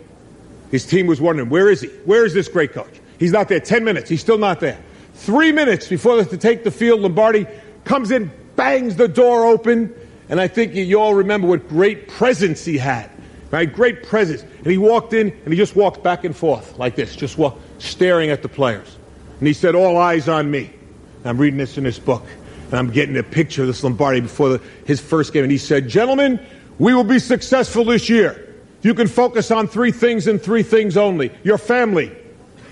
His 0.70 0.84
team 0.84 1.06
was 1.06 1.20
wondering, 1.20 1.48
where 1.48 1.70
is 1.70 1.80
he? 1.80 1.88
Where 1.88 2.26
is 2.26 2.34
this 2.34 2.48
great 2.48 2.72
coach? 2.72 2.92
He's 3.18 3.32
not 3.32 3.48
there. 3.48 3.60
10 3.60 3.82
minutes. 3.84 4.10
He's 4.10 4.20
still 4.20 4.38
not 4.38 4.60
there. 4.60 4.78
Three 5.14 5.52
minutes 5.52 5.88
before 5.88 6.16
they 6.16 6.22
have 6.22 6.30
to 6.30 6.36
take 6.36 6.64
the 6.64 6.70
field, 6.70 7.00
Lombardi 7.00 7.46
comes 7.84 8.10
in, 8.10 8.30
bangs 8.56 8.96
the 8.96 9.08
door 9.08 9.46
open, 9.46 9.94
and 10.28 10.40
I 10.40 10.48
think 10.48 10.74
you 10.74 11.00
all 11.00 11.14
remember 11.14 11.48
what 11.48 11.68
great 11.68 12.08
presence 12.08 12.64
he 12.64 12.76
had. 12.76 13.10
Right? 13.50 13.72
Great 13.72 14.02
presence. 14.02 14.42
And 14.42 14.66
he 14.66 14.78
walked 14.78 15.14
in 15.14 15.30
and 15.30 15.52
he 15.52 15.56
just 15.56 15.74
walked 15.74 16.02
back 16.02 16.24
and 16.24 16.36
forth 16.36 16.78
like 16.78 16.96
this, 16.96 17.16
just 17.16 17.38
walk, 17.38 17.58
staring 17.78 18.30
at 18.30 18.42
the 18.42 18.48
players. 18.48 18.96
And 19.38 19.46
he 19.46 19.54
said, 19.54 19.74
All 19.74 19.96
eyes 19.96 20.28
on 20.28 20.50
me. 20.50 20.70
And 21.18 21.26
I'm 21.26 21.38
reading 21.38 21.58
this 21.58 21.78
in 21.78 21.84
this 21.84 21.98
book. 21.98 22.24
And 22.66 22.74
I'm 22.74 22.90
getting 22.90 23.16
a 23.16 23.22
picture 23.22 23.62
of 23.62 23.68
this 23.68 23.82
Lombardi 23.82 24.20
before 24.20 24.50
the, 24.50 24.62
his 24.84 25.00
first 25.00 25.32
game. 25.32 25.44
And 25.44 25.52
he 25.52 25.58
said, 25.58 25.88
Gentlemen, 25.88 26.44
we 26.78 26.94
will 26.94 27.04
be 27.04 27.18
successful 27.18 27.84
this 27.84 28.08
year. 28.08 28.44
You 28.82 28.94
can 28.94 29.08
focus 29.08 29.50
on 29.50 29.66
three 29.66 29.90
things 29.90 30.26
and 30.26 30.40
three 30.40 30.62
things 30.62 30.96
only 30.96 31.32
your 31.42 31.58
family, 31.58 32.14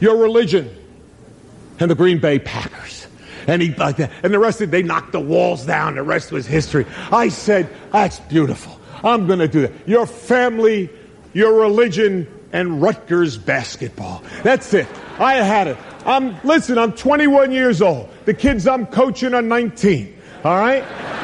your 0.00 0.16
religion, 0.16 0.70
and 1.80 1.90
the 1.90 1.94
Green 1.94 2.18
Bay 2.18 2.38
Packers. 2.38 3.06
And 3.46 3.62
he 3.62 3.72
like 3.74 3.96
that. 3.96 4.10
And 4.22 4.34
the 4.34 4.38
rest 4.38 4.60
of 4.60 4.68
it, 4.68 4.70
they 4.72 4.82
knocked 4.82 5.12
the 5.12 5.20
walls 5.20 5.64
down. 5.64 5.94
The 5.94 6.02
rest 6.02 6.32
was 6.32 6.46
history. 6.46 6.84
I 7.10 7.28
said, 7.28 7.68
That's 7.92 8.20
beautiful. 8.20 8.75
I'm 9.04 9.26
going 9.26 9.38
to 9.40 9.48
do 9.48 9.62
that. 9.62 9.88
Your 9.88 10.06
family, 10.06 10.90
your 11.32 11.60
religion, 11.60 12.26
and 12.52 12.80
Rutgers 12.80 13.36
basketball. 13.36 14.22
That's 14.42 14.72
it. 14.74 14.86
I 15.18 15.34
had 15.34 15.68
it. 15.68 15.76
I'm 16.04 16.36
listen. 16.44 16.78
I'm 16.78 16.92
21 16.92 17.52
years 17.52 17.82
old. 17.82 18.08
The 18.24 18.34
kids 18.34 18.66
I'm 18.66 18.86
coaching 18.86 19.34
are 19.34 19.42
19. 19.42 20.14
All 20.44 20.56
right, 20.56 20.82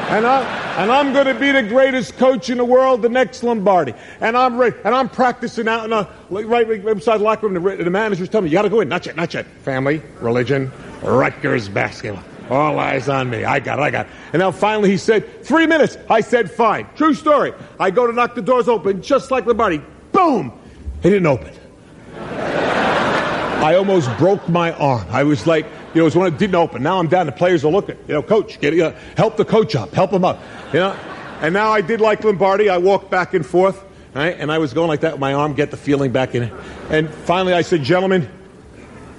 and 0.09 0.25
I'm 0.25 0.43
and 0.81 0.91
I'm 0.91 1.13
going 1.13 1.27
to 1.27 1.39
be 1.39 1.51
the 1.51 1.63
greatest 1.63 2.17
coach 2.17 2.49
in 2.49 2.57
the 2.57 2.65
world, 2.65 3.03
the 3.03 3.09
next 3.09 3.43
Lombardi. 3.43 3.93
And 4.19 4.35
I'm 4.35 4.57
ready, 4.57 4.75
and 4.83 4.93
I'm 4.93 5.07
practicing 5.07 5.67
out 5.67 5.85
in 5.85 5.93
a, 5.93 6.09
right, 6.29 6.67
right 6.67 6.83
beside 6.95 7.19
the 7.19 7.23
locker 7.23 7.47
room. 7.47 7.63
The, 7.63 7.83
the 7.83 7.89
manager's 7.89 8.27
telling 8.27 8.45
me, 8.45 8.49
"You 8.49 8.57
got 8.57 8.63
to 8.63 8.69
go 8.69 8.81
in. 8.81 8.89
Not 8.89 9.05
yet. 9.05 9.15
Not 9.15 9.33
yet. 9.33 9.45
Family, 9.63 10.01
religion, 10.19 10.71
Rutgers 11.03 11.69
basketball." 11.69 12.23
All 12.49 12.77
eyes 12.77 13.07
on 13.09 13.29
me. 13.29 13.45
I 13.45 13.59
got 13.59 13.79
it, 13.79 13.81
I 13.81 13.89
got 13.89 14.05
it. 14.05 14.11
And 14.33 14.39
now 14.39 14.51
finally 14.51 14.89
he 14.89 14.97
said, 14.97 15.43
three 15.43 15.65
minutes. 15.65 15.97
I 16.09 16.21
said, 16.21 16.51
fine. 16.51 16.87
True 16.95 17.13
story. 17.13 17.53
I 17.79 17.89
go 17.89 18.05
to 18.05 18.13
knock 18.13 18.35
the 18.35 18.41
doors 18.41 18.67
open, 18.67 19.01
just 19.01 19.31
like 19.31 19.45
the 19.45 19.49
Lombardi. 19.51 19.81
Boom! 20.11 20.51
It 21.01 21.09
didn't 21.09 21.25
open. 21.25 21.53
I 22.15 23.75
almost 23.75 24.09
broke 24.17 24.47
my 24.49 24.73
arm. 24.73 25.05
I 25.09 25.23
was 25.23 25.47
like, 25.47 25.65
you 25.65 25.99
know, 25.99 26.01
it 26.01 26.03
was 26.03 26.15
when 26.17 26.33
it 26.33 26.37
didn't 26.37 26.55
open. 26.55 26.83
Now 26.83 26.99
I'm 26.99 27.07
down. 27.07 27.27
The 27.27 27.31
players 27.31 27.63
are 27.63 27.71
looking. 27.71 27.97
You 28.07 28.15
know, 28.15 28.21
coach, 28.21 28.59
get, 28.59 28.77
uh, 28.77 28.91
help 29.15 29.37
the 29.37 29.45
coach 29.45 29.75
up. 29.75 29.93
Help 29.93 30.11
him 30.11 30.25
up. 30.25 30.41
You 30.73 30.79
know? 30.79 30.91
And 31.41 31.53
now 31.53 31.71
I 31.71 31.79
did 31.81 32.01
like 32.01 32.23
Lombardi. 32.23 32.69
I 32.69 32.77
walked 32.77 33.09
back 33.09 33.33
and 33.33 33.45
forth. 33.45 33.83
Right? 34.13 34.37
And 34.37 34.51
I 34.51 34.59
was 34.59 34.73
going 34.73 34.89
like 34.89 34.99
that 34.99 35.13
with 35.13 35.21
my 35.21 35.33
arm, 35.33 35.53
get 35.53 35.71
the 35.71 35.77
feeling 35.77 36.11
back 36.11 36.35
in 36.35 36.43
it. 36.43 36.53
And 36.89 37.09
finally 37.09 37.53
I 37.53 37.63
said, 37.63 37.83
gentlemen, 37.83 38.29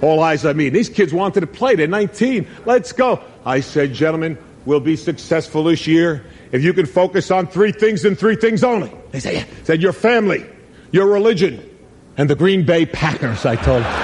all 0.01 0.21
eyes 0.21 0.45
on 0.45 0.57
me. 0.57 0.69
These 0.69 0.89
kids 0.89 1.13
wanted 1.13 1.41
to 1.41 1.47
play. 1.47 1.75
They're 1.75 1.87
19. 1.87 2.47
Let's 2.65 2.91
go. 2.91 3.21
I 3.45 3.59
said, 3.59 3.93
gentlemen, 3.93 4.37
we'll 4.65 4.79
be 4.79 4.95
successful 4.95 5.63
this 5.63 5.87
year 5.87 6.25
if 6.51 6.63
you 6.63 6.73
can 6.73 6.85
focus 6.85 7.31
on 7.31 7.47
three 7.47 7.71
things 7.71 8.05
and 8.05 8.17
three 8.17 8.35
things 8.35 8.63
only. 8.63 8.91
They 9.11 9.19
said, 9.19 9.33
yeah. 9.33 9.45
said 9.63 9.81
your 9.81 9.93
family, 9.93 10.45
your 10.91 11.07
religion, 11.07 11.69
and 12.17 12.29
the 12.29 12.35
Green 12.35 12.65
Bay 12.65 12.85
Packers, 12.85 13.45
I 13.45 13.55
told 13.55 13.83
them. 13.83 13.93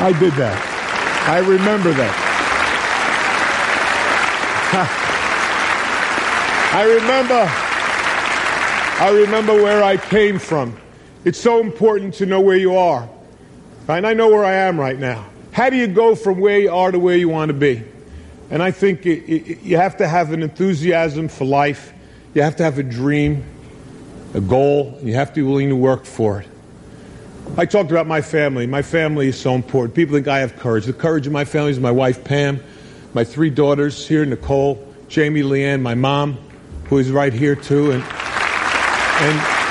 I 0.00 0.14
did 0.18 0.32
that. 0.34 1.26
I 1.28 1.38
remember 1.38 1.92
that. 1.92 2.20
I 6.74 6.82
remember 6.82 7.64
I 8.96 9.10
remember 9.10 9.54
where 9.54 9.82
I 9.82 9.96
came 9.96 10.38
from. 10.38 10.76
It's 11.24 11.40
so 11.40 11.60
important 11.60 12.14
to 12.14 12.26
know 12.26 12.40
where 12.40 12.56
you 12.56 12.76
are. 12.76 13.08
And 13.88 14.06
I 14.06 14.14
know 14.14 14.28
where 14.28 14.44
I 14.44 14.54
am 14.54 14.78
right 14.80 14.98
now. 14.98 15.26
How 15.52 15.70
do 15.70 15.76
you 15.76 15.86
go 15.86 16.14
from 16.14 16.40
where 16.40 16.58
you 16.58 16.72
are 16.72 16.90
to 16.90 16.98
where 16.98 17.16
you 17.16 17.28
want 17.28 17.50
to 17.50 17.54
be? 17.54 17.82
And 18.50 18.62
I 18.62 18.70
think 18.70 19.06
it, 19.06 19.24
it, 19.30 19.62
you 19.62 19.76
have 19.76 19.96
to 19.98 20.08
have 20.08 20.32
an 20.32 20.42
enthusiasm 20.42 21.28
for 21.28 21.44
life. 21.44 21.92
You 22.34 22.42
have 22.42 22.56
to 22.56 22.62
have 22.62 22.78
a 22.78 22.82
dream. 22.82 23.44
a 24.34 24.40
goal, 24.40 24.96
and 24.98 25.08
you 25.08 25.14
have 25.14 25.28
to 25.28 25.34
be 25.36 25.42
willing 25.42 25.68
to 25.68 25.76
work 25.76 26.04
for 26.04 26.40
it. 26.40 26.48
I 27.56 27.66
talked 27.66 27.90
about 27.90 28.06
my 28.06 28.20
family. 28.20 28.66
My 28.66 28.82
family 28.82 29.28
is 29.28 29.40
so 29.40 29.54
important. 29.54 29.94
People 29.94 30.16
think 30.16 30.26
I 30.26 30.40
have 30.40 30.56
courage. 30.56 30.86
The 30.86 30.92
courage 30.92 31.26
of 31.26 31.32
my 31.32 31.44
family 31.44 31.70
is 31.70 31.78
my 31.78 31.92
wife, 31.92 32.24
Pam, 32.24 32.60
my 33.12 33.22
three 33.22 33.50
daughters 33.50 34.08
here, 34.08 34.24
Nicole, 34.24 34.84
Jamie, 35.08 35.42
Leanne, 35.42 35.80
my 35.80 35.94
mom, 35.94 36.36
who 36.86 36.98
is 36.98 37.12
right 37.12 37.32
here 37.32 37.54
too, 37.54 37.92
and 37.92 38.02
and 38.02 39.63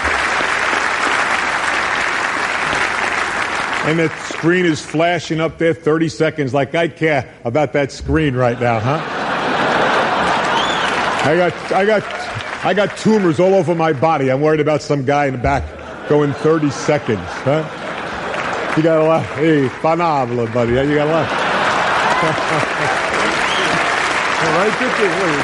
and 3.85 3.99
the 3.99 4.09
screen 4.27 4.65
is 4.65 4.83
flashing 4.83 5.41
up 5.41 5.57
there 5.57 5.73
30 5.73 6.09
seconds 6.09 6.53
like 6.53 6.73
I 6.73 6.87
care 6.87 7.33
about 7.43 7.73
that 7.73 7.91
screen 7.91 8.35
right 8.35 8.59
now, 8.59 8.79
huh? 8.79 9.01
I 11.25 11.35
got 11.37 11.71
I 11.71 11.85
got 11.85 12.03
I 12.65 12.73
got 12.73 12.97
tumors 12.97 13.39
all 13.39 13.53
over 13.53 13.75
my 13.75 13.93
body. 13.93 14.31
I'm 14.31 14.41
worried 14.41 14.59
about 14.59 14.81
some 14.81 15.05
guy 15.05 15.25
in 15.25 15.33
the 15.33 15.39
back 15.39 15.63
going 16.09 16.33
30 16.33 16.69
seconds, 16.69 17.19
huh? 17.21 18.73
You 18.75 18.83
got 18.83 18.99
a 18.99 19.03
lot. 19.03 19.25
Hey, 19.37 19.69
phenomenal, 19.69 20.47
buddy. 20.47 20.71
You 20.71 20.95
got 20.95 21.07
a 21.07 21.11
lot. 21.11 21.29
right, 24.57 24.73
you 24.81 24.87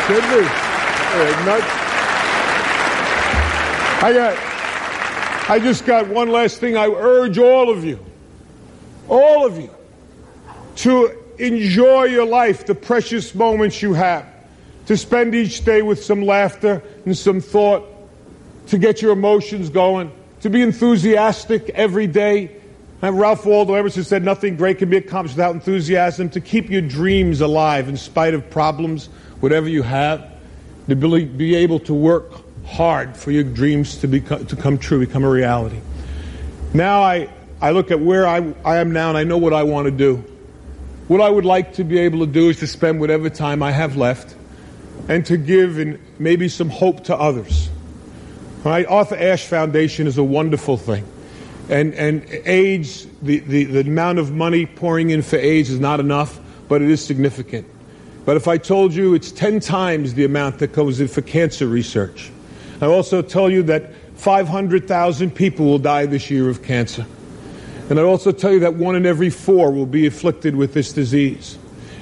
kidding 0.08 0.30
me? 0.32 0.47
Hey, 1.12 1.45
nuts. 1.45 1.65
I 4.02 4.13
got. 4.13 5.49
I 5.49 5.60
just 5.60 5.86
got 5.86 6.08
one 6.08 6.30
last 6.30 6.60
thing. 6.60 6.78
I 6.78 6.88
urge 6.88 7.38
all 7.38 7.69
of 7.69 7.84
you, 7.84 7.99
all 9.10 9.45
of 9.45 9.58
you, 9.58 9.74
to 10.78 11.12
enjoy 11.38 12.06
your 12.06 12.26
life, 12.26 12.65
the 12.65 12.76
precious 12.76 13.34
moments 13.34 13.82
you 13.82 13.93
have 13.93 14.26
to 14.89 14.98
spend 14.98 15.36
each 15.36 15.63
day 15.63 15.84
with 15.84 16.04
some 16.04 16.24
laughter 16.24 16.82
and 17.06 17.15
some 17.15 17.39
thought, 17.39 17.88
to 18.65 18.80
get 18.80 19.04
your 19.04 19.12
emotions 19.12 19.69
going, 19.69 20.12
to 20.41 20.50
be 20.50 20.63
enthusiastic 20.63 21.69
every 21.69 22.08
day. 22.08 22.50
And 23.04 23.19
Ralph 23.19 23.45
Waldo 23.45 23.76
Emerson 23.76 24.04
said, 24.04 24.24
Nothing 24.24 24.56
great 24.56 24.80
can 24.80 24.89
be 24.89 24.98
accomplished 24.98 25.36
without 25.36 25.54
enthusiasm. 25.54 26.32
To 26.32 26.41
keep 26.41 26.72
your 26.72 26.82
dreams 26.82 27.39
alive 27.39 27.88
in 27.88 27.98
spite 27.98 28.34
of 28.34 28.50
problems, 28.50 29.10
whatever 29.41 29.69
you 29.69 29.84
have, 29.84 30.28
to 30.88 30.95
be 30.95 31.54
able 31.54 31.80
to 31.82 31.93
work 31.93 32.41
hard 32.65 33.15
for 33.15 33.30
your 33.30 33.43
dreams 33.43 33.98
to, 33.98 34.08
become, 34.08 34.43
to 34.48 34.56
come 34.56 34.80
true, 34.80 35.06
become 35.06 35.24
a 35.24 35.30
reality. 35.30 35.82
Now 36.74 37.04
I, 37.04 37.30
I 37.62 37.72
look 37.72 37.91
at 37.91 38.00
where 38.00 38.26
I, 38.26 38.54
I 38.63 38.78
am 38.78 38.91
now 38.93 39.10
and 39.10 39.17
I 39.17 39.24
know 39.24 39.38
what 39.38 39.54
I 39.54 39.63
want 39.63 39.86
to 39.86 39.91
do. 39.91 40.24
What 41.08 41.22
I 41.22 41.30
would 41.30 41.45
like 41.45 41.74
to 41.74 41.84
be 41.84 42.00
able 42.00 42.19
to 42.19 42.32
do 42.32 42.50
is 42.50 42.60
to 42.60 42.67
spend 42.67 43.00
whatever 43.00 43.30
time 43.30 43.62
I 43.62 43.72
have 43.72 43.98
left 43.98 44.36
and 45.10 45.26
to 45.26 45.38
give 45.38 45.78
and 45.80 46.00
maybe 46.19 46.48
some 46.48 46.69
hope 46.69 47.06
to 47.06 47.17
others. 47.17 47.69
All 48.63 48.72
right, 48.72 48.86
Arthur 48.86 49.17
Ashe 49.17 49.45
Foundation 49.45 50.08
is 50.08 50.17
a 50.17 50.24
wonderful 50.24 50.78
thing. 50.78 51.06
And, 51.69 51.93
and 51.95 52.24
AIDS, 52.45 53.08
the, 53.22 53.39
the, 53.39 53.63
the 53.65 53.82
amount 53.82 54.19
of 54.19 54.32
money 54.32 54.65
pouring 54.65 55.10
in 55.10 55.22
for 55.22 55.38
AIDS 55.38 55.69
is 55.69 55.80
not 55.80 56.00
enough, 56.00 56.39
but 56.67 56.82
it 56.82 56.89
is 56.89 57.04
significant. 57.04 57.67
But 58.26 58.38
if 58.38 58.48
I 58.48 58.58
told 58.58 58.93
you 58.93 59.15
it's 59.15 59.32
10 59.32 59.60
times 59.60 60.13
the 60.13 60.26
amount 60.26 60.60
that 60.60 60.74
goes 60.74 61.00
in 61.00 61.08
for 61.08 61.22
cancer 61.22 61.67
research, 61.67 62.32
I 62.82 62.86
also 62.86 63.22
tell 63.22 63.50
you 63.50 63.63
that 63.63 63.93
500,000 64.15 65.32
people 65.32 65.65
will 65.65 65.80
die 65.80 66.06
this 66.06 66.30
year 66.30 66.50
of 66.50 66.63
cancer. 66.63 67.06
And 67.89 67.99
I'd 67.99 68.06
also 68.06 68.32
tell 68.32 68.52
you 68.52 68.60
that 68.60 68.75
one 68.75 68.95
in 68.95 69.06
every 69.06 69.32
four 69.32 69.71
will 69.71 69.88
be 69.88 70.06
afflicted 70.06 70.56
with 70.56 70.73
this 70.73 70.93
disease. 70.93 71.58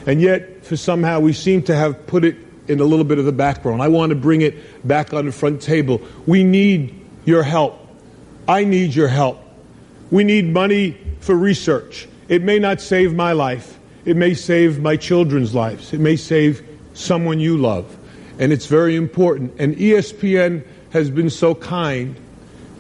And 0.06 0.22
yet, 0.22 0.66
for 0.66 0.76
somehow, 0.76 1.22
we 1.22 1.34
seem 1.34 1.64
to 1.64 1.76
have 1.76 2.06
put 2.08 2.26
it 2.26 2.36
in 2.68 2.82
a 2.82 2.84
little 2.84 3.06
bit 3.06 3.20
of 3.20 3.26
the 3.26 3.32
background. 3.32 3.82
I 3.82 3.88
want 3.88 4.10
to 4.10 4.16
bring 4.16 4.42
it 4.42 4.86
back 4.86 5.14
on 5.14 5.26
the 5.26 5.32
front 5.32 5.62
table. 5.62 6.02
We 6.26 6.44
need 6.44 6.94
your 7.24 7.44
help. 7.44 7.80
I 8.48 8.66
need 8.66 8.94
your 8.94 9.08
help. 9.08 9.42
We 10.12 10.26
need 10.26 10.46
money 10.46 10.98
for 11.22 11.36
research. 11.36 12.08
It 12.28 12.44
may 12.44 12.60
not 12.60 12.82
save 12.82 13.14
my 13.14 13.32
life. 13.32 13.80
It 14.06 14.16
may 14.18 14.34
save 14.34 14.80
my 14.80 14.98
children's 14.98 15.56
lives. 15.56 15.94
It 15.94 16.00
may 16.00 16.18
save 16.18 16.66
someone 16.94 17.40
you 17.40 17.58
love. 17.58 17.98
And 18.40 18.52
it's 18.52 18.66
very 18.66 18.96
important. 18.96 19.54
And 19.60 19.76
ESPN 19.76 20.66
has 20.92 21.10
been 21.10 21.30
so 21.30 21.56
kind 21.56 22.16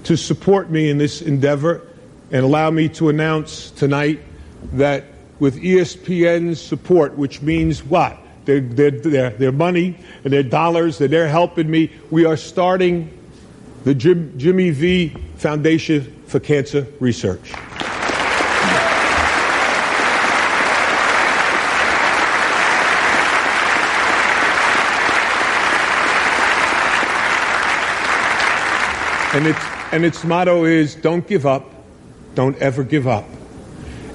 to 0.03 0.15
support 0.15 0.69
me 0.69 0.89
in 0.89 0.97
this 0.97 1.21
endeavor 1.21 1.87
and 2.31 2.43
allow 2.43 2.69
me 2.69 2.89
to 2.89 3.09
announce 3.09 3.71
tonight 3.71 4.21
that 4.73 5.05
with 5.39 5.61
ESPN's 5.61 6.59
support, 6.61 7.17
which 7.17 7.41
means 7.41 7.83
what? 7.83 8.17
their, 8.47 8.61
their, 8.61 8.91
their, 8.91 9.29
their 9.31 9.51
money 9.51 9.95
and 10.23 10.33
their 10.33 10.41
dollars, 10.41 10.97
that 10.97 11.11
they're 11.11 11.27
helping 11.27 11.69
me. 11.69 11.91
We 12.09 12.25
are 12.25 12.37
starting 12.37 13.11
the 13.83 13.93
Jim, 13.93 14.33
Jimmy 14.39 14.71
V 14.71 15.09
Foundation 15.35 16.23
for 16.25 16.39
Cancer 16.39 16.87
Research. 16.99 17.53
And 29.33 29.45
its, 29.45 29.59
and 29.91 30.03
its 30.03 30.23
motto 30.23 30.63
is 30.63 30.95
don't 30.95 31.27
give 31.27 31.45
up, 31.45 31.76
don't 32.37 32.55
ever 32.57 32.83
give 32.83 33.07
up. 33.07 33.25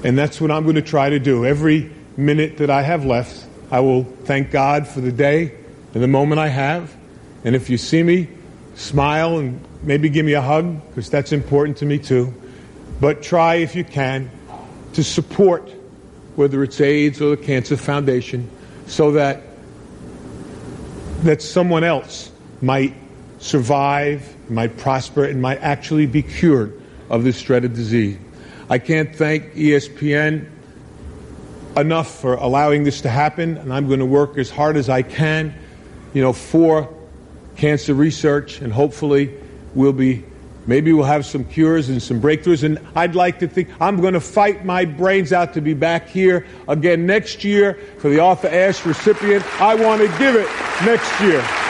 And 0.05 0.17
that's 0.17 0.39
what 0.39 0.49
I'm 0.49 0.63
going 0.63 0.77
to 0.77 0.81
try 0.81 1.09
to 1.09 1.19
do. 1.19 1.45
Every 1.45 1.91
minute 2.15 2.59
that 2.59 2.69
I 2.69 2.81
have 2.81 3.03
left, 3.03 3.45
I 3.69 3.81
will 3.81 4.05
thank 4.23 4.49
God 4.49 4.87
for 4.87 5.01
the 5.01 5.11
day 5.11 5.53
and 5.93 6.01
the 6.01 6.07
moment 6.07 6.39
I 6.39 6.47
have. 6.47 6.95
And 7.43 7.53
if 7.53 7.69
you 7.69 7.77
see 7.77 8.01
me, 8.01 8.29
smile 8.75 9.39
and 9.39 9.59
maybe 9.81 10.07
give 10.07 10.25
me 10.25 10.33
a 10.33 10.41
hug, 10.41 10.87
because 10.87 11.09
that's 11.09 11.33
important 11.33 11.75
to 11.79 11.85
me 11.85 11.99
too. 11.99 12.33
But 13.01 13.23
try, 13.23 13.55
if 13.55 13.75
you 13.75 13.83
can, 13.83 14.31
to 14.93 15.03
support 15.03 15.69
whether 16.37 16.63
it's 16.63 16.79
AIDS 16.79 17.21
or 17.21 17.35
the 17.35 17.43
Cancer 17.43 17.75
Foundation 17.75 18.49
so 18.87 19.11
that 19.11 19.41
that 21.23 21.41
someone 21.41 21.83
else 21.83 22.31
might 22.61 22.95
survive, 23.39 24.33
might 24.49 24.77
prosper, 24.77 25.25
and 25.25 25.41
might 25.41 25.59
actually 25.59 26.05
be 26.05 26.21
cured 26.21 26.79
of 27.13 27.23
this 27.23 27.39
dreaded 27.43 27.75
disease. 27.75 28.17
I 28.71 28.79
can't 28.79 29.15
thank 29.15 29.53
ESPN 29.53 30.49
enough 31.77 32.19
for 32.19 32.33
allowing 32.33 32.85
this 32.85 33.01
to 33.01 33.09
happen, 33.09 33.57
and 33.57 33.71
I'm 33.71 33.87
going 33.87 33.99
to 33.99 34.05
work 34.05 34.39
as 34.39 34.49
hard 34.49 34.77
as 34.77 34.89
I 34.89 35.03
can, 35.03 35.53
you 36.15 36.23
know, 36.23 36.33
for 36.33 36.91
cancer 37.55 37.93
research, 37.93 38.61
and 38.61 38.73
hopefully 38.73 39.31
we'll 39.75 39.93
be, 39.93 40.25
maybe 40.65 40.91
we'll 40.91 41.05
have 41.05 41.23
some 41.23 41.45
cures 41.45 41.87
and 41.87 42.01
some 42.01 42.19
breakthroughs. 42.19 42.63
And 42.63 42.79
I'd 42.95 43.13
like 43.13 43.37
to 43.39 43.47
think 43.47 43.69
I'm 43.79 44.01
going 44.01 44.15
to 44.15 44.19
fight 44.19 44.65
my 44.65 44.83
brains 44.83 45.31
out 45.31 45.53
to 45.53 45.61
be 45.61 45.75
back 45.75 46.09
here 46.09 46.47
again 46.67 47.05
next 47.05 47.43
year 47.43 47.75
for 47.99 48.09
the 48.09 48.21
Arthur 48.21 48.47
Ashe 48.47 48.83
recipient. 48.87 49.45
I 49.61 49.75
want 49.75 50.01
to 50.01 50.07
give 50.17 50.35
it 50.35 50.47
next 50.83 51.21
year. 51.21 51.62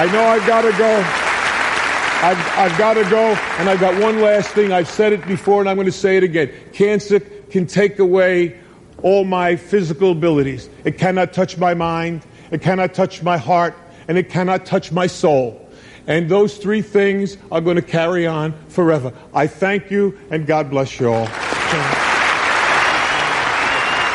I 0.00 0.06
know 0.06 0.24
I've 0.24 0.46
got 0.46 0.62
to 0.62 0.72
go. 0.78 0.96
I've, 2.22 2.58
I've 2.58 2.78
got 2.78 2.94
to 2.94 3.04
go, 3.10 3.34
and 3.58 3.68
I've 3.68 3.80
got 3.80 4.00
one 4.00 4.22
last 4.22 4.48
thing. 4.52 4.72
I've 4.72 4.88
said 4.88 5.12
it 5.12 5.26
before, 5.26 5.60
and 5.60 5.68
I'm 5.68 5.76
going 5.76 5.84
to 5.84 5.92
say 5.92 6.16
it 6.16 6.22
again. 6.22 6.50
Cancer 6.72 7.20
can 7.20 7.66
take 7.66 7.98
away 7.98 8.58
all 9.02 9.24
my 9.24 9.56
physical 9.56 10.12
abilities. 10.12 10.70
It 10.84 10.96
cannot 10.96 11.34
touch 11.34 11.58
my 11.58 11.74
mind, 11.74 12.22
it 12.50 12.62
cannot 12.62 12.94
touch 12.94 13.22
my 13.22 13.36
heart, 13.36 13.76
and 14.08 14.16
it 14.16 14.30
cannot 14.30 14.64
touch 14.64 14.90
my 14.90 15.06
soul. 15.06 15.68
And 16.06 16.30
those 16.30 16.56
three 16.56 16.80
things 16.80 17.36
are 17.52 17.60
going 17.60 17.76
to 17.76 17.82
carry 17.82 18.26
on 18.26 18.54
forever. 18.68 19.12
I 19.34 19.48
thank 19.48 19.90
you, 19.90 20.18
and 20.30 20.46
God 20.46 20.70
bless 20.70 20.98
you 20.98 21.12
all. 21.12 21.26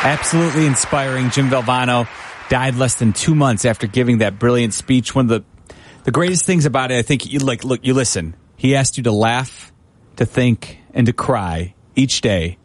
Absolutely 0.02 0.66
inspiring. 0.66 1.30
Jim 1.30 1.48
Valvano 1.48 2.08
died 2.48 2.74
less 2.74 2.96
than 2.96 3.12
two 3.12 3.36
months 3.36 3.64
after 3.64 3.86
giving 3.86 4.18
that 4.18 4.40
brilliant 4.40 4.74
speech. 4.74 5.14
One 5.14 5.26
of 5.26 5.28
the 5.28 5.55
the 6.06 6.12
greatest 6.12 6.46
things 6.46 6.66
about 6.66 6.92
it, 6.92 6.98
I 6.98 7.02
think, 7.02 7.26
you 7.26 7.40
like, 7.40 7.64
look, 7.64 7.84
you 7.84 7.92
listen. 7.92 8.36
He 8.56 8.76
asked 8.76 8.96
you 8.96 9.02
to 9.02 9.12
laugh, 9.12 9.72
to 10.16 10.24
think, 10.24 10.78
and 10.94 11.08
to 11.08 11.12
cry 11.12 11.74
each 11.96 12.20
day. 12.20 12.58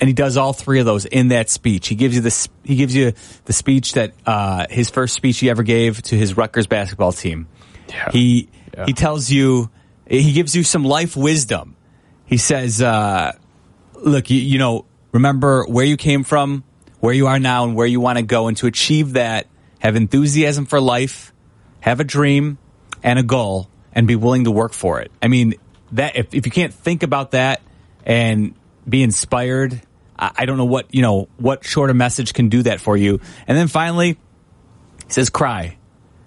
And 0.00 0.08
he 0.08 0.14
does 0.14 0.38
all 0.38 0.54
three 0.54 0.80
of 0.80 0.86
those 0.86 1.04
in 1.04 1.28
that 1.28 1.50
speech. 1.50 1.88
He 1.88 1.94
gives 1.94 2.14
you 2.14 2.22
the 2.22 2.48
he 2.64 2.76
gives 2.76 2.96
you 2.96 3.12
the 3.44 3.52
speech 3.52 3.92
that 3.94 4.14
uh, 4.24 4.66
his 4.70 4.88
first 4.88 5.14
speech 5.14 5.40
he 5.40 5.50
ever 5.50 5.62
gave 5.62 6.00
to 6.02 6.16
his 6.16 6.38
Rutgers 6.38 6.66
basketball 6.66 7.12
team. 7.12 7.48
Yeah. 7.88 8.12
He 8.12 8.48
yeah. 8.72 8.86
he 8.86 8.94
tells 8.94 9.30
you 9.30 9.70
he 10.06 10.32
gives 10.32 10.56
you 10.56 10.62
some 10.62 10.84
life 10.84 11.16
wisdom. 11.16 11.76
He 12.24 12.38
says, 12.38 12.80
uh, 12.80 13.32
"Look, 13.94 14.30
you, 14.30 14.40
you 14.40 14.58
know, 14.58 14.86
remember 15.12 15.64
where 15.64 15.84
you 15.84 15.98
came 15.98 16.24
from, 16.24 16.64
where 17.00 17.12
you 17.12 17.26
are 17.26 17.40
now, 17.40 17.64
and 17.64 17.74
where 17.74 17.86
you 17.86 18.00
want 18.00 18.18
to 18.18 18.24
go, 18.24 18.46
and 18.46 18.56
to 18.58 18.68
achieve 18.68 19.14
that, 19.14 19.48
have 19.80 19.96
enthusiasm 19.96 20.64
for 20.64 20.80
life, 20.80 21.34
have 21.88 22.00
a 22.00 22.04
dream 22.04 22.58
and 23.02 23.18
a 23.18 23.22
goal 23.22 23.66
and 23.92 24.06
be 24.06 24.14
willing 24.14 24.44
to 24.44 24.50
work 24.50 24.74
for 24.74 25.00
it. 25.00 25.10
I 25.22 25.28
mean, 25.28 25.54
that 25.92 26.16
if, 26.16 26.34
if 26.34 26.44
you 26.44 26.52
can't 26.52 26.74
think 26.74 27.02
about 27.02 27.30
that 27.30 27.62
and 28.04 28.54
be 28.86 29.02
inspired, 29.02 29.80
I, 30.18 30.32
I 30.36 30.44
don't 30.44 30.58
know 30.58 30.66
what, 30.66 30.94
you 30.94 31.00
know, 31.00 31.28
what 31.38 31.64
short 31.64 31.88
a 31.88 31.94
message 31.94 32.34
can 32.34 32.50
do 32.50 32.62
that 32.64 32.80
for 32.80 32.94
you. 32.94 33.20
And 33.46 33.56
then 33.56 33.68
finally, 33.68 34.18
He 35.06 35.12
says, 35.12 35.30
cry. 35.30 35.78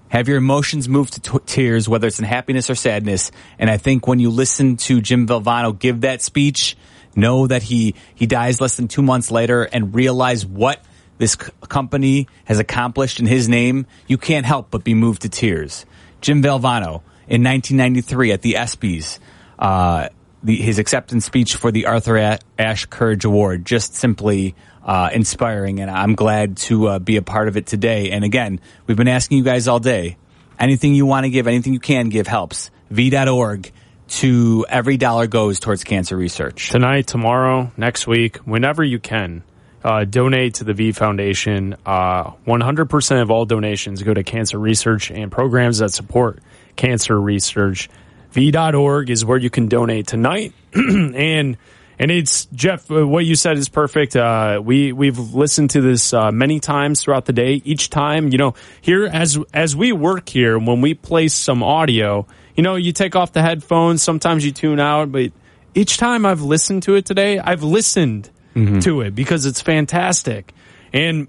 Have 0.09 0.28
your 0.28 0.38
emotions 0.38 0.89
move 0.89 1.12
to 1.12 1.22
t- 1.22 1.38
tears, 1.45 1.88
whether 1.88 2.07
it's 2.07 2.18
in 2.18 2.26
happiness 2.26 2.70
or 2.70 2.76
sadness. 2.76 3.32
And 3.59 3.70
I 3.70 3.78
think 3.78 4.07
when 4.07 4.20
you 4.20 4.32
listen 4.32 4.78
to 4.78 4.99
Jim 4.99 5.28
Valvano 5.28 5.78
give 5.78 6.01
that 6.01 6.24
speech, 6.24 6.76
know 7.16 7.45
that 7.45 7.62
he, 7.62 7.93
he 8.16 8.26
dies 8.26 8.59
less 8.59 8.78
than 8.78 8.88
two 8.88 9.03
months 9.03 9.30
later 9.30 9.64
and 9.64 9.93
realize 9.93 10.43
what 10.43 10.84
this 11.22 11.36
company 11.36 12.28
has 12.46 12.58
accomplished 12.58 13.20
in 13.20 13.28
his 13.28 13.48
name. 13.48 13.86
You 14.08 14.18
can't 14.18 14.44
help 14.44 14.72
but 14.72 14.84
be 14.84 14.96
moved 14.96 15.22
to 15.22 15.30
tears. 15.30 15.86
Jim 16.20 16.42
Valvano 16.42 17.04
in 17.28 17.44
1993 17.44 18.32
at 18.32 18.42
the 18.42 18.54
ESPYs, 18.54 19.20
uh, 19.60 20.10
the, 20.42 20.56
his 20.56 20.80
acceptance 20.80 21.24
speech 21.24 21.58
for 21.58 21.72
the 21.72 21.86
Arthur 21.86 22.40
Ashe 22.58 22.86
Courage 22.88 23.24
Award, 23.24 23.68
just 23.68 23.94
simply 23.94 24.56
uh, 24.84 25.12
inspiring, 25.14 25.80
and 25.80 25.92
I'm 25.92 26.16
glad 26.16 26.58
to 26.58 26.88
uh, 26.88 27.00
be 27.00 27.18
a 27.18 27.22
part 27.22 27.48
of 27.48 27.56
it 27.56 27.68
today. 27.68 28.10
And 28.10 28.24
again, 28.24 28.60
we've 28.88 28.98
been 28.98 29.08
asking 29.08 29.38
you 29.38 29.44
guys 29.44 29.68
all 29.68 29.80
day. 29.80 30.18
Anything 30.58 30.96
you 30.96 31.06
want 31.06 31.26
to 31.26 31.30
give, 31.30 31.46
anything 31.46 31.74
you 31.74 31.80
can 31.80 32.10
give 32.10 32.26
helps. 32.26 32.72
V.org 32.90 33.72
to 34.08 34.66
every 34.68 34.98
dollar 34.98 35.28
goes 35.28 35.60
towards 35.60 35.84
cancer 35.84 36.18
research. 36.18 36.72
Tonight, 36.72 37.06
tomorrow, 37.06 37.72
next 37.78 38.08
week, 38.08 38.38
whenever 38.38 38.84
you 38.84 38.98
can, 38.98 39.44
uh, 39.84 40.06
donate 40.06 40.56
to 40.56 40.64
the 40.64 40.74
V 40.74 40.92
Foundation. 40.92 41.76
Uh, 41.86 42.32
100% 42.48 43.22
of 43.22 43.32
all 43.32 43.46
donations 43.46 44.04
go 44.04 44.14
to 44.14 44.24
cancer 44.24 44.58
research 44.60 45.12
and 45.12 45.32
programs 45.32 45.80
that 45.80 45.92
support 45.92 46.40
cancer 46.76 47.20
research. 47.20 47.90
V.org 48.32 49.10
is 49.10 49.26
where 49.26 49.38
you 49.38 49.50
can 49.50 49.68
donate 49.68 50.08
tonight. 50.08 50.54
and 50.74 51.58
and 52.00 52.10
it's 52.10 52.46
Jeff. 52.46 52.90
uh, 52.90 53.06
What 53.06 53.26
you 53.26 53.36
said 53.36 53.58
is 53.58 53.70
perfect. 53.70 54.16
Uh, 54.16 54.62
we 54.64 54.92
we've 54.94 55.20
listened 55.20 55.72
to 55.72 55.82
this 55.82 56.14
uh, 56.14 56.32
many 56.32 56.60
times 56.60 57.04
throughout 57.04 57.26
the 57.26 57.34
day. 57.34 57.62
Each 57.64 57.90
time, 57.90 58.30
you 58.30 58.38
know, 58.38 58.56
here 58.82 59.06
as 59.06 59.38
as 59.54 59.76
we 59.76 59.92
work 59.92 60.30
here, 60.30 60.58
when 60.58 60.82
we 60.82 60.94
place 60.94 61.34
some 61.34 61.62
audio, 61.62 62.26
you 62.56 62.64
know, 62.64 62.76
you 62.76 62.92
take 62.94 63.16
off 63.16 63.34
the 63.34 63.42
headphones. 63.42 64.02
Sometimes 64.02 64.46
you 64.46 64.52
tune 64.52 64.80
out, 64.80 65.12
but 65.12 65.32
each 65.76 65.98
time 65.98 66.26
I've 66.26 66.42
listened 66.42 66.84
to 66.84 66.96
it 66.96 67.06
today, 67.06 67.38
I've 67.38 67.64
listened 67.64 68.30
to 68.54 69.02
it 69.02 69.16
because 69.16 69.45
it's 69.45 69.62
fantastic. 69.62 70.54
And 70.93 71.28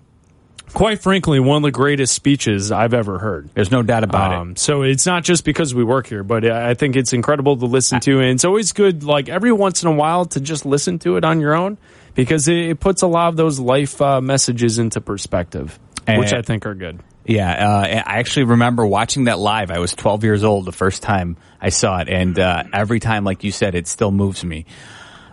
quite 0.73 1.01
frankly, 1.01 1.41
one 1.41 1.59
of 1.59 1.63
the 1.63 1.71
greatest 1.71 2.15
speeches 2.15 2.73
I've 2.73 2.95
ever 2.95 3.19
heard. 3.19 3.51
There's 3.55 3.71
no 3.71 3.83
doubt 3.83 4.05
about 4.05 4.33
Um, 4.33 4.57
so 4.57 4.83
it's 4.83 5.07
not 5.07 5.25
just 5.25 5.45
because 5.45 5.75
we 5.75 5.85
work 5.85 6.07
here, 6.07 6.25
but 6.25 6.45
I 6.45 6.75
think 6.75 6.97
it's 6.97 7.13
incredible 7.13 7.57
to 7.59 7.67
listen 7.67 8.01
to, 8.01 8.21
and 8.21 8.31
it's 8.31 8.45
always 8.45 8.73
good, 8.73 9.05
like 9.05 9.29
every 9.29 9.53
once 9.53 9.83
in 9.83 9.89
a 9.89 9.93
while, 9.93 10.25
to 10.27 10.41
just 10.41 10.65
listen 10.67 10.99
to 11.01 11.17
it 11.17 11.25
on 11.25 11.41
your 11.41 11.55
own 11.55 11.79
because 12.15 12.49
it, 12.49 12.57
it 12.57 12.81
puts 12.81 13.03
a 13.03 13.07
lot 13.07 13.29
of 13.29 13.37
those 13.37 13.59
life 13.59 14.01
uh, 14.01 14.21
messages 14.21 14.79
into 14.79 15.01
perspective, 15.01 15.79
which 16.19 16.33
I 16.33 16.43
think 16.43 16.67
are 16.67 16.75
good. 16.75 17.01
Yeah, 17.25 17.51
uh, 17.53 17.83
I 18.05 18.19
actually 18.19 18.47
remember 18.47 18.85
watching 18.85 19.25
that 19.25 19.39
live. 19.39 19.71
I 19.71 19.79
was 19.79 19.95
12 19.95 20.25
years 20.25 20.43
old 20.43 20.65
the 20.65 20.73
first 20.73 21.03
time 21.03 21.37
I 21.61 21.69
saw 21.69 22.01
it, 22.01 22.09
and 22.09 22.37
uh, 22.37 22.65
every 22.73 22.99
time, 22.99 23.25
like 23.25 23.45
you 23.45 23.53
said, 23.53 23.77
it 23.77 23.87
still 23.87 24.11
moves 24.11 24.45
me. 24.45 24.67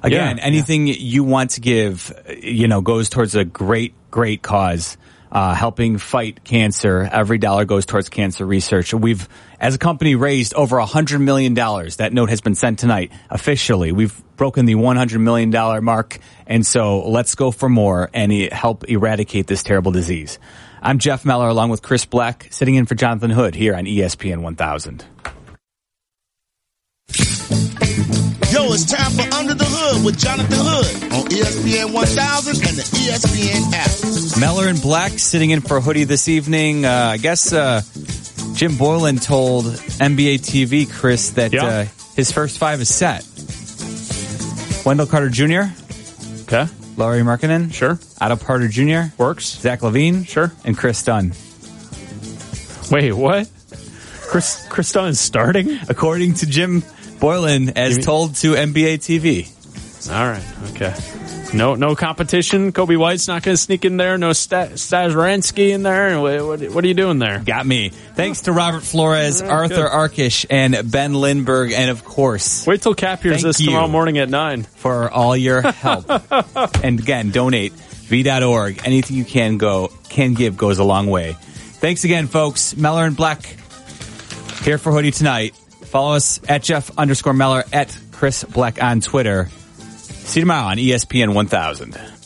Again, 0.04 0.38
Yeah, 0.38 0.44
anything 0.44 0.88
you 0.88 1.24
want 1.24 1.52
to 1.52 1.62
give, 1.62 2.12
you 2.42 2.68
know, 2.68 2.82
goes 2.82 3.10
towards 3.10 3.36
a 3.36 3.44
great, 3.46 3.94
great 4.12 4.42
cause. 4.42 4.98
Uh, 5.32 5.54
helping 5.54 6.00
fight 6.00 6.44
cancer. 6.44 7.08
Every 7.12 7.38
dollar 7.38 7.64
goes 7.64 7.86
towards 7.86 8.10
cancer 8.10 8.48
research. 8.48 8.96
We've, 8.96 9.30
as 9.60 9.76
a 9.76 9.78
company, 9.78 10.16
raised 10.16 10.56
over 10.56 10.80
a 10.80 10.88
hundred 10.88 11.20
million 11.20 11.54
dollars. 11.54 11.98
That 11.98 12.14
note 12.14 12.30
has 12.30 12.42
been 12.42 12.56
sent 12.56 12.80
tonight 12.80 13.12
officially. 13.30 13.92
We've 13.92 14.20
broken 14.38 14.66
the 14.66 14.74
one 14.74 14.96
hundred 14.96 15.20
million 15.20 15.52
dollar 15.52 15.82
mark, 15.82 16.18
and 16.48 16.66
so 16.66 17.08
let's 17.08 17.36
go 17.36 17.52
for 17.52 17.70
more 17.70 18.10
and 18.12 18.32
help 18.52 18.86
eradicate 18.90 19.46
this 19.46 19.62
terrible 19.62 19.92
disease. 19.92 20.40
I'm 20.82 20.98
Jeff 20.98 21.26
Meller, 21.26 21.48
along 21.48 21.70
with 21.70 21.84
Chris 21.84 22.06
Black, 22.06 22.48
sitting 22.50 22.74
in 22.74 22.88
for 22.88 22.96
Jonathan 22.96 23.30
Hood 23.30 23.54
here 23.54 23.76
on 23.76 23.86
ESPN 23.86 24.42
1000. 24.42 25.06
Yo, 28.52 28.74
it's 28.74 28.86
time 28.86 29.12
for 29.12 29.34
Under 29.36 29.54
the 29.54 29.64
Hood 29.68 30.04
with 30.04 30.18
Jonathan 30.18 30.58
Hood 30.60 31.14
on 31.14 31.26
ESPN 31.30 31.94
1000 31.94 32.56
and 32.68 32.78
the 32.78 32.82
ESPN 32.82 33.72
app. 33.74 34.40
Meller 34.42 34.68
and 34.68 34.82
Black 34.82 35.12
sitting 35.20 35.52
in 35.52 35.62
for 35.62 35.80
Hoodie 35.80 36.06
this 36.06 36.28
evening. 36.28 36.84
Uh, 36.84 37.10
I 37.14 37.18
guess 37.18 37.54
uh, 37.54 37.82
Jim 38.56 38.72
Boylen 38.72 39.22
told 39.24 39.66
NBA 39.66 40.40
TV, 40.42 40.90
Chris, 40.92 41.32
that 41.32 41.54
Yeah. 41.54 41.64
uh, 41.66 41.86
his 42.16 42.32
first 42.32 42.58
five 42.58 42.82
is 42.82 42.90
set. 42.94 43.24
Wendell 44.86 45.06
Carter 45.06 45.30
Jr., 45.30 45.72
Okay, 46.44 46.66
Lauri 46.98 47.22
Markkanen, 47.22 47.72
sure, 47.72 48.00
Otto 48.20 48.36
Porter 48.36 48.68
Jr., 48.68 49.14
works. 49.22 49.46
Zach 49.60 49.82
LaVine, 49.82 50.28
Sure. 50.28 50.52
and 50.66 50.76
Kris 50.76 51.04
Dunn. 51.04 51.34
Wait, 52.90 53.12
what? 53.14 53.48
Chris 54.24 54.66
Kris 54.70 54.92
Dunn 54.92 55.10
is 55.10 55.20
starting. 55.20 55.78
According 55.90 56.34
to 56.36 56.46
Jim 56.48 56.84
Boylen, 57.20 57.72
as 57.76 57.94
Jimmy- 57.96 58.04
told 58.04 58.36
to 58.36 58.54
NBA 58.54 58.96
TV. 59.00 59.50
All 60.12 60.26
right, 60.26 60.44
okay. 60.72 60.96
No, 61.54 61.74
no 61.76 61.96
competition. 61.96 62.72
Coby 62.72 62.96
White's 62.96 63.28
not 63.28 63.42
going 63.44 63.54
to 63.58 63.62
sneak 63.62 63.84
in 63.84 63.98
there. 63.98 64.18
No 64.20 64.34
Sta- 64.34 64.74
Satoransky 64.76 65.70
in 65.72 65.82
there. 65.84 66.20
What, 66.20 66.46
what, 66.46 66.62
what 66.74 66.84
are 66.84 66.88
you 66.88 66.94
doing 66.94 67.18
there? 67.20 67.40
Got 67.40 67.66
me. 67.66 67.90
Thanks 67.90 68.42
to 68.42 68.52
Robert 68.52 68.84
Flores, 68.84 69.42
Yeah, 69.42 69.50
Arthur 69.50 69.76
good. 69.76 69.92
Arkish, 69.92 70.46
and 70.50 70.92
Ben 70.92 71.14
Lindbergh, 71.16 71.72
and 71.74 71.90
of 71.90 72.06
course, 72.06 72.68
Wait 72.68 72.82
till 72.84 72.94
Cap 72.94 73.22
hears 73.24 73.42
this 73.42 73.58
tomorrow 73.58 73.88
morning 73.88 74.20
at 74.20 74.30
nine. 74.30 74.64
for 74.64 75.10
all 75.10 75.36
your 75.36 75.62
help. 75.64 76.06
and 76.84 77.00
again, 77.00 77.32
donate 77.32 77.74
v.org. 77.74 78.82
Anything 78.86 79.18
you 79.18 79.26
can 79.26 79.58
go 79.58 79.92
can 80.08 80.36
give 80.36 80.56
goes 80.56 80.78
a 80.80 80.84
long 80.84 81.08
way. 81.08 81.34
Thanks 81.34 82.04
again, 82.04 82.28
folks. 82.28 82.76
Meller 82.78 83.06
and 83.06 83.16
Black 83.18 83.44
here 84.64 84.78
for 84.78 84.92
Hoodie 84.92 85.12
tonight. 85.12 85.56
Follow 85.90 86.16
us 86.16 86.40
at 86.48 86.62
Jeff 86.62 86.98
underscore 87.00 87.34
Meller 87.34 87.64
at 87.74 87.98
Chris 88.12 88.44
Black 88.44 88.82
on 88.82 89.02
Twitter. 89.02 89.50
See 89.80 90.40
you 90.40 90.44
tomorrow 90.44 90.68
on 90.68 90.78
ESPN 90.78 91.34
1000. 91.34 92.19